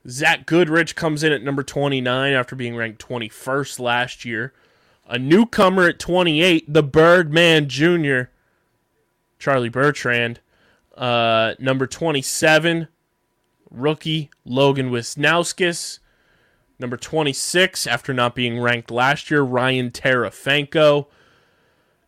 Zach 0.07 0.45
Goodrich 0.45 0.95
comes 0.95 1.23
in 1.23 1.31
at 1.31 1.43
number 1.43 1.63
29 1.63 2.33
after 2.33 2.55
being 2.55 2.75
ranked 2.75 3.05
21st 3.05 3.79
last 3.79 4.25
year. 4.25 4.53
A 5.07 5.19
newcomer 5.19 5.87
at 5.87 5.99
28, 5.99 6.71
the 6.71 6.83
Birdman 6.83 7.69
Jr., 7.69 8.23
Charlie 9.39 9.69
Bertrand. 9.69 10.39
Uh, 10.95 11.55
number 11.59 11.87
27, 11.87 12.87
rookie 13.69 14.29
Logan 14.45 14.91
Wisnauskas. 14.91 15.99
Number 16.81 16.97
26, 16.97 17.85
after 17.85 18.11
not 18.11 18.33
being 18.33 18.59
ranked 18.59 18.89
last 18.89 19.29
year, 19.29 19.43
Ryan 19.43 19.91
Terefenko. 19.91 21.05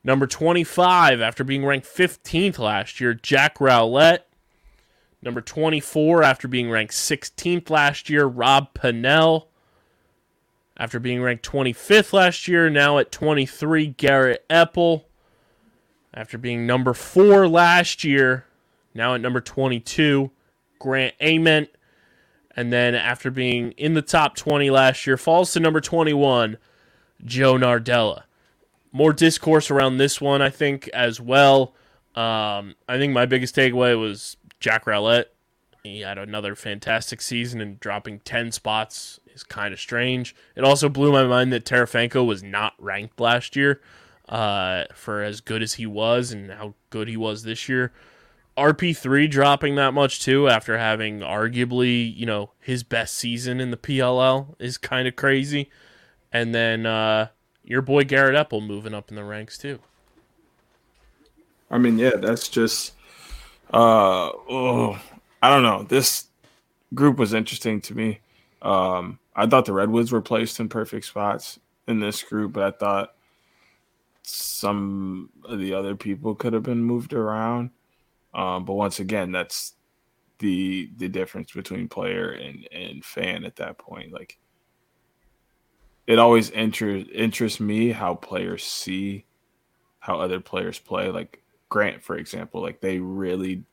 Number 0.03 0.25
25, 0.25 1.21
after 1.21 1.43
being 1.43 1.63
ranked 1.63 1.85
15th 1.85 2.57
last 2.57 2.99
year, 2.99 3.13
Jack 3.13 3.59
Rowlett. 3.59 4.21
Number 5.21 5.41
24, 5.41 6.23
after 6.23 6.47
being 6.47 6.71
ranked 6.71 6.95
16th 6.95 7.69
last 7.69 8.09
year, 8.09 8.25
Rob 8.25 8.73
Pannell. 8.73 9.45
After 10.75 10.99
being 10.99 11.21
ranked 11.21 11.47
25th 11.47 12.11
last 12.11 12.47
year, 12.47 12.67
now 12.67 12.97
at 12.97 13.11
23, 13.11 13.89
Garrett 13.89 14.43
Epple. 14.49 15.03
After 16.15 16.39
being 16.39 16.65
number 16.65 16.95
4 16.95 17.47
last 17.47 18.03
year, 18.03 18.47
now 18.95 19.13
at 19.13 19.21
number 19.21 19.39
22, 19.39 20.31
Grant 20.79 21.13
Ament. 21.21 21.69
And 22.55 22.71
then 22.71 22.93
after 22.95 23.31
being 23.31 23.71
in 23.71 23.93
the 23.93 24.01
top 24.01 24.35
20 24.35 24.69
last 24.69 25.07
year, 25.07 25.17
falls 25.17 25.53
to 25.53 25.59
number 25.59 25.81
21, 25.81 26.57
Joe 27.25 27.55
Nardella. 27.55 28.23
More 28.91 29.13
discourse 29.13 29.71
around 29.71 29.97
this 29.97 30.21
one, 30.21 30.41
I 30.41 30.49
think, 30.49 30.87
as 30.89 31.19
well. 31.19 31.73
Um, 32.15 32.75
I 32.87 32.97
think 32.97 33.11
my 33.13 33.25
biggest 33.25 33.55
takeaway 33.55 33.99
was 33.99 34.37
Jack 34.59 34.85
Rowlett. 34.85 35.25
He 35.83 36.01
had 36.01 36.17
another 36.17 36.55
fantastic 36.55 37.21
season, 37.21 37.59
and 37.59 37.79
dropping 37.79 38.19
10 38.19 38.51
spots 38.51 39.19
is 39.33 39.43
kind 39.43 39.73
of 39.73 39.79
strange. 39.79 40.35
It 40.55 40.63
also 40.63 40.89
blew 40.89 41.11
my 41.11 41.25
mind 41.25 41.51
that 41.53 41.65
Terefenko 41.65 42.25
was 42.25 42.43
not 42.43 42.73
ranked 42.77 43.19
last 43.19 43.55
year 43.55 43.81
uh, 44.29 44.85
for 44.93 45.23
as 45.23 45.41
good 45.41 45.61
as 45.61 45.73
he 45.73 45.85
was 45.85 46.31
and 46.31 46.51
how 46.51 46.75
good 46.89 47.07
he 47.07 47.17
was 47.17 47.43
this 47.43 47.67
year. 47.67 47.91
RP3 48.57 49.29
dropping 49.29 49.75
that 49.75 49.93
much 49.93 50.21
too 50.21 50.47
after 50.47 50.77
having 50.77 51.19
arguably, 51.19 52.15
you 52.15 52.25
know, 52.25 52.51
his 52.59 52.83
best 52.83 53.15
season 53.15 53.59
in 53.59 53.71
the 53.71 53.77
PLL 53.77 54.55
is 54.59 54.77
kind 54.77 55.07
of 55.07 55.15
crazy. 55.15 55.69
And 56.31 56.53
then 56.53 56.85
uh, 56.85 57.27
your 57.63 57.81
boy 57.81 58.03
Garrett 58.03 58.35
Epple 58.35 58.65
moving 58.65 58.93
up 58.93 59.09
in 59.09 59.15
the 59.15 59.23
ranks 59.23 59.57
too. 59.57 59.79
I 61.71 61.77
mean, 61.79 61.97
yeah, 61.97 62.17
that's 62.17 62.47
just 62.49 62.93
Uh, 63.73 64.29
oh, 64.49 64.99
I 65.41 65.49
don't 65.49 65.63
know. 65.63 65.83
This 65.83 66.27
group 66.93 67.17
was 67.17 67.33
interesting 67.33 67.81
to 67.81 67.95
me. 67.95 68.19
Um, 68.61 69.19
I 69.35 69.47
thought 69.47 69.65
the 69.65 69.73
Redwoods 69.73 70.11
were 70.11 70.21
placed 70.21 70.59
in 70.59 70.69
perfect 70.69 71.05
spots 71.05 71.59
in 71.87 71.99
this 71.99 72.21
group, 72.21 72.53
but 72.53 72.63
I 72.63 72.77
thought 72.77 73.15
some 74.21 75.29
of 75.43 75.59
the 75.59 75.73
other 75.73 75.95
people 75.95 76.35
could 76.35 76.53
have 76.53 76.63
been 76.63 76.83
moved 76.83 77.13
around. 77.13 77.71
Um, 78.33 78.65
but 78.65 78.73
once 78.73 78.99
again, 78.99 79.31
that's 79.31 79.75
the 80.39 80.89
the 80.97 81.07
difference 81.07 81.51
between 81.51 81.87
player 81.87 82.31
and 82.31 82.67
and 82.71 83.05
fan 83.05 83.45
at 83.45 83.55
that 83.57 83.77
point. 83.77 84.11
Like 84.11 84.37
it 86.07 86.19
always 86.19 86.49
interest 86.51 87.09
interests 87.13 87.59
me 87.59 87.91
how 87.91 88.15
players 88.15 88.63
see 88.63 89.25
how 89.99 90.19
other 90.19 90.39
players 90.39 90.79
play. 90.79 91.09
Like 91.09 91.41
Grant, 91.69 92.03
for 92.03 92.17
example, 92.17 92.61
like 92.61 92.81
they 92.81 92.99
really 92.99 93.63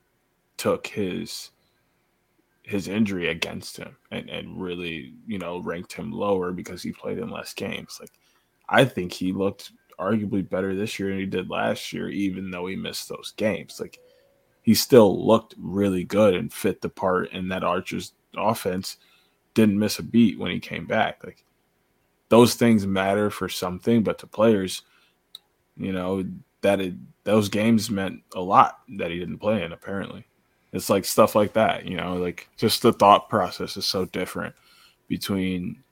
took 0.57 0.87
his 0.87 1.51
his 2.63 2.87
injury 2.87 3.29
against 3.29 3.77
him 3.77 3.97
and, 4.13 4.31
and 4.31 4.63
really, 4.63 5.15
you 5.27 5.39
know, 5.39 5.59
ranked 5.59 5.93
him 5.93 6.13
lower 6.13 6.53
because 6.53 6.83
he 6.83 6.93
played 6.93 7.19
in 7.19 7.31
less 7.31 7.53
games. 7.53 7.99
Like 8.01 8.13
I 8.69 8.85
think 8.85 9.13
he 9.13 9.33
looked 9.33 9.73
arguably 9.99 10.49
better 10.49 10.75
this 10.75 10.99
year 10.99 11.09
than 11.09 11.19
he 11.19 11.27
did 11.27 11.51
last 11.51 11.93
year, 11.93 12.09
even 12.09 12.51
though 12.51 12.67
he 12.67 12.77
missed 12.77 13.09
those 13.09 13.33
games. 13.37 13.81
Like 13.81 13.99
he 14.71 14.75
still 14.75 15.27
looked 15.27 15.57
really 15.59 16.05
good 16.05 16.33
and 16.33 16.53
fit 16.53 16.81
the 16.81 16.89
part 16.89 17.33
in 17.33 17.49
that 17.49 17.65
Archer's 17.65 18.13
offense. 18.37 18.99
Didn't 19.53 19.81
miss 19.81 19.99
a 19.99 20.03
beat 20.05 20.39
when 20.39 20.53
he 20.53 20.61
came 20.61 20.87
back. 20.87 21.25
Like 21.25 21.45
those 22.29 22.55
things 22.55 22.87
matter 22.87 23.31
for 23.31 23.49
something, 23.49 24.05
but 24.05 24.21
to 24.21 24.29
players, 24.29 24.83
you 25.77 25.91
know, 25.93 26.25
that 26.61 26.81
it, 26.81 26.95
those 27.25 27.49
games 27.49 27.91
meant 27.91 28.23
a 28.33 28.41
lot 28.41 28.79
that 28.91 29.11
he 29.11 29.19
didn't 29.19 29.39
play 29.39 29.61
in, 29.65 29.73
apparently. 29.73 30.25
It's 30.73 30.89
like 30.89 31.05
stuff 31.05 31.35
like 31.35 31.55
that, 31.55 31.85
you 31.85 31.97
know, 31.97 32.15
like 32.15 32.49
just 32.57 32.83
the 32.83 32.93
thought 32.93 33.29
process 33.29 33.77
is 33.77 33.89
so 33.89 34.05
different 34.05 34.55
between 35.09 35.83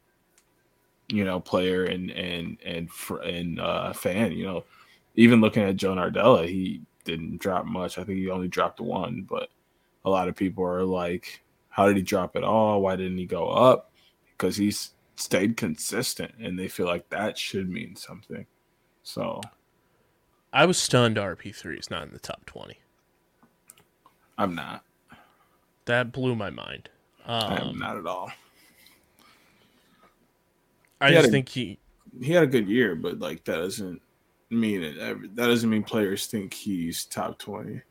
you 1.09 1.25
know 1.25 1.41
player 1.41 1.83
and 1.83 2.13
and 2.13 2.59
and 2.65 2.89
and 3.25 3.61
uh, 3.61 3.93
fan. 3.93 4.31
You 4.31 4.47
know, 4.47 4.65
even 5.17 5.41
looking 5.41 5.65
at 5.65 5.75
Joe 5.75 5.97
Nardella, 5.97 6.47
he 6.47 6.83
didn't 7.09 7.39
drop 7.39 7.65
much. 7.65 7.99
I 7.99 8.05
think 8.05 8.19
he 8.19 8.29
only 8.31 8.49
dropped 8.49 8.81
one, 8.81 9.23
but 9.29 9.49
a 10.05 10.11
lot 10.11 10.29
of 10.29 10.37
people 10.37 10.63
are 10.65 10.85
like, 10.85 11.43
"How 11.71 11.87
did 11.89 11.97
he 11.97 12.03
drop 12.03 12.37
it 12.37 12.45
all? 12.45 12.83
Why 12.83 12.97
didn't 12.97 13.17
he 13.19 13.25
go 13.27 13.49
up?" 13.49 13.91
Because 14.37 14.57
he's 14.57 14.93
stayed 15.17 15.57
consistent, 15.57 16.33
and 16.39 16.59
they 16.59 16.69
feel 16.69 16.87
like 16.87 17.09
that 17.09 17.37
should 17.39 17.69
mean 17.69 17.97
something. 17.97 18.47
So, 19.03 19.41
I 20.53 20.67
was 20.67 20.79
stunned. 20.79 21.17
RP 21.17 21.55
three 21.55 21.79
is 21.79 21.91
not 21.91 22.05
in 22.07 22.13
the 22.13 22.19
top 22.21 22.45
twenty. 22.45 22.79
I'm 24.37 24.55
not. 24.55 24.85
That 25.87 26.13
blew 26.13 26.37
my 26.37 26.51
mind. 26.51 26.91
I 27.27 27.57
am 27.57 27.69
Um, 27.69 27.79
not 27.79 27.97
at 27.97 28.07
all. 28.07 28.31
I 31.01 31.11
just 31.13 31.29
a- 31.29 31.31
think 31.31 31.49
he. 31.49 31.79
He 32.23 32.33
had 32.33 32.43
a 32.43 32.47
good 32.49 32.69
year, 32.69 32.95
but 32.97 33.19
like 33.19 33.45
that 33.45 33.57
doesn't 33.57 34.01
mean 34.51 34.83
it. 34.83 35.37
That 35.37 35.47
doesn't 35.47 35.69
mean 35.69 35.83
players 35.83 36.27
think 36.27 36.55
he's 36.55 37.05
top 37.05 37.39
twenty. 37.39 37.83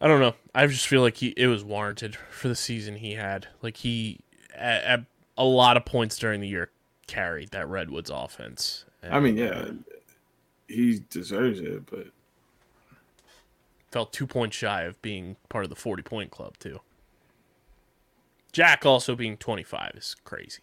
I 0.00 0.08
don't 0.08 0.20
know. 0.20 0.34
I 0.54 0.66
just 0.66 0.86
feel 0.86 1.00
like 1.00 1.16
he 1.16 1.34
it 1.36 1.46
was 1.46 1.64
warranted 1.64 2.16
for 2.30 2.48
the 2.48 2.56
season 2.56 2.96
he 2.96 3.14
had. 3.14 3.48
Like 3.62 3.78
he 3.78 4.20
at, 4.54 4.82
at 4.84 5.04
a 5.36 5.44
lot 5.44 5.76
of 5.76 5.84
points 5.84 6.18
during 6.18 6.40
the 6.40 6.48
year 6.48 6.70
carried 7.06 7.50
that 7.50 7.68
Redwoods 7.68 8.10
offense. 8.10 8.84
I 9.02 9.20
mean, 9.20 9.36
yeah, 9.36 9.70
he 10.66 11.02
deserves 11.10 11.60
it, 11.60 11.84
but 11.86 12.06
felt 13.94 14.12
two 14.12 14.26
points 14.26 14.56
shy 14.56 14.82
of 14.82 15.00
being 15.02 15.36
part 15.48 15.62
of 15.62 15.70
the 15.70 15.76
40 15.76 16.02
point 16.02 16.32
club 16.32 16.58
too 16.58 16.80
jack 18.50 18.84
also 18.84 19.14
being 19.14 19.36
25 19.36 19.92
is 19.94 20.16
crazy 20.24 20.62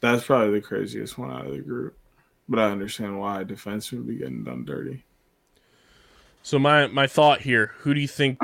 That's 0.00 0.24
probably 0.24 0.52
the 0.52 0.66
craziest 0.66 1.18
one 1.18 1.30
out 1.30 1.46
of 1.46 1.52
the 1.52 1.60
group. 1.60 1.98
But 2.48 2.60
I 2.60 2.70
understand 2.70 3.18
why 3.18 3.44
defense 3.44 3.90
would 3.92 4.06
be 4.06 4.16
getting 4.16 4.44
done 4.44 4.64
dirty. 4.64 5.04
so 6.42 6.58
my 6.58 6.86
my 6.86 7.06
thought 7.06 7.40
here 7.42 7.72
who 7.78 7.92
do 7.94 8.00
you 8.00 8.08
think 8.08 8.38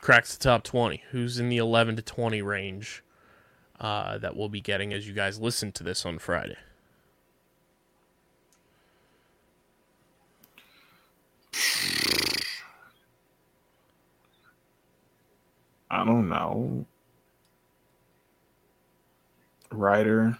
cracks 0.00 0.36
the 0.36 0.42
top 0.42 0.62
20 0.62 1.02
who's 1.10 1.38
in 1.38 1.48
the 1.48 1.56
11 1.56 1.96
to 1.96 2.02
20 2.02 2.40
range 2.42 3.02
uh, 3.80 4.18
that 4.18 4.36
we'll 4.36 4.48
be 4.48 4.60
getting 4.60 4.92
as 4.92 5.06
you 5.08 5.14
guys 5.14 5.40
listen 5.40 5.72
to 5.72 5.82
this 5.82 6.04
on 6.06 6.18
friday 6.18 6.56
I 15.90 16.04
don't 16.04 16.28
know. 16.28 16.86
Ryder, 19.72 20.36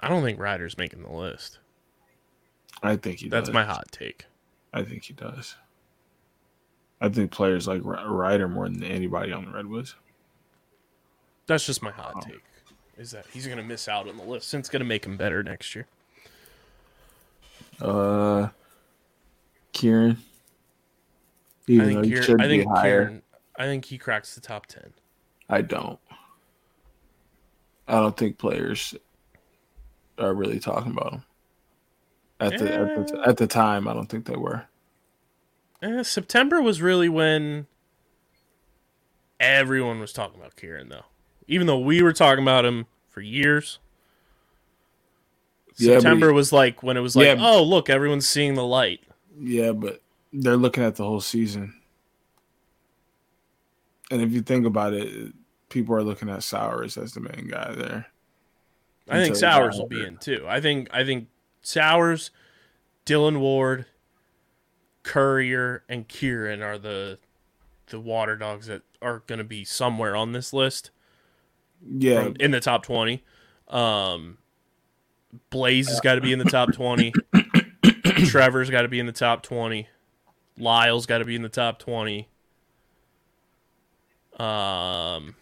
i 0.00 0.08
don't 0.08 0.22
think 0.22 0.38
ryder's 0.38 0.76
making 0.78 1.02
the 1.02 1.12
list 1.12 1.58
I 2.82 2.96
think 2.96 3.20
he 3.20 3.26
does. 3.28 3.30
that's 3.30 3.48
does. 3.48 3.54
my 3.54 3.64
hot 3.64 3.90
take 3.90 4.26
I 4.74 4.82
think 4.82 5.04
he 5.04 5.14
does. 5.14 5.56
I 7.00 7.08
think 7.08 7.30
players 7.30 7.66
like 7.66 7.80
Ryder 7.84 8.48
more 8.48 8.68
than 8.68 8.82
anybody 8.84 9.32
on 9.32 9.46
the 9.46 9.50
Redwoods. 9.50 9.94
that's 11.46 11.64
just 11.64 11.82
my 11.82 11.90
hot 11.90 12.12
Oh. 12.16 12.20
take 12.20 12.42
is 12.98 13.10
that 13.12 13.24
he's 13.32 13.46
going 13.46 13.56
to 13.58 13.64
miss 13.64 13.88
out 13.88 14.06
on 14.08 14.16
the 14.18 14.22
list 14.24 14.52
it's 14.52 14.68
going 14.68 14.80
to 14.80 14.86
make 14.86 15.06
him 15.06 15.16
better 15.16 15.42
next 15.42 15.74
year 15.74 15.86
Uh, 17.80 18.48
Kieran. 19.72 20.18
I 21.68 21.78
think, 21.78 22.22
should 22.22 22.40
I 22.40 22.46
think 22.46 22.62
be 22.64 22.68
higher, 22.68 23.06
Kieran, 23.06 23.22
I 23.58 23.64
think 23.64 23.86
he 23.86 23.98
cracks 23.98 24.34
the 24.34 24.40
top 24.40 24.66
10 24.66 24.92
I 25.48 25.62
don't. 25.62 25.98
I 27.88 27.92
don't 28.00 28.16
think 28.16 28.36
players 28.38 28.94
are 30.18 30.34
really 30.34 30.58
talking 30.60 30.92
about 30.92 31.12
him. 31.14 31.24
At 32.38 32.58
the, 32.58 32.74
at 32.74 33.06
the 33.08 33.22
at 33.26 33.36
the 33.38 33.46
time, 33.46 33.88
I 33.88 33.94
don't 33.94 34.08
think 34.08 34.26
they 34.26 34.36
were. 34.36 34.64
Eh, 35.82 36.02
September 36.02 36.60
was 36.60 36.82
really 36.82 37.08
when 37.08 37.66
everyone 39.40 40.00
was 40.00 40.12
talking 40.12 40.38
about 40.40 40.56
Kieran, 40.56 40.88
though. 40.88 41.04
Even 41.48 41.66
though 41.66 41.78
we 41.78 42.02
were 42.02 42.12
talking 42.12 42.42
about 42.42 42.64
him 42.64 42.86
for 43.08 43.20
years, 43.20 43.78
Yeah, 45.76 45.94
but- 45.94 46.02
September 46.02 46.32
was 46.32 46.52
like 46.52 46.82
when 46.82 46.96
it 46.96 47.00
was 47.00 47.16
like, 47.16 47.26
Yeah. 47.26 47.36
oh 47.38 47.62
look, 47.62 47.88
everyone's 47.88 48.28
seeing 48.28 48.54
the 48.54 48.64
light. 48.64 49.00
Yeah, 49.38 49.72
but 49.72 50.02
they're 50.32 50.56
looking 50.56 50.82
at 50.82 50.96
the 50.96 51.04
whole 51.04 51.20
season. 51.20 51.74
And 54.10 54.20
if 54.22 54.32
you 54.32 54.40
think 54.42 54.66
about 54.66 54.92
it, 54.94 55.32
people 55.68 55.94
are 55.94 56.02
looking 56.02 56.28
at 56.30 56.42
Sowers 56.42 56.96
as 56.96 57.12
the 57.12 57.20
main 57.20 57.48
guy 57.48 57.72
there. 57.74 58.06
I 59.08 59.22
think 59.22 59.36
Sowers 59.36 59.78
will 59.78 59.86
be 59.86 60.04
in 60.04 60.16
too. 60.16 60.44
I 60.48 60.60
think 60.60 60.88
I 60.92 61.04
think 61.04 61.28
Sowers, 61.62 62.30
Dillon 63.04 63.40
Ward, 63.40 63.86
Currier, 65.02 65.84
and 65.88 66.08
Kieran 66.08 66.62
are 66.62 66.78
the 66.78 67.18
the 67.86 68.00
water 68.00 68.36
dogs 68.36 68.66
that 68.66 68.82
are 69.00 69.22
going 69.26 69.38
to 69.38 69.44
be 69.44 69.64
somewhere 69.64 70.16
on 70.16 70.32
this 70.32 70.52
list. 70.52 70.90
Yeah, 71.86 72.24
from, 72.24 72.36
in 72.40 72.50
the 72.50 72.60
top 72.60 72.82
20. 72.82 73.22
Um, 73.68 74.38
Blaze 75.50 75.88
has 75.88 76.00
got 76.00 76.16
to 76.16 76.20
be 76.20 76.32
in 76.32 76.38
the 76.38 76.44
top 76.44 76.72
20. 76.72 77.12
Trevor's 78.26 78.70
got 78.70 78.82
to 78.82 78.88
be 78.88 78.98
in 78.98 79.06
the 79.06 79.12
top 79.12 79.42
20. 79.42 79.86
Lyle's 80.58 81.06
got 81.06 81.18
to 81.18 81.24
be 81.24 81.36
in 81.36 81.42
the 81.42 81.48
top 81.48 81.78
20. 81.78 82.28
Um, 84.38 85.36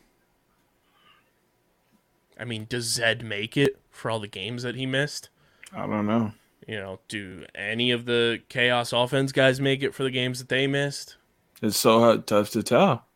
I 2.45 2.47
mean, 2.47 2.67
does 2.69 2.85
Zed 2.85 3.25
make 3.25 3.57
it 3.57 3.79
for 3.89 4.11
all 4.11 4.21
the 4.21 4.29
games 4.29 4.65
that 4.65 4.75
he 4.75 4.85
missed? 4.85 5.31
I 5.73 5.87
don't 5.87 6.07
know. 6.07 6.33
You 6.69 6.77
know, 6.77 7.01
do 7.09 7.47
any 7.55 7.91
of 7.91 8.05
the 8.05 8.43
Chaos 8.51 8.93
Offense 8.93 9.33
guys 9.33 9.63
make 9.63 9.83
it 9.83 9.95
for 9.95 10.03
the 10.03 10.11
games 10.11 10.41
that 10.41 10.51
they 10.51 10.67
missed? 10.67 11.17
It's 11.63 11.79
so 11.79 12.01
hard, 12.01 12.27
tough 12.27 12.51
to 12.51 12.63
tell. 12.63 13.07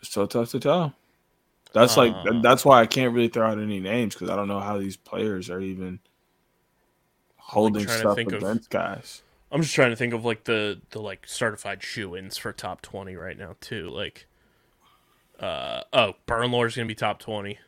It's 0.00 0.10
so 0.10 0.24
tough 0.24 0.52
to 0.52 0.60
tell. 0.60 0.94
That's 1.74 1.98
like 1.98 2.14
Uh. 2.14 2.40
that's 2.40 2.64
why 2.64 2.80
I 2.80 2.86
can't 2.86 3.12
really 3.12 3.28
throw 3.28 3.46
out 3.46 3.58
any 3.58 3.78
names 3.78 4.14
because 4.14 4.30
I 4.30 4.36
don't 4.36 4.48
know 4.48 4.60
how 4.60 4.78
these 4.78 4.96
players 4.96 5.50
are 5.50 5.60
even 5.60 6.00
holding 7.36 7.86
stuff 7.86 8.16
think 8.16 8.32
of- 8.32 8.42
against 8.42 8.70
guys. 8.70 9.22
I'm 9.50 9.60
just 9.60 9.74
trying 9.74 9.90
to 9.90 9.96
think 9.96 10.14
of 10.14 10.24
like 10.24 10.44
the 10.44 10.80
the 10.92 11.02
like 11.02 11.26
certified 11.26 11.82
shoe-ins 11.82 12.38
for 12.38 12.54
top 12.54 12.80
20 12.80 13.16
right 13.16 13.36
now 13.36 13.56
too. 13.60 13.90
Like 13.90 14.24
uh 15.38 15.82
oh, 15.92 16.14
Burnlore's 16.26 16.74
going 16.76 16.86
to 16.86 16.90
be 16.90 16.94
top 16.94 17.18
20. 17.18 17.58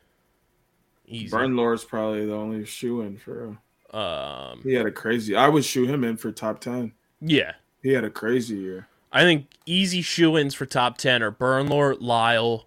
Easy. 1.06 1.28
Burn 1.28 1.54
probably 1.88 2.26
the 2.26 2.32
only 2.34 2.64
shoe 2.64 3.02
in 3.02 3.18
for. 3.18 3.58
um 3.90 4.60
He 4.62 4.72
had 4.74 4.86
a 4.86 4.90
crazy. 4.90 5.36
I 5.36 5.48
would 5.48 5.64
shoe 5.64 5.86
him 5.86 6.04
in 6.04 6.16
for 6.16 6.32
top 6.32 6.60
ten. 6.60 6.92
yeah. 7.20 7.52
He 7.82 7.92
had 7.92 8.04
a 8.04 8.10
crazy 8.10 8.56
year. 8.56 8.88
I 9.12 9.22
think 9.24 9.46
easy 9.66 10.00
shoe-ins 10.00 10.54
for 10.54 10.64
top 10.64 10.96
10 10.96 11.22
are 11.22 11.30
Burnlore, 11.30 11.96
Lyle, 12.00 12.66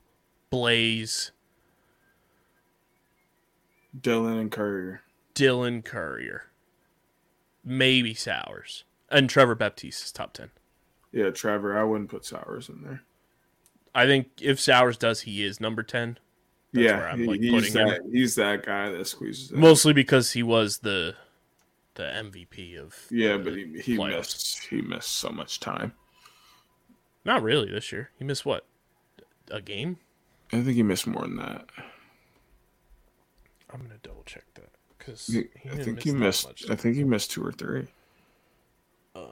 Blaze, 0.52 1.32
Dylan 4.00 4.40
and 4.40 4.52
Currier. 4.52 5.02
Dylan 5.36 5.84
Currier. 5.84 6.44
Maybe 7.66 8.14
Sowers. 8.14 8.84
And 9.10 9.30
Trevor 9.30 9.56
Baptiste 9.56 10.06
is 10.06 10.12
top 10.12 10.34
ten. 10.34 10.52
Yeah, 11.12 11.30
Trevor. 11.32 11.78
I 11.78 11.84
wouldn't 11.84 12.10
put 12.10 12.26
Sowers 12.26 12.70
in 12.70 12.82
there. 12.84 13.04
I 13.96 14.06
think 14.06 14.28
if 14.42 14.60
Sowers 14.60 14.98
does, 14.98 15.22
he 15.22 15.44
is 15.44 15.60
number 15.60 15.82
ten. 15.84 16.20
That's 16.78 16.86
yeah, 16.86 16.98
where 16.98 17.10
I'm, 17.10 17.26
like, 17.26 17.40
he's 17.42 17.52
putting 17.52 17.74
him. 17.74 17.88
that. 17.90 18.02
He's 18.12 18.36
that 18.36 18.66
guy 18.66 18.90
that 18.92 19.08
squeezes. 19.08 19.52
In. 19.52 19.60
Mostly 19.60 19.94
because 19.94 20.32
he 20.32 20.44
was 20.44 20.80
the 20.80 21.16
the 21.96 22.04
MVP 22.04 22.78
of 22.80 22.96
Yeah, 23.10 23.38
the 23.38 23.44
but 23.44 23.54
he 23.56 23.82
he 23.82 23.98
playoffs. 23.98 24.18
missed 24.18 24.60
he 24.70 24.82
missed 24.82 25.12
so 25.12 25.30
much 25.30 25.60
time. 25.60 25.94
Not 27.26 27.42
really 27.44 27.70
this 27.72 27.92
year. 27.92 28.12
He 28.18 28.24
missed 28.24 28.46
what? 28.46 28.66
A 29.52 29.62
game? 29.62 29.98
I 30.54 30.62
think 30.62 30.76
he 30.76 30.84
missed 30.84 31.08
more 31.08 31.24
than 31.24 31.38
that. 31.38 31.66
I'm 33.74 33.82
gonna 33.82 33.98
double 34.02 34.24
check 34.26 34.44
that 34.54 34.70
because 34.98 35.28
He- 35.28 35.50
I 35.70 35.84
think 35.84 36.04
he 36.04 36.12
missed. 36.12 36.70
I 36.70 36.76
think 36.76 36.96
he 36.96 37.04
missed 37.04 37.32
two 37.32 37.46
or 37.46 37.52
three. 37.52 37.88
Um, 39.16 39.24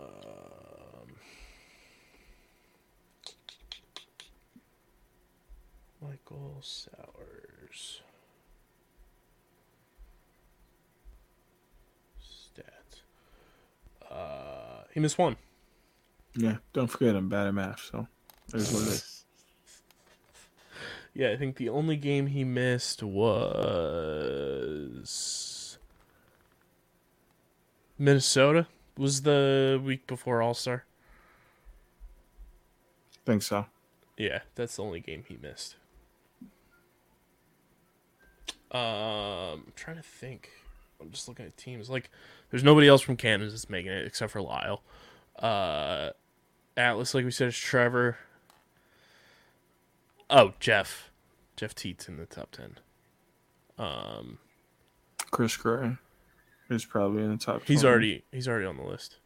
Michael 6.01 6.61
Stats. 12.21 13.01
Uh, 14.09 14.83
he 14.93 14.99
missed 14.99 15.17
one. 15.17 15.35
Yeah, 16.35 16.57
don't 16.73 16.87
forget 16.87 17.15
I'm 17.15 17.29
bad 17.29 17.47
at 17.47 17.53
math, 17.53 17.81
so 17.91 18.07
there's 18.49 18.71
what 18.71 18.83
it 18.83 18.87
is. 18.89 19.11
Yeah, 21.17 21.29
I 21.31 21.37
think 21.37 21.55
the 21.55 21.69
only 21.69 21.95
game 21.95 22.27
he 22.27 22.43
missed 22.43 23.01
was 23.01 23.47
Minnesota. 27.97 28.67
Was 28.97 29.21
the 29.21 29.81
week 29.81 30.07
before 30.07 30.41
All 30.41 30.53
Star? 30.53 30.83
Think 33.25 33.43
so. 33.43 33.67
Yeah, 34.17 34.41
that's 34.55 34.75
the 34.75 34.83
only 34.83 34.99
game 34.99 35.23
he 35.25 35.37
missed. 35.41 35.77
Um, 38.75 39.63
I'm 39.67 39.73
trying 39.75 39.97
to 39.97 40.03
think. 40.03 40.49
I'm 40.99 41.11
just 41.11 41.27
looking 41.27 41.45
at 41.45 41.55
teams. 41.57 41.89
Like, 41.89 42.09
there's 42.51 42.63
nobody 42.63 42.87
else 42.87 43.01
from 43.01 43.15
Kansas 43.15 43.51
that's 43.53 43.69
making 43.69 43.91
it 43.91 44.05
except 44.05 44.31
for 44.31 44.41
Lyle. 44.41 44.81
Uh, 45.37 46.09
Atlas, 46.77 47.13
like 47.13 47.25
we 47.25 47.31
said, 47.31 47.49
is 47.49 47.57
Trevor. 47.57 48.17
Oh, 50.29 50.53
Jeff. 50.59 51.11
Jeff 51.55 51.73
Teat's 51.73 52.09
in 52.09 52.17
the 52.17 52.25
top 52.25 52.51
ten. 52.51 52.77
Um, 53.77 54.39
Chris 55.31 55.55
Gray 55.55 55.97
is 56.69 56.85
probably 56.85 57.23
in 57.23 57.31
the 57.31 57.37
top. 57.37 57.61
he's 57.65 57.81
20. 57.81 57.91
already 57.91 58.23
he's 58.31 58.47
already 58.47 58.65
on 58.65 58.77
the 58.77 58.83
list. 58.83 59.17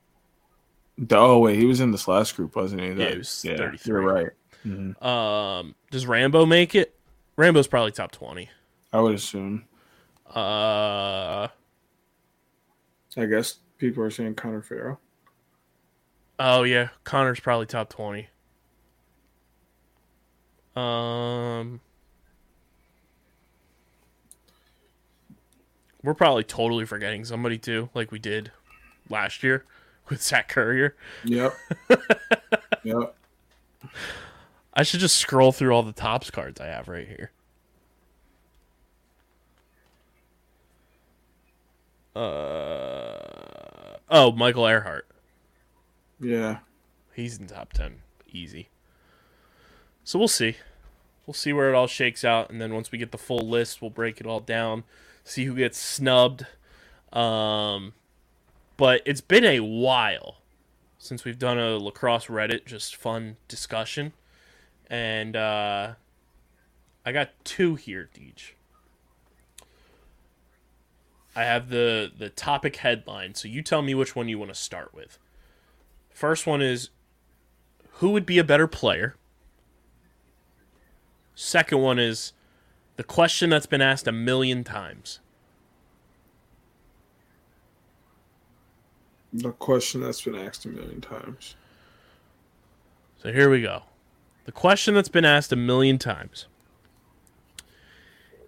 Oh 1.12 1.40
wait, 1.40 1.58
he 1.58 1.66
was 1.66 1.80
in 1.80 1.92
this 1.92 2.08
last 2.08 2.36
group, 2.36 2.56
wasn't 2.56 2.82
he? 2.82 2.90
Yeah, 2.90 3.12
he 3.12 3.18
was 3.18 3.46
yeah, 3.46 3.58
33. 3.58 3.92
You're 3.92 4.02
right. 4.02 5.60
Um, 5.60 5.76
does 5.92 6.06
Rambo 6.06 6.46
make 6.46 6.76
it? 6.76 6.96
Rambo's 7.36 7.68
probably 7.68 7.92
top 7.92 8.12
twenty. 8.12 8.50
I 8.92 9.00
would 9.00 9.16
assume. 9.16 9.66
Uh, 10.34 11.48
I 13.18 13.26
guess 13.26 13.56
people 13.78 14.04
are 14.04 14.12
saying 14.12 14.36
Connor 14.36 14.62
Farrell. 14.62 15.00
Oh 16.38 16.64
yeah, 16.64 16.90
Connor's 17.04 17.40
probably 17.40 17.66
top 17.66 17.90
twenty. 17.90 18.30
Um, 20.76 21.82
we're 26.04 26.14
probably 26.14 26.44
totally 26.44 26.86
forgetting 26.86 27.26
somebody 27.26 27.58
too, 27.58 27.90
like 27.94 28.12
we 28.12 28.20
did 28.20 28.52
last 29.10 29.44
year 29.44 29.66
with 30.10 30.22
Zach 30.22 30.48
Currier. 30.50 30.96
Yep. 31.26 31.54
yep. 32.84 33.16
I 34.74 34.84
should 34.84 35.00
just 35.00 35.18
scroll 35.18 35.52
through 35.52 35.74
all 35.74 35.84
the 35.84 35.92
Topps 35.92 36.32
cards 36.32 36.62
I 36.62 36.68
have 36.68 36.88
right 36.88 37.08
here. 37.08 37.32
Uh 42.20 43.98
oh, 44.10 44.32
Michael 44.34 44.64
Ehrhardt. 44.64 45.04
Yeah. 46.20 46.60
He's 47.14 47.38
in 47.38 47.48
top 47.48 47.72
10. 47.72 48.02
Easy. 48.32 48.68
So 50.04 50.20
we'll 50.20 50.28
see. 50.28 50.58
We'll 51.26 51.34
see 51.34 51.54
where 51.54 51.70
it 51.70 51.76
all 51.76 51.88
shakes 51.88 52.26
out. 52.26 52.50
And 52.50 52.60
then 52.60 52.74
once 52.74 52.92
we 52.92 52.98
get 52.98 53.12
the 53.12 53.18
full 53.18 53.48
list, 53.48 53.82
we'll 53.82 53.92
break 53.92 54.20
it 54.20 54.28
all 54.28 54.42
down, 54.42 54.84
see 55.24 55.46
who 55.46 55.56
gets 55.56 55.78
snubbed. 55.78 56.46
Um, 57.14 57.94
but 58.76 59.02
it's 59.06 59.22
been 59.22 59.46
a 59.46 59.62
while 59.62 60.38
since 60.98 61.24
we've 61.24 61.40
done 61.40 61.58
a 61.58 61.78
lacrosse 61.78 62.26
Reddit, 62.26 62.66
just 62.66 62.96
fun 62.96 63.38
discussion. 63.48 64.12
And 64.90 65.36
uh, 65.36 65.94
I 67.06 67.12
got 67.12 67.30
two 67.46 67.76
here, 67.76 68.10
Deej. 68.14 68.52
I 71.36 71.44
have 71.44 71.70
the 71.70 72.12
the 72.18 72.30
topic 72.30 72.78
headline, 72.78 73.36
so 73.36 73.48
you 73.48 73.62
tell 73.62 73.82
me 73.82 73.94
which 73.96 74.16
one 74.16 74.28
you 74.28 74.40
want 74.40 74.54
to 74.54 74.60
start 74.60 74.94
with. 74.94 75.18
First 76.10 76.46
one 76.48 76.62
is 76.62 76.90
who 77.94 78.10
would 78.12 78.26
be 78.26 78.38
a 78.38 78.44
better 78.44 78.68
player? 78.68 79.16
Second 81.36 81.82
one 81.82 82.00
is 82.00 82.34
the 82.98 83.04
question 83.04 83.50
that's 83.50 83.66
been 83.66 83.82
asked 83.82 84.08
a 84.08 84.12
million 84.12 84.64
times. 84.64 85.20
The 89.32 89.52
question 89.52 90.02
that's 90.02 90.22
been 90.22 90.36
asked 90.36 90.66
a 90.66 90.70
million 90.70 91.02
times. 91.02 91.56
So 93.22 93.32
here 93.32 93.50
we 93.50 93.62
go. 93.62 93.84
The 94.46 94.52
question 94.52 94.96
that's 94.96 95.10
been 95.10 95.26
asked 95.26 95.52
a 95.52 95.56
million 95.56 95.98
times. 95.98 96.48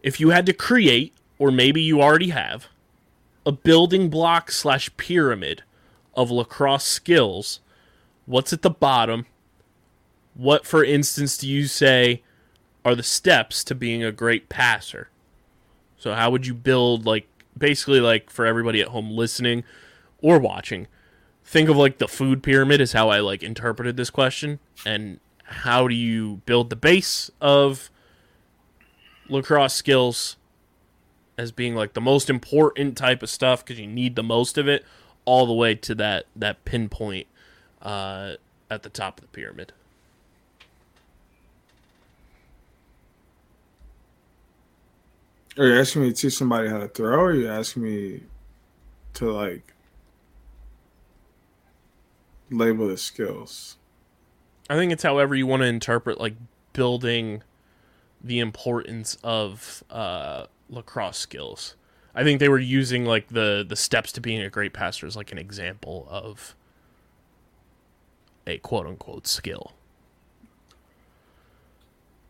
If 0.01 0.19
you 0.19 0.31
had 0.31 0.45
to 0.47 0.53
create, 0.53 1.13
or 1.41 1.49
maybe 1.49 1.81
you 1.81 1.99
already 1.99 2.29
have, 2.29 2.67
a 3.47 3.51
building 3.51 4.11
block 4.11 4.51
slash 4.51 4.95
pyramid 4.95 5.63
of 6.13 6.29
lacrosse 6.29 6.83
skills, 6.83 7.61
what's 8.27 8.53
at 8.53 8.61
the 8.61 8.69
bottom? 8.69 9.25
What, 10.35 10.67
for 10.67 10.83
instance, 10.83 11.39
do 11.39 11.47
you 11.47 11.65
say 11.65 12.21
are 12.85 12.93
the 12.93 13.01
steps 13.01 13.63
to 13.63 13.73
being 13.73 14.03
a 14.03 14.11
great 14.11 14.49
passer? 14.49 15.09
So, 15.97 16.13
how 16.13 16.29
would 16.29 16.45
you 16.45 16.53
build, 16.53 17.07
like, 17.07 17.27
basically, 17.57 18.01
like, 18.01 18.29
for 18.29 18.45
everybody 18.45 18.79
at 18.79 18.89
home 18.89 19.09
listening 19.09 19.63
or 20.21 20.37
watching, 20.37 20.85
think 21.43 21.69
of 21.69 21.75
like 21.75 21.97
the 21.97 22.07
food 22.07 22.43
pyramid 22.43 22.81
is 22.81 22.93
how 22.93 23.09
I 23.09 23.19
like 23.19 23.41
interpreted 23.41 23.97
this 23.97 24.11
question 24.11 24.59
and 24.85 25.19
how 25.45 25.87
do 25.87 25.95
you 25.95 26.43
build 26.45 26.69
the 26.69 26.75
base 26.75 27.31
of 27.41 27.89
lacrosse 29.27 29.73
skills 29.73 30.37
as 31.41 31.51
being 31.51 31.73
like 31.73 31.93
the 31.93 32.01
most 32.01 32.29
important 32.29 32.95
type 32.95 33.23
of 33.23 33.29
stuff 33.29 33.65
because 33.65 33.79
you 33.79 33.87
need 33.87 34.15
the 34.15 34.21
most 34.21 34.59
of 34.59 34.67
it 34.67 34.85
all 35.25 35.47
the 35.47 35.53
way 35.53 35.73
to 35.73 35.95
that 35.95 36.25
that 36.35 36.63
pinpoint 36.65 37.25
uh, 37.81 38.33
at 38.69 38.83
the 38.83 38.89
top 38.89 39.17
of 39.17 39.21
the 39.23 39.27
pyramid. 39.29 39.73
Are 45.57 45.65
you 45.65 45.79
asking 45.79 46.03
me 46.03 46.09
to 46.09 46.15
teach 46.15 46.35
somebody 46.35 46.69
how 46.69 46.77
to 46.77 46.87
throw, 46.87 47.19
or 47.19 47.31
are 47.31 47.33
you 47.33 47.49
asking 47.49 47.83
me 47.83 48.21
to 49.15 49.31
like 49.31 49.73
label 52.51 52.87
the 52.87 52.97
skills? 52.97 53.77
I 54.69 54.75
think 54.75 54.91
it's 54.91 55.03
however 55.03 55.33
you 55.33 55.47
want 55.47 55.63
to 55.63 55.67
interpret 55.67 56.19
like 56.19 56.35
building 56.73 57.41
the 58.23 58.39
importance 58.39 59.17
of 59.23 59.83
uh, 59.89 60.45
lacrosse 60.71 61.17
skills. 61.17 61.75
I 62.15 62.23
think 62.23 62.39
they 62.39 62.49
were 62.49 62.59
using 62.59 63.05
like 63.05 63.27
the 63.27 63.65
the 63.67 63.75
steps 63.75 64.11
to 64.13 64.21
being 64.21 64.41
a 64.41 64.49
great 64.49 64.73
passer 64.73 65.05
as 65.05 65.15
like 65.15 65.31
an 65.31 65.37
example 65.37 66.07
of 66.09 66.55
a 68.47 68.57
quote 68.57 68.87
unquote 68.87 69.27
skill. 69.27 69.73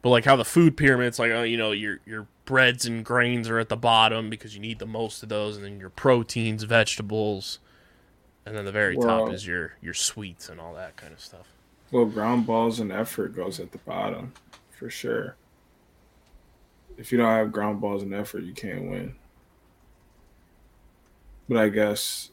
But 0.02 0.10
like 0.10 0.26
how 0.26 0.36
the 0.36 0.46
food 0.46 0.78
pyramid's 0.78 1.20
like, 1.20 1.32
oh, 1.32 1.44
you 1.44 1.58
know, 1.58 1.72
your 1.72 2.00
your 2.06 2.28
breads 2.46 2.86
and 2.86 3.06
grains 3.06 3.48
are 3.50 3.60
at 3.60 3.70
the 3.70 3.78
bottom 3.78 4.30
because 4.30 4.56
you 4.56 4.62
need 4.62 4.80
the 4.80 4.86
most 4.86 5.24
of 5.24 5.30
those, 5.30 5.56
and 5.56 5.66
then 5.66 5.80
your 5.80 5.90
proteins, 5.90 6.64
vegetables, 6.64 7.60
and 8.46 8.56
then 8.56 8.66
the 8.66 8.72
very 8.72 8.98
top 8.98 9.32
is 9.32 9.46
your 9.46 9.74
your 9.82 9.94
sweets 9.94 10.50
and 10.50 10.60
all 10.60 10.74
that 10.74 10.98
kind 10.98 11.14
of 11.14 11.20
stuff. 11.20 11.48
Well, 11.92 12.06
ground 12.06 12.46
balls 12.48 12.80
and 12.80 12.92
effort 12.92 13.36
goes 13.36 13.60
at 13.60 13.72
the 13.72 13.78
bottom 13.80 14.34
for 14.72 14.90
sure. 14.90 15.36
If 17.02 17.12
you 17.12 17.18
don't 17.18 17.28
have 17.32 17.52
ground 17.52 17.82
balls 17.82 18.04
and 18.04 18.14
effort, 18.14 18.44
you 18.44 18.54
can't 18.54 18.88
win. 18.88 19.16
But 21.50 21.58
I 21.58 21.70
guess 21.70 22.30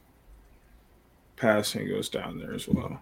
passing 1.37 1.89
goes 1.89 2.11
down 2.11 2.39
there 2.39 2.53
as 2.53 2.69
well. 2.69 3.01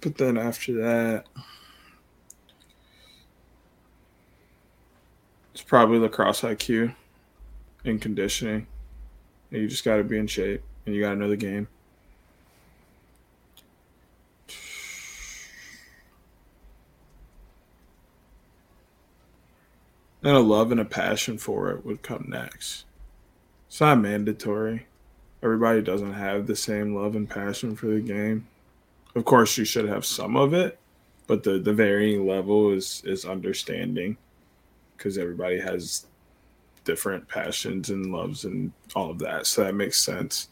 But 0.00 0.16
then 0.16 0.38
after 0.38 0.72
that, 0.74 1.24
it's 5.52 5.64
probably 5.64 5.98
lacrosse 5.98 6.42
IQ 6.42 6.94
and 7.84 8.00
conditioning. 8.00 8.68
And 9.50 9.60
you 9.60 9.66
just 9.66 9.84
got 9.84 9.96
to 9.96 10.04
be 10.04 10.18
in 10.18 10.28
shape, 10.28 10.62
and 10.86 10.94
you 10.94 11.00
got 11.00 11.10
to 11.10 11.16
know 11.16 11.28
the 11.28 11.36
game. 11.36 11.66
And 20.22 20.36
a 20.36 20.40
love 20.40 20.70
and 20.70 20.80
a 20.80 20.84
passion 20.84 21.38
for 21.38 21.70
it 21.70 21.84
would 21.84 22.02
come 22.02 22.26
next. 22.28 22.84
It's 23.68 23.80
not 23.80 24.00
mandatory. 24.00 24.86
Everybody 25.42 25.80
doesn't 25.80 26.12
have 26.12 26.46
the 26.46 26.56
same 26.56 26.94
love 26.94 27.16
and 27.16 27.28
passion 27.28 27.74
for 27.74 27.86
the 27.86 28.00
game. 28.00 28.46
Of 29.14 29.24
course, 29.24 29.56
you 29.56 29.64
should 29.64 29.88
have 29.88 30.04
some 30.04 30.36
of 30.36 30.52
it, 30.52 30.78
but 31.26 31.42
the, 31.42 31.58
the 31.58 31.72
varying 31.72 32.26
level 32.26 32.72
is 32.72 33.02
is 33.06 33.24
understanding 33.24 34.16
because 34.96 35.16
everybody 35.16 35.58
has 35.58 36.06
different 36.84 37.26
passions 37.28 37.90
and 37.90 38.12
loves 38.12 38.44
and 38.44 38.72
all 38.94 39.10
of 39.10 39.18
that. 39.20 39.46
So 39.46 39.64
that 39.64 39.74
makes 39.74 39.98
sense. 40.00 40.48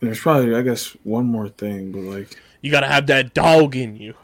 And 0.00 0.08
there's 0.08 0.20
probably, 0.20 0.54
I 0.54 0.62
guess, 0.62 0.96
one 1.04 1.26
more 1.26 1.48
thing, 1.48 1.92
but 1.92 2.00
like 2.00 2.36
You 2.62 2.70
got 2.70 2.80
to 2.80 2.88
have 2.88 3.06
that 3.06 3.34
dog 3.34 3.76
in 3.76 3.96
you. 3.96 4.14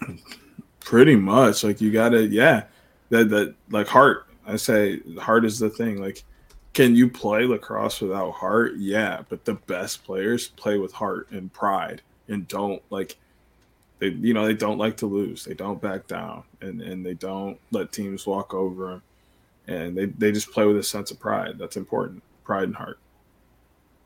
pretty 0.92 1.16
much 1.16 1.64
like 1.64 1.80
you 1.80 1.90
gotta 1.90 2.26
yeah 2.26 2.64
that 3.08 3.30
that 3.30 3.54
like 3.70 3.86
heart 3.86 4.26
i 4.46 4.54
say 4.56 5.00
heart 5.18 5.42
is 5.42 5.58
the 5.58 5.70
thing 5.70 5.98
like 5.98 6.22
can 6.74 6.94
you 6.94 7.08
play 7.08 7.46
lacrosse 7.46 8.02
without 8.02 8.30
heart 8.32 8.74
yeah 8.76 9.22
but 9.30 9.42
the 9.46 9.54
best 9.54 10.04
players 10.04 10.48
play 10.48 10.76
with 10.76 10.92
heart 10.92 11.30
and 11.30 11.50
pride 11.54 12.02
and 12.28 12.46
don't 12.46 12.82
like 12.90 13.16
they 14.00 14.08
you 14.08 14.34
know 14.34 14.44
they 14.44 14.52
don't 14.52 14.76
like 14.76 14.94
to 14.94 15.06
lose 15.06 15.46
they 15.46 15.54
don't 15.54 15.80
back 15.80 16.06
down 16.06 16.42
and 16.60 16.82
and 16.82 17.06
they 17.06 17.14
don't 17.14 17.58
let 17.70 17.90
teams 17.90 18.26
walk 18.26 18.52
over 18.52 18.88
them 18.88 19.02
and 19.68 19.96
they, 19.96 20.04
they 20.04 20.30
just 20.30 20.52
play 20.52 20.66
with 20.66 20.76
a 20.76 20.82
sense 20.82 21.10
of 21.10 21.18
pride 21.18 21.56
that's 21.58 21.78
important 21.78 22.22
pride 22.44 22.64
and 22.64 22.76
heart 22.76 22.98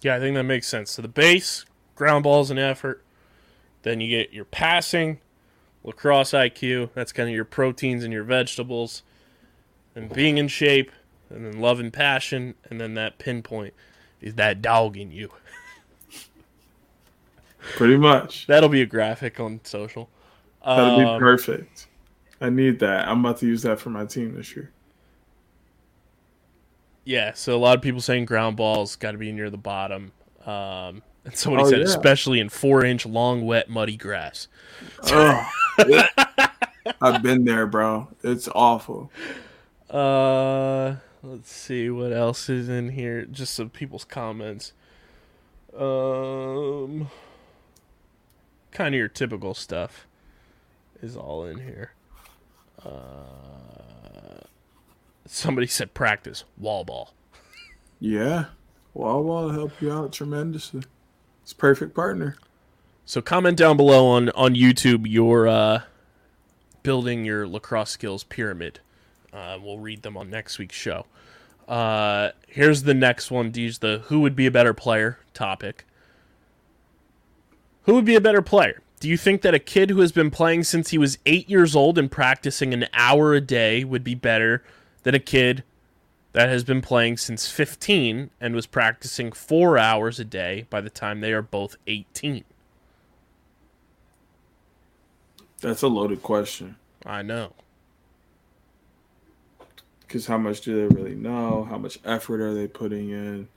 Yeah, 0.03 0.15
I 0.15 0.21
think 0.21 0.37
that 0.37 0.45
makes 0.45 0.69
sense. 0.69 0.93
So 0.93 1.03
the 1.03 1.09
base, 1.09 1.65
ground 1.97 2.23
balls 2.23 2.51
and 2.51 2.61
effort. 2.61 3.03
Then 3.83 4.01
you 4.01 4.09
get 4.09 4.33
your 4.33 4.45
passing, 4.45 5.19
lacrosse 5.87 6.33
IQ. 6.33 6.91
That's 6.95 7.13
kind 7.13 7.29
of 7.31 7.35
your 7.35 7.45
proteins 7.47 8.05
and 8.05 8.13
your 8.13 8.25
vegetables. 8.25 9.03
And 9.95 10.13
being 10.13 10.37
in 10.39 10.49
shape, 10.49 10.91
and 11.31 11.45
then 11.47 11.59
love 11.61 11.81
and 11.81 11.91
passion, 11.93 12.55
and 12.69 12.79
then 12.81 12.95
that 12.95 13.19
pinpoint 13.19 13.73
is 14.21 14.35
that 14.35 14.61
dog 14.63 14.97
in 14.99 15.11
you. 15.13 15.31
pretty 17.77 17.97
much 17.97 18.47
That'll 18.47 18.69
be 18.69 18.83
a 18.83 18.87
graphic 18.87 19.41
on 19.41 19.61
social. 19.65 20.09
that'd 20.75 20.99
be 20.99 21.05
Um, 21.05 21.19
perfect 21.19 21.87
i 22.41 22.51
need 22.51 22.79
that 22.81 23.09
i'm 23.09 23.25
about 23.25 23.39
to 23.39 23.47
use 23.47 23.63
that 23.63 23.79
for 23.81 23.91
my 23.91 24.05
team 24.05 24.35
this 24.35 24.55
year 24.57 24.71
Yeah, 27.05 27.33
so 27.35 27.57
a 27.57 27.59
lot 27.59 27.77
of 27.77 27.83
people 27.83 28.01
saying 28.01 28.25
ground 28.25 28.57
balls 28.57 28.97
got 28.97 29.13
to 29.13 29.19
be 29.19 29.31
near 29.31 29.49
the 29.49 29.57
bottom. 29.57 30.11
Um, 30.45 31.03
and 31.27 31.37
somebody 31.37 31.65
Oh, 31.65 31.71
said, 31.71 31.79
yeah. 31.81 31.85
especially 31.85 32.41
in 32.41 32.49
four 32.49 32.85
inch 32.85 33.05
long, 33.05 33.45
wet, 33.45 33.69
muddy 33.69 33.97
grass. 33.97 34.49
Oh, 35.05 35.47
I've 37.01 37.23
been 37.23 37.45
there, 37.45 37.67
bro. 37.67 38.09
It's 38.23 38.49
awful. 38.55 39.11
Uh, 39.91 40.97
let's 41.23 41.53
see 41.53 41.91
what 41.91 42.13
else 42.13 42.49
is 42.49 42.69
in 42.69 42.91
here. 42.91 43.25
Just 43.25 43.55
some 43.55 43.69
people's 43.71 44.05
comments. 44.05 44.73
Um, 45.77 47.11
kind 48.71 48.95
of 48.95 48.99
your 48.99 49.09
typical 49.09 49.53
stuff 49.55 50.07
is 51.03 51.17
all 51.17 51.45
in 51.45 51.59
here. 51.59 51.93
Uh, 52.85 54.45
somebody 55.27 55.67
said 55.67 55.93
practice 55.93 56.45
wall 56.57 56.85
ball. 56.85 57.13
Yeah, 58.01 58.47
Wall 58.95 59.25
ball 59.25 59.45
will 59.45 59.51
help 59.53 59.81
you 59.83 59.93
out 59.93 60.13
tremendously. 60.13 60.83
It's 61.47 61.53
perfect 61.53 61.95
partner. 61.95 62.35
So 63.05 63.23
comment 63.23 63.57
down 63.57 63.77
below 63.77 64.09
on 64.09 64.31
on 64.31 64.57
YouTube 64.57 65.07
your 65.09 65.47
uh, 65.47 65.83
building 66.83 67.25
your 67.25 67.47
lacrosse 67.47 67.91
skills 67.91 68.25
pyramid. 68.25 68.81
Uh, 69.33 69.57
we'll 69.63 69.79
read 69.79 70.03
them 70.03 70.17
on 70.17 70.29
next 70.29 70.59
week's 70.59 70.75
show. 70.75 71.07
Uh, 71.69 72.31
here's 72.49 72.83
the 72.83 72.95
next 72.95 73.31
one. 73.31 73.53
These 73.53 73.79
the 73.79 74.03
who 74.07 74.19
would 74.23 74.35
be 74.35 74.47
a 74.47 74.51
better 74.51 74.75
player 74.75 75.21
topic. 75.35 75.87
Who 77.85 77.95
would 77.95 78.05
be 78.05 78.17
a 78.17 78.21
better 78.21 78.43
player? 78.43 78.83
Do 78.99 79.09
you 79.09 79.17
think 79.17 79.43
that 79.43 79.55
a 79.55 79.61
kid 79.61 79.91
who 79.91 80.01
has 80.01 80.11
been 80.11 80.33
playing 80.33 80.65
since 80.65 80.91
he 80.91 80.99
was 80.99 81.17
eight 81.27 81.49
years 81.49 81.77
old 81.77 81.97
and 81.97 82.11
practicing 82.11 82.75
an 82.75 82.87
hour 82.93 83.35
a 83.35 83.41
day 83.41 83.85
would 83.85 84.03
be 84.03 84.17
better 84.17 84.65
than 85.05 85.15
a 85.15 85.21
kid 85.21 85.63
that 86.37 86.51
has 86.51 86.65
been 86.65 86.83
playing 86.83 87.17
since 87.17 87.51
15 87.51 88.29
and 88.43 88.55
was 88.55 88.67
practicing 88.67 89.33
four 89.33 89.79
hours 89.79 90.21
a 90.21 90.25
day 90.25 90.67
by 90.69 90.83
the 90.83 90.91
time 90.91 91.23
they 91.23 91.33
are 91.33 91.41
both 91.41 91.77
18? 91.87 92.45
That's 95.63 95.81
a 95.81 95.89
loaded 95.89 96.23
question. 96.23 96.77
I 97.07 97.23
know. 97.23 97.55
Because 100.01 100.27
how 100.27 100.37
much 100.37 100.61
do 100.61 100.75
they 100.75 100.95
really 100.95 101.15
know? 101.15 101.65
How 101.65 101.79
much 101.79 101.99
effort 102.05 102.43
are 102.43 102.53
they 102.53 102.69
putting 102.69 103.09
in? 103.13 103.49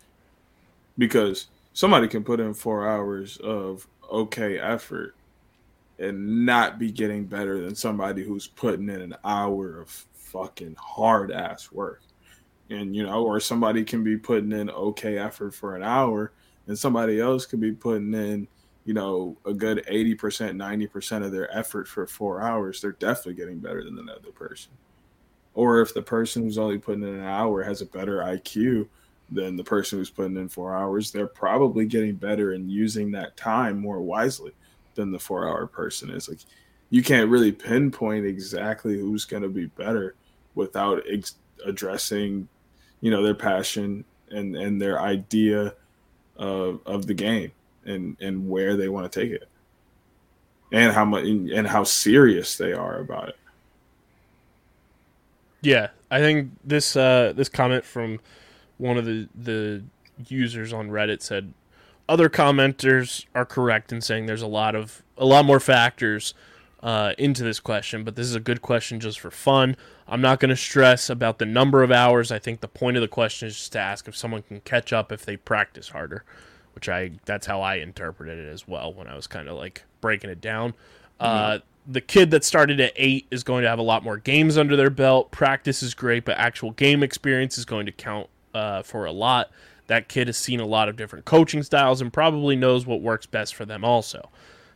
Because 0.97 1.47
somebody 1.73 2.07
can 2.07 2.23
put 2.23 2.39
in 2.39 2.53
four 2.53 2.87
hours 2.87 3.35
of 3.39 3.89
okay 4.09 4.57
effort 4.57 5.15
and 5.99 6.45
not 6.45 6.79
be 6.79 6.93
getting 6.93 7.25
better 7.25 7.59
than 7.59 7.75
somebody 7.75 8.23
who's 8.23 8.47
putting 8.47 8.87
in 8.87 9.01
an 9.01 9.15
hour 9.25 9.81
of 9.81 9.89
fucking 10.13 10.77
hard 10.79 11.29
ass 11.29 11.73
work. 11.73 11.99
And, 12.69 12.95
you 12.95 13.03
know, 13.03 13.23
or 13.23 13.39
somebody 13.39 13.83
can 13.83 14.03
be 14.03 14.17
putting 14.17 14.51
in 14.51 14.69
okay 14.69 15.17
effort 15.17 15.55
for 15.55 15.75
an 15.75 15.83
hour 15.83 16.31
and 16.67 16.77
somebody 16.77 17.19
else 17.19 17.45
could 17.45 17.59
be 17.59 17.71
putting 17.71 18.13
in, 18.13 18.47
you 18.85 18.93
know, 18.93 19.35
a 19.45 19.53
good 19.53 19.83
80%, 19.89 20.17
90% 20.17 21.25
of 21.25 21.31
their 21.31 21.55
effort 21.55 21.87
for 21.87 22.05
four 22.05 22.41
hours. 22.41 22.79
They're 22.79 22.91
definitely 22.91 23.33
getting 23.33 23.59
better 23.59 23.83
than 23.83 23.95
the 23.95 24.13
other 24.13 24.31
person 24.31 24.71
or 25.53 25.81
if 25.81 25.93
the 25.93 26.01
person 26.01 26.43
who's 26.43 26.57
only 26.57 26.77
putting 26.77 27.03
in 27.03 27.15
an 27.15 27.25
hour 27.25 27.63
has 27.63 27.81
a 27.81 27.85
better 27.85 28.19
IQ 28.19 28.87
than 29.29 29.55
the 29.55 29.63
person 29.63 29.99
who's 29.99 30.09
putting 30.09 30.37
in 30.37 30.49
four 30.49 30.73
hours, 30.73 31.11
they're 31.11 31.27
probably 31.27 31.85
getting 31.85 32.15
better 32.15 32.53
and 32.53 32.71
using 32.71 33.11
that 33.11 33.35
time 33.35 33.77
more 33.77 33.99
wisely 33.99 34.53
than 34.95 35.11
the 35.11 35.19
four 35.19 35.47
hour 35.49 35.67
person 35.67 36.09
is. 36.11 36.29
Like, 36.29 36.39
you 36.91 37.03
can't 37.03 37.29
really 37.29 37.51
pinpoint 37.51 38.25
exactly 38.25 38.97
who's 38.97 39.25
going 39.25 39.43
to 39.43 39.49
be 39.49 39.65
better 39.65 40.15
without 40.55 41.03
ex- 41.11 41.35
addressing, 41.65 42.47
you 43.01 43.11
know, 43.11 43.23
their 43.23 43.35
passion 43.35 44.03
and 44.29 44.55
and 44.55 44.81
their 44.81 45.01
idea 45.01 45.73
of 46.37 46.81
of 46.85 47.07
the 47.07 47.13
game 47.13 47.51
and 47.85 48.17
and 48.19 48.49
where 48.49 48.75
they 48.75 48.89
want 48.89 49.11
to 49.11 49.19
take 49.21 49.31
it 49.31 49.47
and 50.71 50.93
how 50.93 51.05
much 51.05 51.25
and 51.25 51.67
how 51.67 51.83
serious 51.83 52.57
they 52.57 52.73
are 52.73 52.99
about 52.99 53.29
it. 53.29 53.37
Yeah, 55.61 55.89
I 56.09 56.19
think 56.19 56.51
this 56.63 56.95
uh, 56.95 57.33
this 57.35 57.49
comment 57.49 57.83
from 57.83 58.19
one 58.77 58.97
of 58.97 59.05
the 59.05 59.27
the 59.35 59.83
users 60.27 60.73
on 60.73 60.89
Reddit 60.89 61.21
said 61.21 61.53
other 62.07 62.29
commenters 62.29 63.25
are 63.35 63.45
correct 63.45 63.91
in 63.91 64.01
saying 64.01 64.25
there's 64.25 64.41
a 64.41 64.47
lot 64.47 64.75
of 64.75 65.03
a 65.17 65.25
lot 65.25 65.45
more 65.45 65.59
factors 65.59 66.33
uh, 66.81 67.13
into 67.17 67.43
this 67.43 67.59
question, 67.59 68.03
but 68.03 68.15
this 68.15 68.25
is 68.25 68.35
a 68.35 68.39
good 68.39 68.61
question 68.61 68.99
just 68.99 69.19
for 69.19 69.31
fun. 69.31 69.75
I'm 70.07 70.21
not 70.21 70.39
going 70.39 70.49
to 70.49 70.55
stress 70.55 71.09
about 71.09 71.39
the 71.39 71.45
number 71.45 71.83
of 71.83 71.91
hours. 71.91 72.31
I 72.31 72.39
think 72.39 72.61
the 72.61 72.67
point 72.67 72.97
of 72.97 73.01
the 73.01 73.07
question 73.07 73.47
is 73.47 73.55
just 73.55 73.73
to 73.73 73.79
ask 73.79 74.07
if 74.07 74.15
someone 74.15 74.43
can 74.43 74.61
catch 74.61 74.93
up 74.93 75.11
if 75.11 75.25
they 75.25 75.37
practice 75.37 75.89
harder, 75.89 76.23
which 76.73 76.87
I 76.87 77.11
that's 77.25 77.47
how 77.47 77.61
I 77.61 77.75
interpreted 77.75 78.39
it 78.39 78.49
as 78.49 78.67
well 78.67 78.93
when 78.93 79.07
I 79.07 79.15
was 79.15 79.27
kind 79.27 79.49
of 79.49 79.57
like 79.57 79.83
breaking 80.01 80.29
it 80.29 80.41
down. 80.41 80.73
Uh, 81.19 81.59
the 81.85 82.01
kid 82.01 82.31
that 82.31 82.45
started 82.45 82.79
at 82.79 82.93
eight 82.95 83.27
is 83.31 83.43
going 83.43 83.63
to 83.63 83.69
have 83.69 83.79
a 83.79 83.83
lot 83.83 84.03
more 84.03 84.17
games 84.17 84.57
under 84.57 84.75
their 84.75 84.89
belt. 84.89 85.31
Practice 85.31 85.83
is 85.83 85.93
great, 85.93 86.23
but 86.23 86.37
actual 86.37 86.71
game 86.71 87.03
experience 87.03 87.57
is 87.57 87.65
going 87.65 87.85
to 87.87 87.91
count 87.91 88.29
uh, 88.53 88.83
for 88.83 89.05
a 89.05 89.11
lot. 89.11 89.51
That 89.87 90.07
kid 90.07 90.27
has 90.27 90.37
seen 90.37 90.59
a 90.59 90.65
lot 90.65 90.87
of 90.87 90.95
different 90.95 91.25
coaching 91.25 91.63
styles 91.63 91.99
and 91.99 92.13
probably 92.13 92.55
knows 92.55 92.85
what 92.85 93.01
works 93.01 93.25
best 93.25 93.55
for 93.55 93.65
them. 93.65 93.83
Also, 93.83 94.29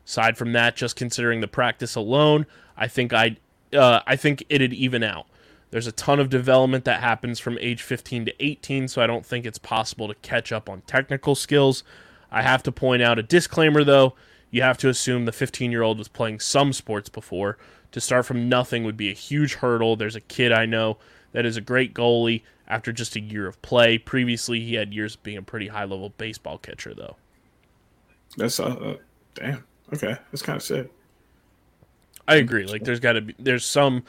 aside 0.05 0.37
from 0.37 0.53
that, 0.53 0.75
just 0.75 0.95
considering 0.95 1.41
the 1.41 1.47
practice 1.47 1.95
alone, 1.95 2.45
I 2.77 2.87
think 2.87 3.13
I, 3.13 3.37
uh, 3.73 4.01
I 4.05 4.15
think 4.15 4.43
it'd 4.49 4.73
even 4.73 5.03
out. 5.03 5.27
There's 5.71 5.87
a 5.87 5.91
ton 5.91 6.19
of 6.19 6.29
development 6.29 6.85
that 6.85 7.01
happens 7.01 7.39
from 7.39 7.57
age 7.59 7.81
15 7.81 8.25
to 8.25 8.45
18, 8.45 8.87
so 8.87 9.01
I 9.01 9.07
don't 9.07 9.25
think 9.25 9.45
it's 9.45 9.57
possible 9.57 10.07
to 10.07 10.15
catch 10.15 10.51
up 10.51 10.69
on 10.69 10.81
technical 10.81 11.33
skills. 11.33 11.83
I 12.31 12.43
have 12.43 12.63
to 12.63 12.71
point 12.71 13.01
out 13.01 13.19
a 13.19 13.23
disclaimer 13.23 13.83
though 13.83 14.13
you 14.53 14.61
have 14.61 14.77
to 14.77 14.87
assume 14.87 15.25
the 15.25 15.31
15 15.31 15.71
year 15.71 15.81
old 15.81 15.97
was 15.97 16.07
playing 16.07 16.39
some 16.39 16.73
sports 16.73 17.09
before. 17.09 17.57
To 17.91 17.99
start 17.99 18.27
from 18.27 18.47
nothing 18.49 18.83
would 18.83 18.95
be 18.95 19.09
a 19.09 19.13
huge 19.13 19.55
hurdle. 19.55 19.95
There's 19.95 20.15
a 20.15 20.21
kid 20.21 20.51
I 20.51 20.67
know 20.67 20.99
that 21.31 21.43
is 21.43 21.57
a 21.57 21.61
great 21.61 21.95
goalie 21.95 22.43
after 22.67 22.91
just 22.91 23.15
a 23.15 23.19
year 23.19 23.47
of 23.47 23.59
play. 23.63 23.97
Previously, 23.97 24.59
he 24.59 24.75
had 24.75 24.93
years 24.93 25.15
of 25.15 25.23
being 25.23 25.37
a 25.37 25.41
pretty 25.41 25.69
high 25.69 25.85
level 25.85 26.13
baseball 26.17 26.59
catcher, 26.59 26.93
though. 26.93 27.15
That's 28.37 28.59
uh, 28.59 28.65
uh 28.65 28.97
damn. 29.33 29.63
Okay, 29.93 30.15
that's 30.31 30.41
kind 30.41 30.55
of 30.57 30.63
sick. 30.63 30.91
I 32.27 32.35
agree. 32.35 32.65
Like, 32.65 32.83
there's 32.83 32.99
got 32.99 33.13
to 33.13 33.21
be, 33.21 33.35
there's 33.37 33.65
some 33.65 34.03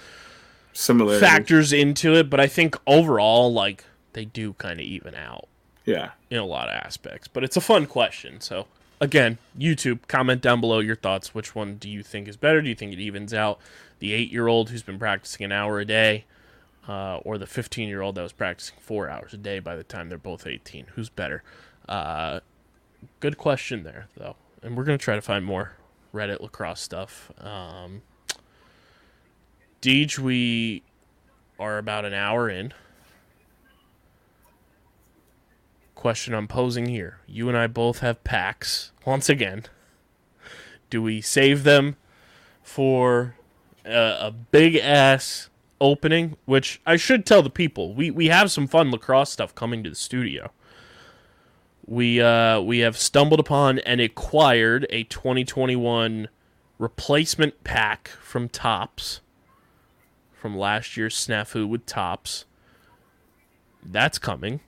Similar 0.72 1.18
factors 1.20 1.72
into 1.72 2.14
it, 2.14 2.28
but 2.30 2.40
I 2.40 2.46
think 2.46 2.76
overall, 2.86 3.52
like, 3.52 3.84
they 4.12 4.24
do 4.24 4.54
kind 4.54 4.80
of 4.80 4.86
even 4.86 5.14
out 5.14 5.48
Yeah. 5.84 6.10
in 6.30 6.38
a 6.38 6.44
lot 6.44 6.68
of 6.68 6.74
aspects. 6.74 7.28
But 7.28 7.44
it's 7.44 7.56
a 7.56 7.60
fun 7.60 7.86
question. 7.86 8.40
So 8.40 8.66
again, 9.00 9.38
YouTube, 9.58 10.00
comment 10.08 10.40
down 10.40 10.60
below 10.60 10.78
your 10.80 10.96
thoughts. 10.96 11.34
Which 11.34 11.54
one 11.54 11.76
do 11.76 11.88
you 11.88 12.02
think 12.02 12.26
is 12.28 12.36
better? 12.36 12.62
Do 12.62 12.68
you 12.68 12.74
think 12.74 12.92
it 12.92 12.98
evens 13.00 13.34
out 13.34 13.58
the 13.98 14.12
eight-year-old 14.12 14.70
who's 14.70 14.82
been 14.82 14.98
practicing 14.98 15.44
an 15.44 15.52
hour 15.52 15.80
a 15.80 15.84
day, 15.84 16.24
uh, 16.88 17.16
or 17.18 17.38
the 17.38 17.46
15-year-old 17.46 18.14
that 18.16 18.22
was 18.22 18.32
practicing 18.32 18.76
four 18.80 19.08
hours 19.08 19.32
a 19.34 19.36
day 19.38 19.58
by 19.58 19.74
the 19.76 19.84
time 19.84 20.08
they're 20.08 20.18
both 20.18 20.46
18? 20.46 20.86
Who's 20.94 21.08
better? 21.08 21.42
Uh, 21.88 22.40
good 23.20 23.38
question 23.38 23.82
there, 23.84 24.06
though. 24.16 24.36
And 24.64 24.76
we're 24.76 24.84
gonna 24.84 24.96
try 24.96 25.14
to 25.14 25.22
find 25.22 25.44
more 25.44 25.72
Reddit 26.14 26.40
lacrosse 26.40 26.80
stuff. 26.80 27.30
Um, 27.38 28.00
Deej, 29.82 30.18
we 30.18 30.82
are 31.58 31.76
about 31.76 32.06
an 32.06 32.14
hour 32.14 32.48
in. 32.48 32.72
Question 35.94 36.32
I'm 36.32 36.48
posing 36.48 36.86
here. 36.86 37.18
You 37.26 37.48
and 37.48 37.58
I 37.58 37.66
both 37.66 37.98
have 37.98 38.24
packs. 38.24 38.92
Once 39.04 39.28
again, 39.28 39.64
do 40.88 41.02
we 41.02 41.20
save 41.20 41.64
them 41.64 41.96
for 42.62 43.36
a, 43.84 44.16
a 44.20 44.30
big 44.30 44.76
ass 44.76 45.50
opening? 45.78 46.38
Which 46.46 46.80
I 46.86 46.96
should 46.96 47.26
tell 47.26 47.42
the 47.42 47.50
people. 47.50 47.94
We 47.94 48.10
we 48.10 48.28
have 48.28 48.50
some 48.50 48.66
fun 48.66 48.90
lacrosse 48.90 49.30
stuff 49.30 49.54
coming 49.54 49.84
to 49.84 49.90
the 49.90 49.96
studio. 49.96 50.52
We 51.86 52.20
uh 52.20 52.60
we 52.60 52.78
have 52.78 52.96
stumbled 52.96 53.40
upon 53.40 53.78
and 53.80 54.00
acquired 54.00 54.86
a 54.90 55.04
2021 55.04 56.28
replacement 56.78 57.62
pack 57.62 58.08
from 58.20 58.48
Topps 58.48 59.20
from 60.32 60.58
last 60.58 60.96
year's 60.96 61.14
snafu 61.16 61.66
with 61.66 61.86
Topps. 61.86 62.44
That's 63.82 64.18
coming 64.18 64.60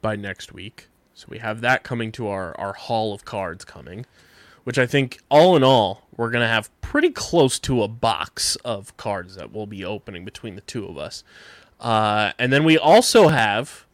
by 0.00 0.16
next 0.16 0.52
week. 0.52 0.88
So 1.14 1.26
we 1.28 1.38
have 1.38 1.62
that 1.62 1.82
coming 1.82 2.12
to 2.12 2.28
our, 2.28 2.54
our 2.60 2.74
haul 2.74 3.12
of 3.12 3.24
cards 3.24 3.64
coming, 3.64 4.06
which 4.64 4.78
I 4.78 4.86
think 4.86 5.20
all 5.30 5.56
in 5.56 5.64
all, 5.64 6.06
we're 6.16 6.30
going 6.30 6.42
to 6.42 6.48
have 6.48 6.70
pretty 6.80 7.10
close 7.10 7.58
to 7.60 7.82
a 7.82 7.88
box 7.88 8.56
of 8.56 8.96
cards 8.96 9.34
that 9.34 9.52
we'll 9.52 9.66
be 9.66 9.84
opening 9.84 10.24
between 10.24 10.54
the 10.54 10.60
two 10.60 10.86
of 10.86 10.96
us. 10.96 11.24
Uh, 11.80 12.32
and 12.38 12.52
then 12.52 12.62
we 12.62 12.78
also 12.78 13.28
have 13.28 13.86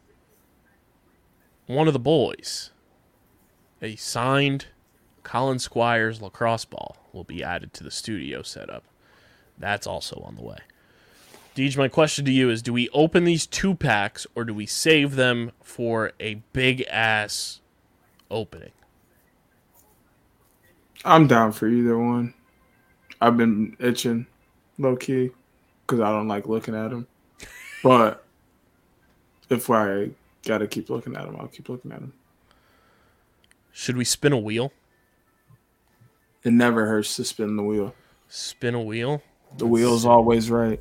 one 1.67 1.87
of 1.87 1.93
the 1.93 1.99
boys, 1.99 2.71
a 3.81 3.95
signed 3.95 4.67
Colin 5.23 5.59
Squires 5.59 6.21
lacrosse 6.21 6.65
ball, 6.65 6.97
will 7.11 7.23
be 7.23 7.43
added 7.43 7.73
to 7.73 7.83
the 7.83 7.91
studio 7.91 8.41
setup. 8.41 8.83
That's 9.57 9.87
also 9.87 10.21
on 10.25 10.35
the 10.35 10.43
way. 10.43 10.59
Deej, 11.55 11.77
my 11.77 11.87
question 11.87 12.25
to 12.25 12.31
you 12.31 12.49
is: 12.49 12.61
Do 12.61 12.73
we 12.73 12.89
open 12.89 13.23
these 13.23 13.47
two 13.47 13.73
packs, 13.75 14.27
or 14.35 14.43
do 14.43 14.53
we 14.53 14.65
save 14.65 15.15
them 15.15 15.51
for 15.61 16.11
a 16.19 16.35
big 16.51 16.81
ass 16.89 17.61
opening? 18.29 18.71
I'm 21.05 21.27
down 21.27 21.53
for 21.53 21.67
either 21.67 21.97
one. 21.97 22.33
I've 23.21 23.37
been 23.37 23.77
itching, 23.79 24.27
low 24.77 24.95
key, 24.97 25.31
because 25.81 26.01
I 26.01 26.11
don't 26.11 26.27
like 26.27 26.47
looking 26.47 26.75
at 26.75 26.89
them. 26.89 27.07
But 27.83 28.25
if 29.49 29.69
I 29.69 30.09
gotta 30.45 30.67
keep 30.67 30.89
looking 30.89 31.15
at 31.15 31.25
them, 31.25 31.35
I'll 31.39 31.47
keep 31.47 31.67
looking 31.69 31.91
at 31.91 31.99
them. 31.99 32.13
Should 33.71 33.97
we 33.97 34.05
spin 34.05 34.31
a 34.31 34.37
wheel? 34.37 34.71
It 36.43 36.53
never 36.53 36.85
hurts 36.85 37.15
to 37.17 37.25
spin 37.25 37.57
the 37.57 37.63
wheel. 37.63 37.93
Spin 38.29 38.75
a 38.75 38.81
wheel. 38.81 39.21
The 39.57 39.65
wheel's 39.65 40.05
always 40.05 40.49
right. 40.49 40.79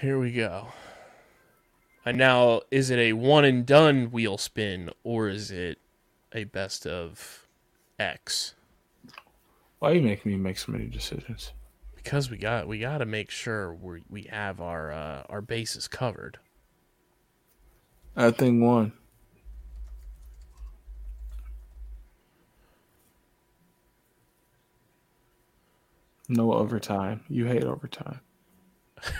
Here 0.00 0.18
we 0.18 0.32
go. 0.32 0.68
And 2.04 2.18
now, 2.18 2.60
is 2.70 2.90
it 2.90 2.98
a 2.98 3.14
one 3.14 3.44
and 3.46 3.64
done 3.64 4.10
wheel 4.10 4.36
spin, 4.36 4.90
or 5.02 5.28
is 5.28 5.50
it 5.50 5.78
a 6.34 6.44
best 6.44 6.86
of 6.86 7.46
X? 7.98 8.54
Why 9.78 9.92
are 9.92 9.94
you 9.94 10.02
making 10.02 10.32
me 10.32 10.36
make 10.36 10.58
so 10.58 10.72
many 10.72 10.86
decisions? 10.86 11.52
Because 12.04 12.30
we 12.30 12.36
got 12.36 12.68
we 12.68 12.78
got 12.78 12.98
to 12.98 13.06
make 13.06 13.30
sure 13.30 13.74
we 13.74 14.02
we 14.10 14.24
have 14.24 14.60
our 14.60 14.92
uh, 14.92 15.24
our 15.28 15.40
bases 15.40 15.88
covered. 15.88 16.38
I 18.14 18.30
think 18.30 18.62
one. 18.62 18.92
No 26.28 26.52
overtime. 26.52 27.24
You 27.28 27.46
hate 27.46 27.64
overtime. 27.64 28.20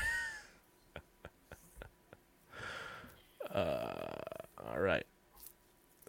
Uh, 3.53 4.17
all 4.67 4.81
right. 4.81 5.07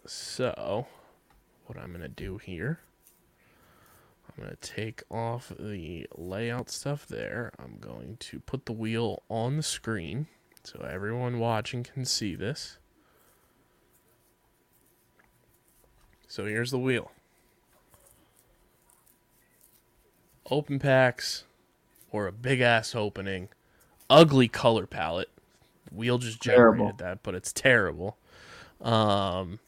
So, 0.04 0.86
what 1.66 1.78
I'm 1.78 1.90
going 1.90 2.00
to 2.00 2.08
do 2.08 2.38
here, 2.38 2.80
I'm 4.36 4.44
going 4.44 4.56
to 4.60 4.70
take 4.74 5.02
off 5.10 5.50
the 5.58 6.06
layout 6.14 6.70
stuff 6.70 7.06
there. 7.06 7.52
I'm 7.58 7.78
going 7.80 8.16
to 8.20 8.40
put 8.40 8.66
the 8.66 8.72
wheel 8.72 9.22
on 9.30 9.56
the 9.56 9.62
screen 9.62 10.26
so 10.62 10.80
everyone 10.80 11.38
watching 11.38 11.84
can 11.84 12.04
see 12.04 12.34
this. 12.34 12.78
So, 16.28 16.44
here's 16.44 16.70
the 16.72 16.78
wheel. 16.78 17.12
Open 20.50 20.78
packs 20.78 21.44
or 22.10 22.26
a 22.26 22.32
big 22.32 22.60
ass 22.60 22.94
opening. 22.94 23.48
Ugly 24.10 24.48
color 24.48 24.86
palette. 24.86 25.30
Wheel 25.90 26.18
just 26.18 26.40
generated 26.42 26.78
Terrible. 26.78 26.92
that, 26.98 27.22
but 27.22 27.34
it's 27.34 27.52
terrible. 27.52 28.18
Um, 28.80 29.60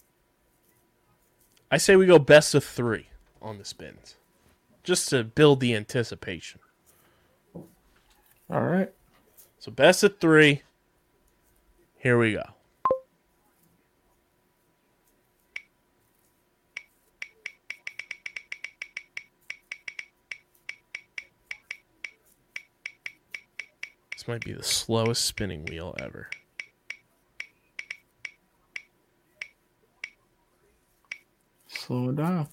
I 1.70 1.78
say 1.78 1.96
we 1.96 2.06
go 2.06 2.18
best 2.18 2.54
of 2.54 2.64
three 2.64 3.08
on 3.40 3.58
the 3.58 3.64
spins, 3.64 4.16
just 4.82 5.08
to 5.10 5.24
build 5.24 5.60
the 5.60 5.74
anticipation. 5.74 6.60
All 8.50 8.62
right. 8.62 8.90
So 9.58 9.70
best 9.70 10.02
of 10.02 10.18
three. 10.20 10.62
Here 11.98 12.16
we 12.16 12.32
go. 12.32 12.44
This 24.12 24.26
might 24.26 24.44
be 24.44 24.52
the 24.52 24.62
slowest 24.62 25.24
spinning 25.26 25.66
wheel 25.66 25.94
ever. 26.00 26.30
Slow 31.68 32.10
it 32.10 32.16
down. 32.16 32.48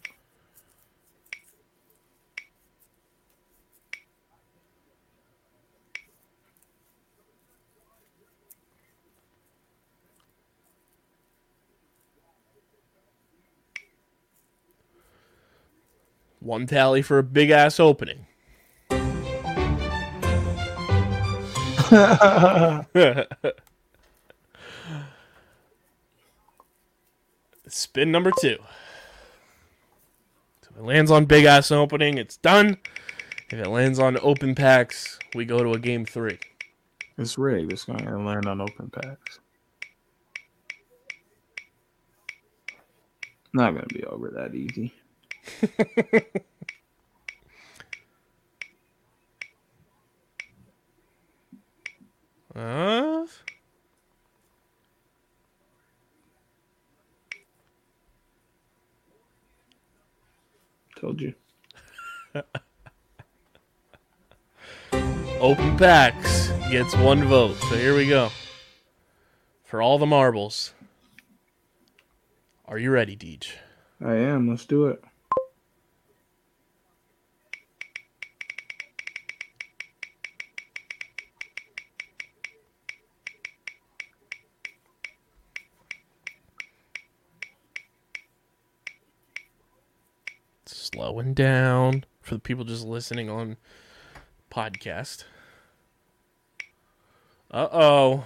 One 16.45 16.67
tally 16.67 17.01
for 17.01 17.17
a 17.17 17.23
big 17.23 17.49
ass 17.49 17.79
opening. 17.79 18.27
Spin 27.67 28.11
number 28.11 28.31
two. 28.39 28.57
So 30.61 30.69
it 30.77 30.83
lands 30.83 31.09
on 31.09 31.25
big 31.25 31.45
ass 31.45 31.71
opening, 31.71 32.19
it's 32.19 32.37
done. 32.37 32.77
If 33.49 33.53
it 33.53 33.67
lands 33.67 33.97
on 33.97 34.19
open 34.21 34.53
packs, 34.53 35.17
we 35.33 35.45
go 35.45 35.63
to 35.63 35.71
a 35.71 35.79
game 35.79 36.05
three. 36.05 36.37
It's 37.17 37.39
rigged. 37.39 37.73
It's 37.73 37.85
going 37.85 38.05
to 38.05 38.19
land 38.19 38.45
on 38.45 38.61
open 38.61 38.91
packs. 38.91 39.39
Not 43.51 43.71
going 43.71 43.87
to 43.87 43.95
be 43.95 44.03
over 44.03 44.29
that 44.29 44.53
easy. 44.53 44.93
Uh, 52.55 53.25
Told 60.97 61.19
you. 61.19 61.33
open 65.41 65.77
packs 65.77 66.49
gets 66.71 66.95
one 66.95 67.25
vote. 67.25 67.57
So 67.69 67.75
here 67.75 67.93
we 67.95 68.07
go. 68.07 68.29
For 69.65 69.81
all 69.81 69.99
the 69.99 70.05
marbles. 70.05 70.73
Are 72.65 72.77
you 72.77 72.91
ready, 72.91 73.17
Deej? 73.17 73.47
I 74.03 74.15
am. 74.15 74.49
Let's 74.49 74.65
do 74.65 74.85
it. 74.87 75.03
Slowing 91.05 91.35
down 91.35 92.03
for 92.19 92.33
the 92.33 92.39
people 92.39 92.63
just 92.63 92.83
listening 92.83 93.29
on 93.29 93.57
podcast. 94.51 95.23
Uh 97.51 97.67
oh. 97.71 98.25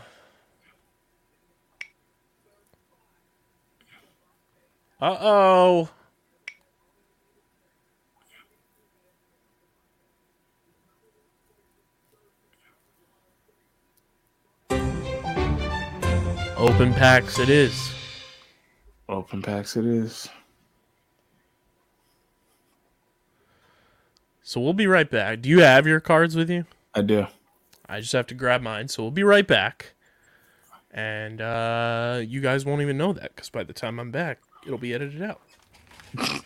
Uh 5.01 5.17
oh. 5.19 5.89
Open 16.55 16.93
packs 16.93 17.39
it 17.39 17.49
is. 17.49 17.91
Open 19.09 19.41
packs 19.41 19.75
it 19.75 19.85
is. 19.85 20.29
So 24.49 24.59
we'll 24.59 24.73
be 24.73 24.87
right 24.87 25.07
back. 25.07 25.41
Do 25.41 25.49
you 25.49 25.59
have 25.59 25.85
your 25.85 25.99
cards 25.99 26.35
with 26.35 26.49
you? 26.49 26.65
I 26.95 27.03
do. 27.03 27.27
I 27.87 27.99
just 27.99 28.13
have 28.13 28.25
to 28.25 28.33
grab 28.33 28.63
mine. 28.63 28.87
So 28.87 29.03
we'll 29.03 29.11
be 29.11 29.21
right 29.21 29.45
back. 29.45 29.93
And 30.89 31.39
uh, 31.39 32.23
you 32.25 32.41
guys 32.41 32.65
won't 32.65 32.81
even 32.81 32.97
know 32.97 33.13
that 33.13 33.35
because 33.35 33.51
by 33.51 33.63
the 33.63 33.73
time 33.73 33.99
I'm 33.99 34.09
back, 34.09 34.39
it'll 34.65 34.79
be 34.79 34.91
edited 34.91 35.21
out. 35.21 35.39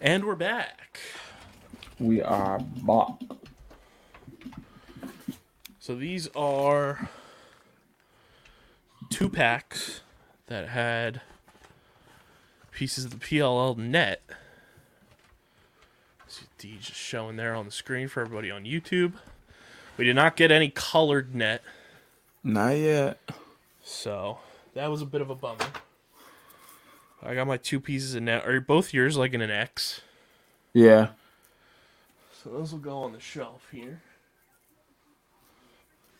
and 0.00 0.24
we're 0.24 0.34
back. 0.34 0.98
We 1.98 2.22
are 2.22 2.58
bought. 2.58 3.22
So 5.78 5.94
these 5.94 6.26
are 6.34 7.10
two 9.10 9.28
packs 9.28 10.00
that 10.46 10.70
had 10.70 11.20
pieces 12.80 13.04
of 13.04 13.10
the 13.10 13.18
PLL 13.18 13.76
net. 13.76 14.22
See 16.26 16.46
D 16.56 16.78
just 16.80 16.98
showing 16.98 17.36
there 17.36 17.54
on 17.54 17.66
the 17.66 17.70
screen 17.70 18.08
for 18.08 18.22
everybody 18.22 18.50
on 18.50 18.64
YouTube. 18.64 19.12
We 19.98 20.06
did 20.06 20.16
not 20.16 20.34
get 20.34 20.50
any 20.50 20.70
colored 20.70 21.34
net, 21.34 21.62
Not 22.42 22.70
yet. 22.78 23.18
so 23.84 24.38
that 24.72 24.90
was 24.90 25.02
a 25.02 25.04
bit 25.04 25.20
of 25.20 25.28
a 25.28 25.34
bummer. 25.34 25.66
I 27.22 27.34
got 27.34 27.46
my 27.46 27.58
two 27.58 27.80
pieces 27.80 28.14
of 28.14 28.22
net. 28.22 28.46
Are 28.48 28.58
both 28.62 28.94
yours 28.94 29.18
like 29.18 29.34
in 29.34 29.42
an 29.42 29.50
X? 29.50 30.00
Yeah. 30.72 31.08
So 32.42 32.48
those 32.48 32.72
will 32.72 32.78
go 32.78 33.02
on 33.02 33.12
the 33.12 33.20
shelf 33.20 33.68
here. 33.70 34.00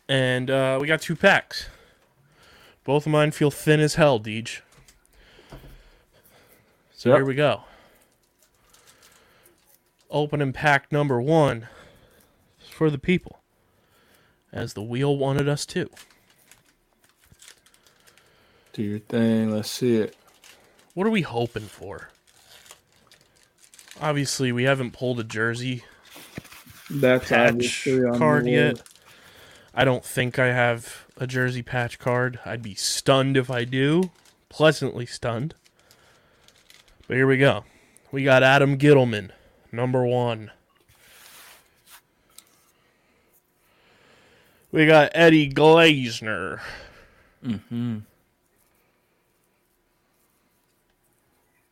And 0.07 0.51
uh, 0.51 0.77
we 0.79 0.85
got 0.85 1.01
two 1.01 1.15
packs. 1.15 1.69
Both 2.83 3.07
of 3.07 3.11
mine 3.11 3.31
feel 3.31 3.49
thin 3.49 3.79
as 3.79 3.95
hell, 3.95 4.19
Deej. 4.19 4.61
So 7.01 7.09
Yep. 7.09 7.17
here 7.17 7.25
we 7.25 7.33
go. 7.33 7.63
Opening 10.11 10.53
pack 10.53 10.91
number 10.91 11.19
one 11.19 11.67
for 12.69 12.91
the 12.91 12.99
people. 12.99 13.41
As 14.53 14.75
the 14.75 14.83
wheel 14.83 15.17
wanted 15.17 15.49
us 15.49 15.65
to. 15.65 15.89
Do 18.73 18.83
your 18.83 18.99
thing. 18.99 19.49
Let's 19.49 19.71
see 19.71 19.95
it. 19.95 20.15
What 20.93 21.07
are 21.07 21.09
we 21.09 21.23
hoping 21.23 21.63
for? 21.63 22.09
Obviously, 23.99 24.51
we 24.51 24.65
haven't 24.65 24.91
pulled 24.91 25.19
a 25.19 25.23
jersey 25.23 25.83
That's 26.87 27.27
patch 27.27 27.87
card 28.13 28.45
yet. 28.45 28.79
I 29.73 29.85
don't 29.85 30.05
think 30.05 30.37
I 30.37 30.53
have 30.53 31.07
a 31.17 31.25
jersey 31.25 31.63
patch 31.63 31.97
card. 31.97 32.39
I'd 32.45 32.61
be 32.61 32.75
stunned 32.75 33.37
if 33.37 33.49
I 33.49 33.63
do. 33.63 34.11
Pleasantly 34.49 35.07
stunned. 35.07 35.55
But 37.11 37.17
here 37.17 37.27
we 37.27 37.35
go. 37.35 37.65
We 38.13 38.23
got 38.23 38.41
Adam 38.41 38.77
Ghitelman, 38.77 39.31
number 39.69 40.05
one. 40.05 40.49
We 44.71 44.85
got 44.85 45.11
Eddy 45.13 45.51
Glazener. 45.51 46.61
Mm-hmm. 47.45 47.97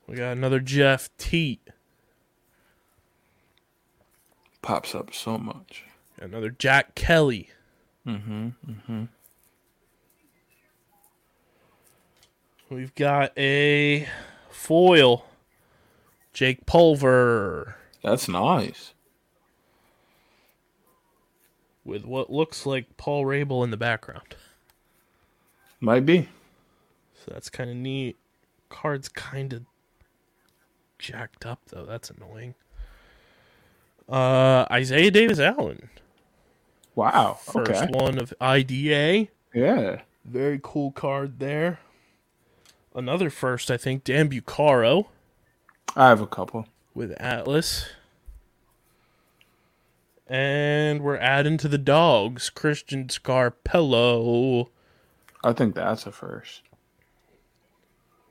We 0.07 0.15
got 0.17 0.33
another 0.33 0.59
Jeff 0.59 1.09
Teat. 1.17 1.69
Pops 4.61 4.93
up 4.93 5.13
so 5.13 5.37
much. 5.37 5.85
Another 6.19 6.49
Jack 6.49 6.95
Kelly. 6.95 7.49
Mm-hmm. 8.05 8.47
Mm-hmm. 8.69 9.03
We've 12.69 12.93
got 12.93 13.31
a 13.37 14.05
foil. 14.49 15.28
Jake 16.39 16.65
Pulver. 16.65 17.75
That's 18.01 18.29
nice. 18.29 18.93
with 21.83 22.05
what 22.05 22.31
looks 22.31 22.65
like 22.65 22.95
Paul 22.95 23.25
Rabil 23.25 23.61
in 23.61 23.71
the 23.71 23.75
background. 23.75 24.35
Might 25.81 26.05
be. 26.05 26.29
So 27.13 27.31
that's 27.33 27.49
kind 27.49 27.69
of 27.69 27.75
neat. 27.75 28.15
Card's 28.69 29.09
kind 29.09 29.51
of 29.51 29.63
jacked 30.97 31.45
up 31.45 31.59
though. 31.67 31.83
That's 31.85 32.09
annoying. 32.09 32.55
Uh, 34.07 34.65
Isaiah 34.71 35.11
Davis 35.11 35.39
Allen, 35.39 35.89
Wow. 36.95 37.33
first 37.33 37.69
okay. 37.83 37.91
one 37.91 38.17
of 38.17 38.33
IDA. 38.39 39.27
Yeah. 39.53 40.03
Very 40.23 40.61
cool 40.63 40.93
card 40.93 41.39
there. 41.39 41.79
Another 42.95 43.29
first, 43.29 43.69
I 43.69 43.75
think, 43.75 44.05
Dan 44.05 44.29
Bucaro 44.29 45.07
I 45.95 46.07
have 46.09 46.21
a 46.21 46.27
couple. 46.27 46.67
with 46.93 47.11
Atlas. 47.19 47.87
And 50.27 51.01
we're 51.01 51.17
adding 51.17 51.57
to 51.57 51.67
the 51.67 51.77
dogs 51.77 52.49
Christian 52.49 53.07
Scarpello. 53.07 54.69
I 55.43 55.53
think 55.53 55.75
that's 55.75 56.05
a 56.05 56.11
first. 56.11 56.61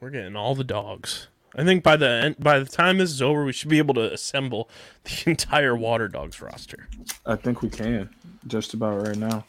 We're 0.00 0.10
getting 0.10 0.36
all 0.36 0.54
the 0.54 0.64
dogs. 0.64 1.26
I 1.56 1.64
think 1.64 1.82
by 1.82 1.96
the 1.96 2.08
end, 2.08 2.36
by 2.38 2.60
the 2.60 2.66
time 2.66 2.98
this 2.98 3.10
is 3.10 3.22
over, 3.22 3.44
we 3.44 3.52
should 3.52 3.70
be 3.70 3.78
able 3.78 3.94
to 3.94 4.12
assemble 4.12 4.68
the 5.04 5.30
entire 5.30 5.74
Water 5.74 6.06
Dogs 6.06 6.40
roster. 6.40 6.88
I 7.26 7.34
think 7.36 7.62
we 7.62 7.70
can. 7.70 8.10
Just 8.46 8.74
about 8.74 9.04
right 9.04 9.16
now. 9.16 9.44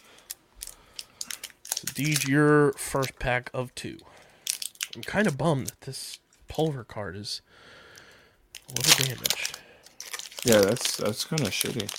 So, 1.64 1.88
Deej, 1.88 2.28
your 2.28 2.74
first 2.74 3.20
pack 3.20 3.52
of 3.54 3.76
two. 3.76 3.98
I'm 4.96 5.04
kind 5.04 5.28
of 5.28 5.38
bummed 5.38 5.68
that 5.68 5.82
this 5.82 6.20
Pulver 6.48 6.84
card 6.84 7.16
is 7.16 7.42
a 8.70 8.74
little 8.74 9.06
damaged. 9.06 9.60
Yeah, 10.46 10.62
that's 10.62 10.98
that's 10.98 11.26
kind 11.26 11.42
of 11.42 11.50
shitty. 11.50 11.90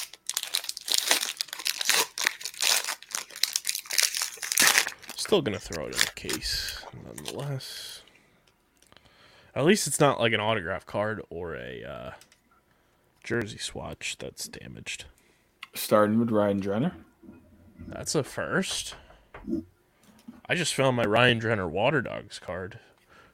Still 5.17 5.43
gonna 5.43 5.59
throw 5.59 5.85
it 5.85 5.95
in 5.95 6.01
the 6.01 6.13
case, 6.15 6.85
nonetheless. 7.05 8.03
At 9.55 9.65
least 9.65 9.87
it's 9.87 10.01
not 10.01 10.21
like 10.21 10.33
an 10.33 10.41
autograph 10.41 10.87
card 10.87 11.23
or 11.29 11.55
a 11.55 11.85
uh, 11.85 12.11
jersey 13.25 13.59
swatch 13.59 14.17
that's 14.19 14.49
damaged. 14.49 15.05
Starting 15.75 16.19
with 16.19 16.31
Ryan 16.31 16.61
Drenner. 16.61 16.93
That's 17.89 18.15
a 18.15 18.23
first. 18.23 18.95
I 20.49 20.55
just 20.55 20.75
found 20.75 20.97
my 20.97 21.05
Ryan 21.05 21.41
Drenner 21.41 21.69
Water 21.69 22.03
Dogs 22.03 22.39
card 22.39 22.79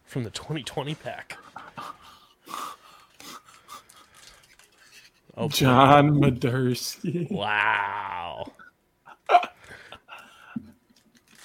from 0.05 0.25
the 0.25 0.31
2020 0.31 0.95
pack. 0.95 1.39
Oh, 5.37 5.49
John 5.49 6.19
Madursky. 6.21 7.31
wow. 7.31 8.51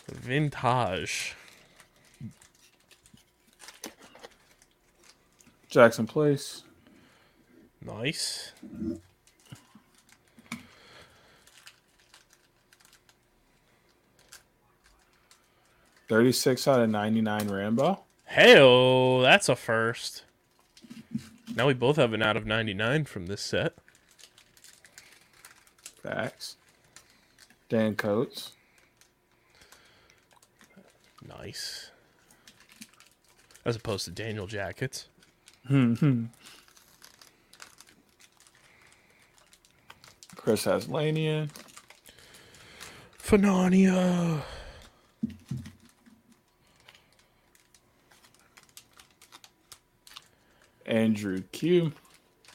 Vintage. 0.08 1.36
Jackson 5.68 6.08
Place. 6.08 6.64
Nice. 7.82 8.52
Thirty-six 16.08 16.68
out 16.68 16.82
of 16.82 16.90
ninety-nine 16.90 17.48
Rambo. 17.50 18.02
Hey, 18.26 18.54
that's 19.24 19.50
a 19.50 19.56
first. 19.56 20.24
Now 21.56 21.68
we 21.68 21.74
both 21.74 21.98
have 21.98 22.14
an 22.14 22.22
out 22.22 22.38
of 22.38 22.46
99 22.46 23.04
from 23.06 23.26
this 23.26 23.42
set. 23.42 23.74
Facts. 26.04 26.58
Dan 27.70 27.96
Coates. 27.96 28.54
Nice. 31.28 31.92
As 33.64 33.76
opposed 33.76 34.06
to 34.06 34.12
Daniel 34.12 34.48
Jackets. 34.48 35.08
Hmm. 35.68 35.94
Chris 40.36 40.66
Aslanian. 40.66 41.50
Fanania. 43.22 44.42
Andrew 50.86 51.42
Q. 51.52 51.94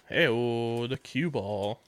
Hey, 0.09 0.27
oh, 0.29 0.87
the 0.89 0.99
cue 0.99 1.31
ball. 1.31 1.81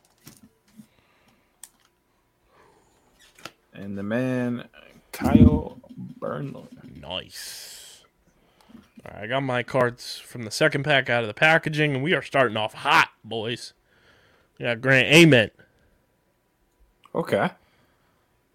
And 3.78 3.96
the 3.96 4.02
man, 4.02 4.68
Kyle 5.12 5.78
Bernlohr. 6.20 6.66
Nice. 7.00 8.02
Right, 9.04 9.22
I 9.22 9.26
got 9.28 9.42
my 9.44 9.62
cards 9.62 10.18
from 10.18 10.42
the 10.42 10.50
second 10.50 10.82
pack 10.82 11.08
out 11.08 11.22
of 11.22 11.28
the 11.28 11.34
packaging, 11.34 11.94
and 11.94 12.02
we 12.02 12.12
are 12.12 12.22
starting 12.22 12.56
off 12.56 12.74
hot, 12.74 13.10
boys. 13.22 13.72
We 14.58 14.64
got 14.64 14.80
Grant 14.80 15.06
Ament 15.14 15.52
Okay. 17.14 17.50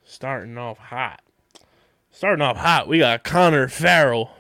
starting 0.04 0.58
off 0.58 0.78
hot. 0.78 1.22
Starting 2.12 2.42
off 2.42 2.58
hot, 2.58 2.90
we 2.90 3.00
got 3.00 3.24
Connor 3.24 3.70
Farrell. 3.70 4.32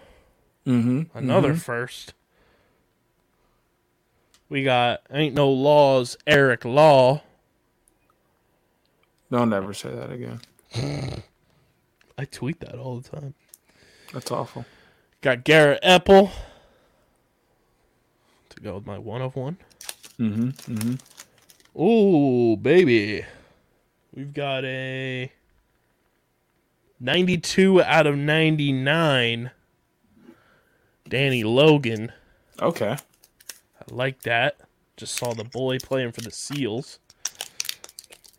Mm-hmm. 0.67 1.17
Another 1.17 1.55
first. 1.55 2.13
We 4.49 4.63
got 4.63 5.01
Ain't 5.11 5.33
No 5.33 5.49
Laws, 5.49 6.17
Eric 6.27 6.65
Law. 6.65 7.23
Don't 9.31 9.53
ever 9.53 9.73
say 9.73 9.89
that 9.89 10.11
again. 10.11 10.41
I 12.17 12.25
tweet 12.25 12.59
that 12.61 12.75
all 12.75 12.99
the 12.99 13.09
time. 13.09 13.33
That's 14.13 14.31
awful. 14.31 14.65
Got 15.21 15.43
Garrett 15.43 15.81
Epple 15.83 16.31
To 18.49 18.59
go 18.61 18.75
with 18.75 18.85
my 18.85 18.97
one 18.97 19.21
of 19.21 19.35
one. 19.35 19.57
Mm-hmm. 20.19 20.73
Mm-hmm. 20.73 21.81
Ooh, 21.81 22.57
baby. 22.57 23.25
We've 24.13 24.33
got 24.33 24.63
a 24.65 25.31
92 26.99 27.81
out 27.81 28.05
of 28.05 28.15
99. 28.15 29.51
Danny 31.09 31.43
Logan. 31.43 32.11
Okay. 32.61 32.95
I 32.95 33.93
like 33.93 34.21
that. 34.21 34.57
Just 34.97 35.15
saw 35.15 35.33
the 35.33 35.43
boy 35.43 35.79
playing 35.79 36.11
for 36.11 36.21
the 36.21 36.31
Seals. 36.31 36.99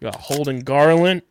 Got 0.01 0.15
Holden 0.15 0.61
Garlent. 0.61 1.25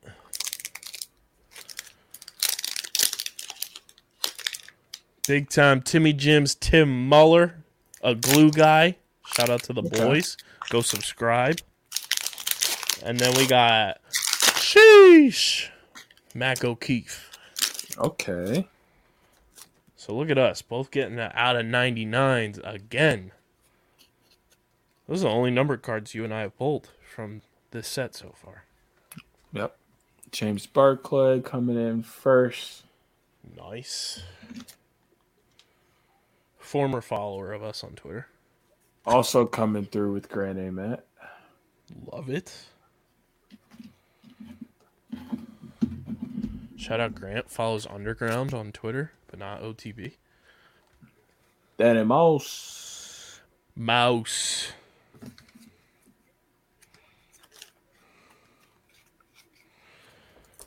Big 5.25 5.49
time 5.49 5.81
Timmy 5.81 6.11
Jim's 6.11 6.53
Tim 6.53 7.07
Muller, 7.07 7.63
a 8.01 8.13
glue 8.13 8.51
guy. 8.51 8.97
Shout 9.25 9.49
out 9.49 9.63
to 9.63 9.73
the 9.73 9.81
boys. 9.81 10.35
Go 10.69 10.81
subscribe. 10.81 11.61
And 13.05 13.17
then 13.17 13.33
we 13.37 13.47
got 13.47 14.01
Sheesh. 14.09 15.69
Mac 16.35 16.65
O'Keefe. 16.65 17.31
Okay. 17.97 18.67
So 19.95 20.13
look 20.13 20.29
at 20.29 20.37
us, 20.37 20.61
both 20.61 20.91
getting 20.91 21.17
out 21.17 21.55
of 21.55 21.65
99s 21.65 22.59
again. 22.63 23.31
Those 25.07 25.23
are 25.23 25.29
the 25.29 25.33
only 25.33 25.51
number 25.51 25.77
cards 25.77 26.13
you 26.13 26.25
and 26.25 26.33
I 26.33 26.41
have 26.41 26.57
pulled 26.57 26.89
from 27.01 27.43
this 27.71 27.87
set 27.87 28.13
so 28.13 28.33
far. 28.35 28.65
Yep. 29.53 29.77
James 30.31 30.65
Barclay 30.65 31.39
coming 31.39 31.77
in 31.77 32.03
first. 32.03 32.83
Nice. 33.55 34.21
Former 36.73 37.01
follower 37.01 37.53
of 37.53 37.61
us 37.61 37.83
on 37.83 37.91
Twitter. 37.91 38.25
Also 39.05 39.45
coming 39.45 39.85
through 39.85 40.11
with 40.11 40.27
Grant 40.27 40.57
Ament. 40.57 41.01
Love 42.11 42.31
it. 42.31 42.51
Shout 46.75 46.99
out 46.99 47.13
Grant. 47.13 47.51
Follows 47.51 47.85
Underground 47.85 48.55
on 48.55 48.71
Twitter, 48.71 49.11
but 49.27 49.37
not 49.37 49.61
OTB. 49.61 50.13
Danny 51.77 52.03
Mouse. 52.03 53.41
Mouse. 53.75 54.71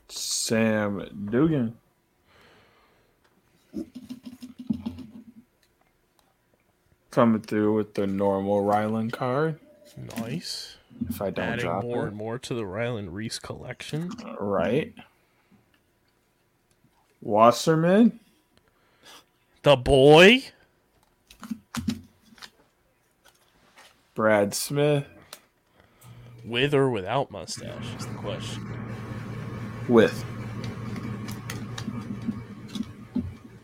Sam 0.08 1.28
Dugan. 1.32 1.76
Coming 7.16 7.40
through 7.40 7.72
with 7.72 7.94
the 7.94 8.06
normal 8.06 8.60
Ryland 8.60 9.14
card. 9.14 9.58
Nice. 10.18 10.76
If 11.08 11.22
I 11.22 11.30
don't 11.30 11.46
Adding 11.46 11.64
drop 11.64 11.82
more 11.82 12.04
it. 12.04 12.08
and 12.08 12.16
more 12.18 12.38
to 12.38 12.52
the 12.52 12.66
Ryland 12.66 13.14
Rees 13.14 13.38
collection. 13.38 14.10
Right. 14.38 14.92
Wasserman. 17.22 18.20
The 19.62 19.76
boy. 19.76 20.44
Brad 24.14 24.52
Smith. 24.52 25.06
With 26.44 26.74
or 26.74 26.90
without 26.90 27.30
mustache 27.30 27.94
is 27.98 28.06
the 28.06 28.12
question. 28.12 28.62
With. 29.88 30.22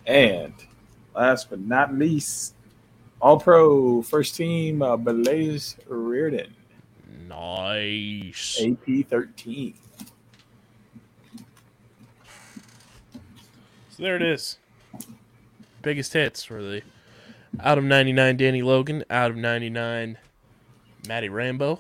And 0.06 0.54
last 1.14 1.50
but 1.50 1.60
not 1.60 1.94
least, 1.94 2.54
All 3.22 3.38
Pro 3.38 4.02
first 4.02 4.34
team 4.34 4.82
uh, 4.82 4.96
Blaze 4.96 5.76
Riorden, 5.88 6.50
Nice. 7.28 8.60
AP 8.60 9.06
13. 9.08 9.74
So 13.90 14.02
there 14.02 14.16
it 14.16 14.22
is. 14.22 14.58
Biggest 15.82 16.12
hits 16.12 16.42
for 16.42 16.60
the 16.60 16.82
out 17.60 17.78
of 17.78 17.84
99 17.84 18.36
Danny 18.36 18.60
Logan, 18.62 19.04
out 19.08 19.30
of 19.30 19.36
99 19.36 20.18
Matty 21.06 21.28
Rambo. 21.28 21.78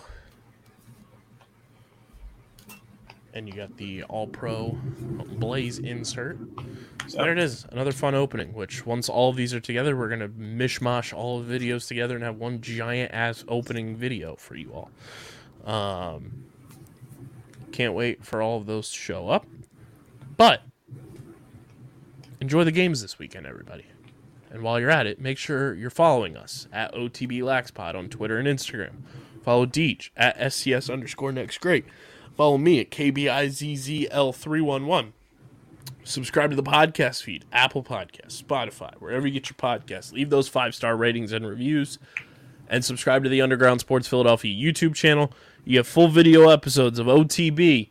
And 3.34 3.48
you 3.48 3.54
got 3.54 3.76
the 3.78 4.04
All 4.04 4.28
Pro 4.28 4.78
Blaze 5.38 5.80
insert. 5.80 6.38
So 7.12 7.18
there 7.18 7.32
it 7.32 7.38
is. 7.38 7.66
Another 7.70 7.92
fun 7.92 8.14
opening, 8.14 8.54
which 8.54 8.86
once 8.86 9.10
all 9.10 9.28
of 9.28 9.36
these 9.36 9.52
are 9.52 9.60
together, 9.60 9.94
we're 9.94 10.08
going 10.08 10.20
to 10.20 10.28
mishmash 10.28 11.12
all 11.12 11.42
the 11.42 11.58
videos 11.58 11.86
together 11.86 12.14
and 12.14 12.24
have 12.24 12.36
one 12.36 12.62
giant 12.62 13.12
ass 13.12 13.44
opening 13.48 13.96
video 13.96 14.34
for 14.36 14.56
you 14.56 14.72
all. 14.72 14.90
Um, 15.70 16.44
can't 17.70 17.92
wait 17.92 18.24
for 18.24 18.40
all 18.40 18.56
of 18.56 18.64
those 18.64 18.90
to 18.90 18.96
show 18.96 19.28
up. 19.28 19.44
But 20.38 20.62
enjoy 22.40 22.64
the 22.64 22.72
games 22.72 23.02
this 23.02 23.18
weekend, 23.18 23.44
everybody. 23.44 23.84
And 24.50 24.62
while 24.62 24.80
you're 24.80 24.90
at 24.90 25.06
it, 25.06 25.20
make 25.20 25.36
sure 25.36 25.74
you're 25.74 25.90
following 25.90 26.34
us 26.34 26.66
at 26.72 26.94
OTB 26.94 27.42
Laxpod 27.42 27.94
on 27.94 28.08
Twitter 28.08 28.38
and 28.38 28.48
Instagram. 28.48 29.02
Follow 29.44 29.66
Deej 29.66 30.08
at 30.16 30.38
SCS 30.38 30.90
underscore 30.90 31.32
next 31.32 31.58
great. 31.58 31.84
Follow 32.38 32.56
me 32.56 32.80
at 32.80 32.90
KBIZZL311. 32.90 35.12
Subscribe 36.04 36.50
to 36.50 36.56
the 36.56 36.62
podcast 36.62 37.22
feed, 37.22 37.44
Apple 37.52 37.84
Podcasts, 37.84 38.42
Spotify, 38.42 38.92
wherever 38.98 39.26
you 39.26 39.32
get 39.32 39.48
your 39.48 39.56
podcasts. 39.56 40.12
Leave 40.12 40.30
those 40.30 40.48
five 40.48 40.74
star 40.74 40.96
ratings 40.96 41.32
and 41.32 41.46
reviews. 41.46 41.98
And 42.68 42.84
subscribe 42.84 43.22
to 43.24 43.28
the 43.28 43.42
Underground 43.42 43.80
Sports 43.80 44.08
Philadelphia 44.08 44.52
YouTube 44.54 44.94
channel. 44.94 45.32
You 45.64 45.78
have 45.78 45.86
full 45.86 46.08
video 46.08 46.48
episodes 46.48 46.98
of 46.98 47.06
OTB, 47.06 47.90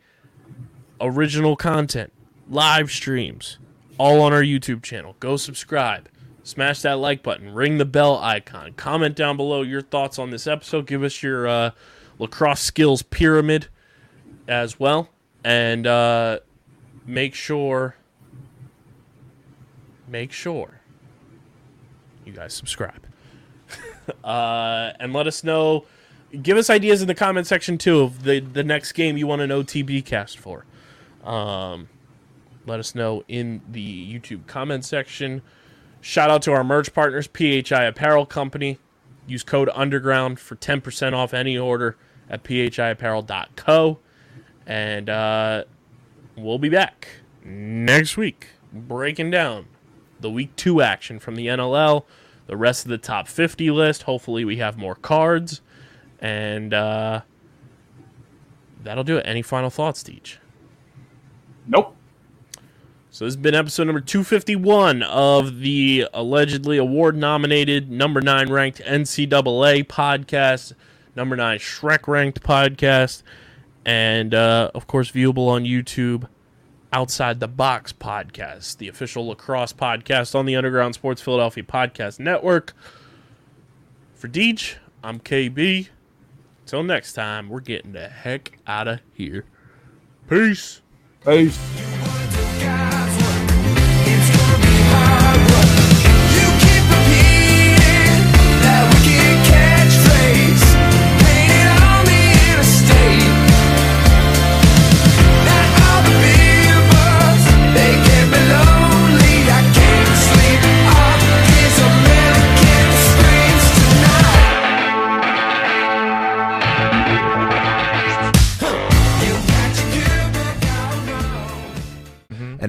original 1.00 1.56
content, 1.56 2.12
live 2.48 2.90
streams, 2.90 3.58
all 3.96 4.20
on 4.20 4.32
our 4.32 4.42
YouTube 4.42 4.82
channel. 4.82 5.16
Go 5.20 5.36
subscribe. 5.36 6.08
Smash 6.42 6.82
that 6.82 6.98
like 6.98 7.22
button. 7.22 7.54
Ring 7.54 7.78
the 7.78 7.84
bell 7.84 8.18
icon. 8.18 8.72
Comment 8.72 9.14
down 9.14 9.36
below 9.36 9.62
your 9.62 9.80
thoughts 9.80 10.18
on 10.18 10.30
this 10.30 10.46
episode. 10.46 10.86
Give 10.86 11.04
us 11.04 11.22
your 11.22 11.46
uh, 11.46 11.70
lacrosse 12.18 12.60
skills 12.60 13.02
pyramid 13.02 13.68
as 14.48 14.78
well. 14.78 15.08
And 15.44 15.86
uh, 15.86 16.40
make 17.06 17.34
sure, 17.34 17.94
make 20.12 20.30
sure 20.30 20.82
you 22.24 22.32
guys 22.32 22.52
subscribe. 22.54 23.06
uh, 24.24 24.92
and 25.00 25.12
let 25.12 25.26
us 25.26 25.42
know. 25.42 25.86
Give 26.40 26.56
us 26.56 26.70
ideas 26.70 27.02
in 27.02 27.08
the 27.08 27.14
comment 27.14 27.46
section 27.46 27.78
too 27.78 28.00
of 28.00 28.22
the, 28.22 28.40
the 28.40 28.62
next 28.62 28.92
game 28.92 29.16
you 29.16 29.26
want 29.26 29.42
an 29.42 29.50
OTB 29.50 30.04
cast 30.04 30.38
for. 30.38 30.64
Um, 31.24 31.88
let 32.66 32.78
us 32.78 32.94
know 32.94 33.24
in 33.26 33.62
the 33.68 34.14
YouTube 34.14 34.46
comment 34.46 34.84
section. 34.84 35.42
Shout 36.00 36.30
out 36.30 36.42
to 36.42 36.52
our 36.52 36.62
merch 36.62 36.92
partners, 36.92 37.28
PHI 37.32 37.84
Apparel 37.84 38.26
Company. 38.26 38.78
Use 39.26 39.42
code 39.42 39.70
Underground 39.74 40.38
for 40.38 40.56
10% 40.56 41.12
off 41.12 41.32
any 41.32 41.56
order 41.56 41.96
at 42.28 42.42
phiapparel.co. 42.44 43.98
And 44.66 45.08
uh, 45.08 45.64
we'll 46.36 46.58
be 46.58 46.68
back 46.68 47.08
next 47.44 48.16
week 48.16 48.48
breaking 48.72 49.30
down 49.30 49.66
the 50.22 50.30
week 50.30 50.54
two 50.56 50.80
action 50.80 51.18
from 51.18 51.36
the 51.36 51.46
NLL, 51.46 52.04
the 52.46 52.56
rest 52.56 52.84
of 52.84 52.90
the 52.90 52.98
top 52.98 53.28
50 53.28 53.70
list. 53.70 54.04
Hopefully, 54.04 54.44
we 54.44 54.56
have 54.56 54.76
more 54.76 54.94
cards. 54.94 55.60
And 56.18 56.72
uh, 56.72 57.22
that'll 58.82 59.04
do 59.04 59.16
it. 59.16 59.26
Any 59.26 59.42
final 59.42 59.70
thoughts, 59.70 60.02
Deej? 60.02 60.36
Nope. 61.66 61.96
So 63.10 63.26
this 63.26 63.34
has 63.34 63.42
been 63.42 63.54
episode 63.54 63.84
number 63.84 64.00
251 64.00 65.02
of 65.02 65.58
the 65.58 66.08
allegedly 66.14 66.78
award 66.78 67.14
nominated 67.14 67.90
number 67.90 68.22
9 68.22 68.50
ranked 68.50 68.80
NCAA 68.80 69.84
podcast, 69.86 70.72
number 71.14 71.36
9 71.36 71.58
Shrek 71.58 72.08
ranked 72.08 72.42
podcast, 72.42 73.22
and 73.84 74.34
uh, 74.34 74.70
of 74.74 74.86
course 74.86 75.10
viewable 75.10 75.48
on 75.48 75.64
YouTube 75.64 76.26
Outside 76.92 77.40
the 77.40 77.48
Box 77.48 77.92
podcast, 77.92 78.76
the 78.76 78.88
official 78.88 79.26
lacrosse 79.28 79.72
podcast 79.72 80.34
on 80.34 80.44
the 80.44 80.56
Underground 80.56 80.94
Sports 80.94 81.22
Philadelphia 81.22 81.64
Podcast 81.64 82.20
Network. 82.20 82.74
For 84.14 84.28
Deej, 84.28 84.74
I'm 85.02 85.18
KB. 85.18 85.88
Till 86.66 86.82
next 86.82 87.14
time, 87.14 87.48
we're 87.48 87.60
getting 87.60 87.92
the 87.92 88.08
heck 88.08 88.58
out 88.66 88.88
of 88.88 89.00
here. 89.14 89.44
Peace. 90.28 90.82
Peace. 91.24 92.01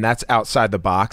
That's 0.03 0.23
outside 0.30 0.71
the 0.71 0.80
box. 0.80 1.11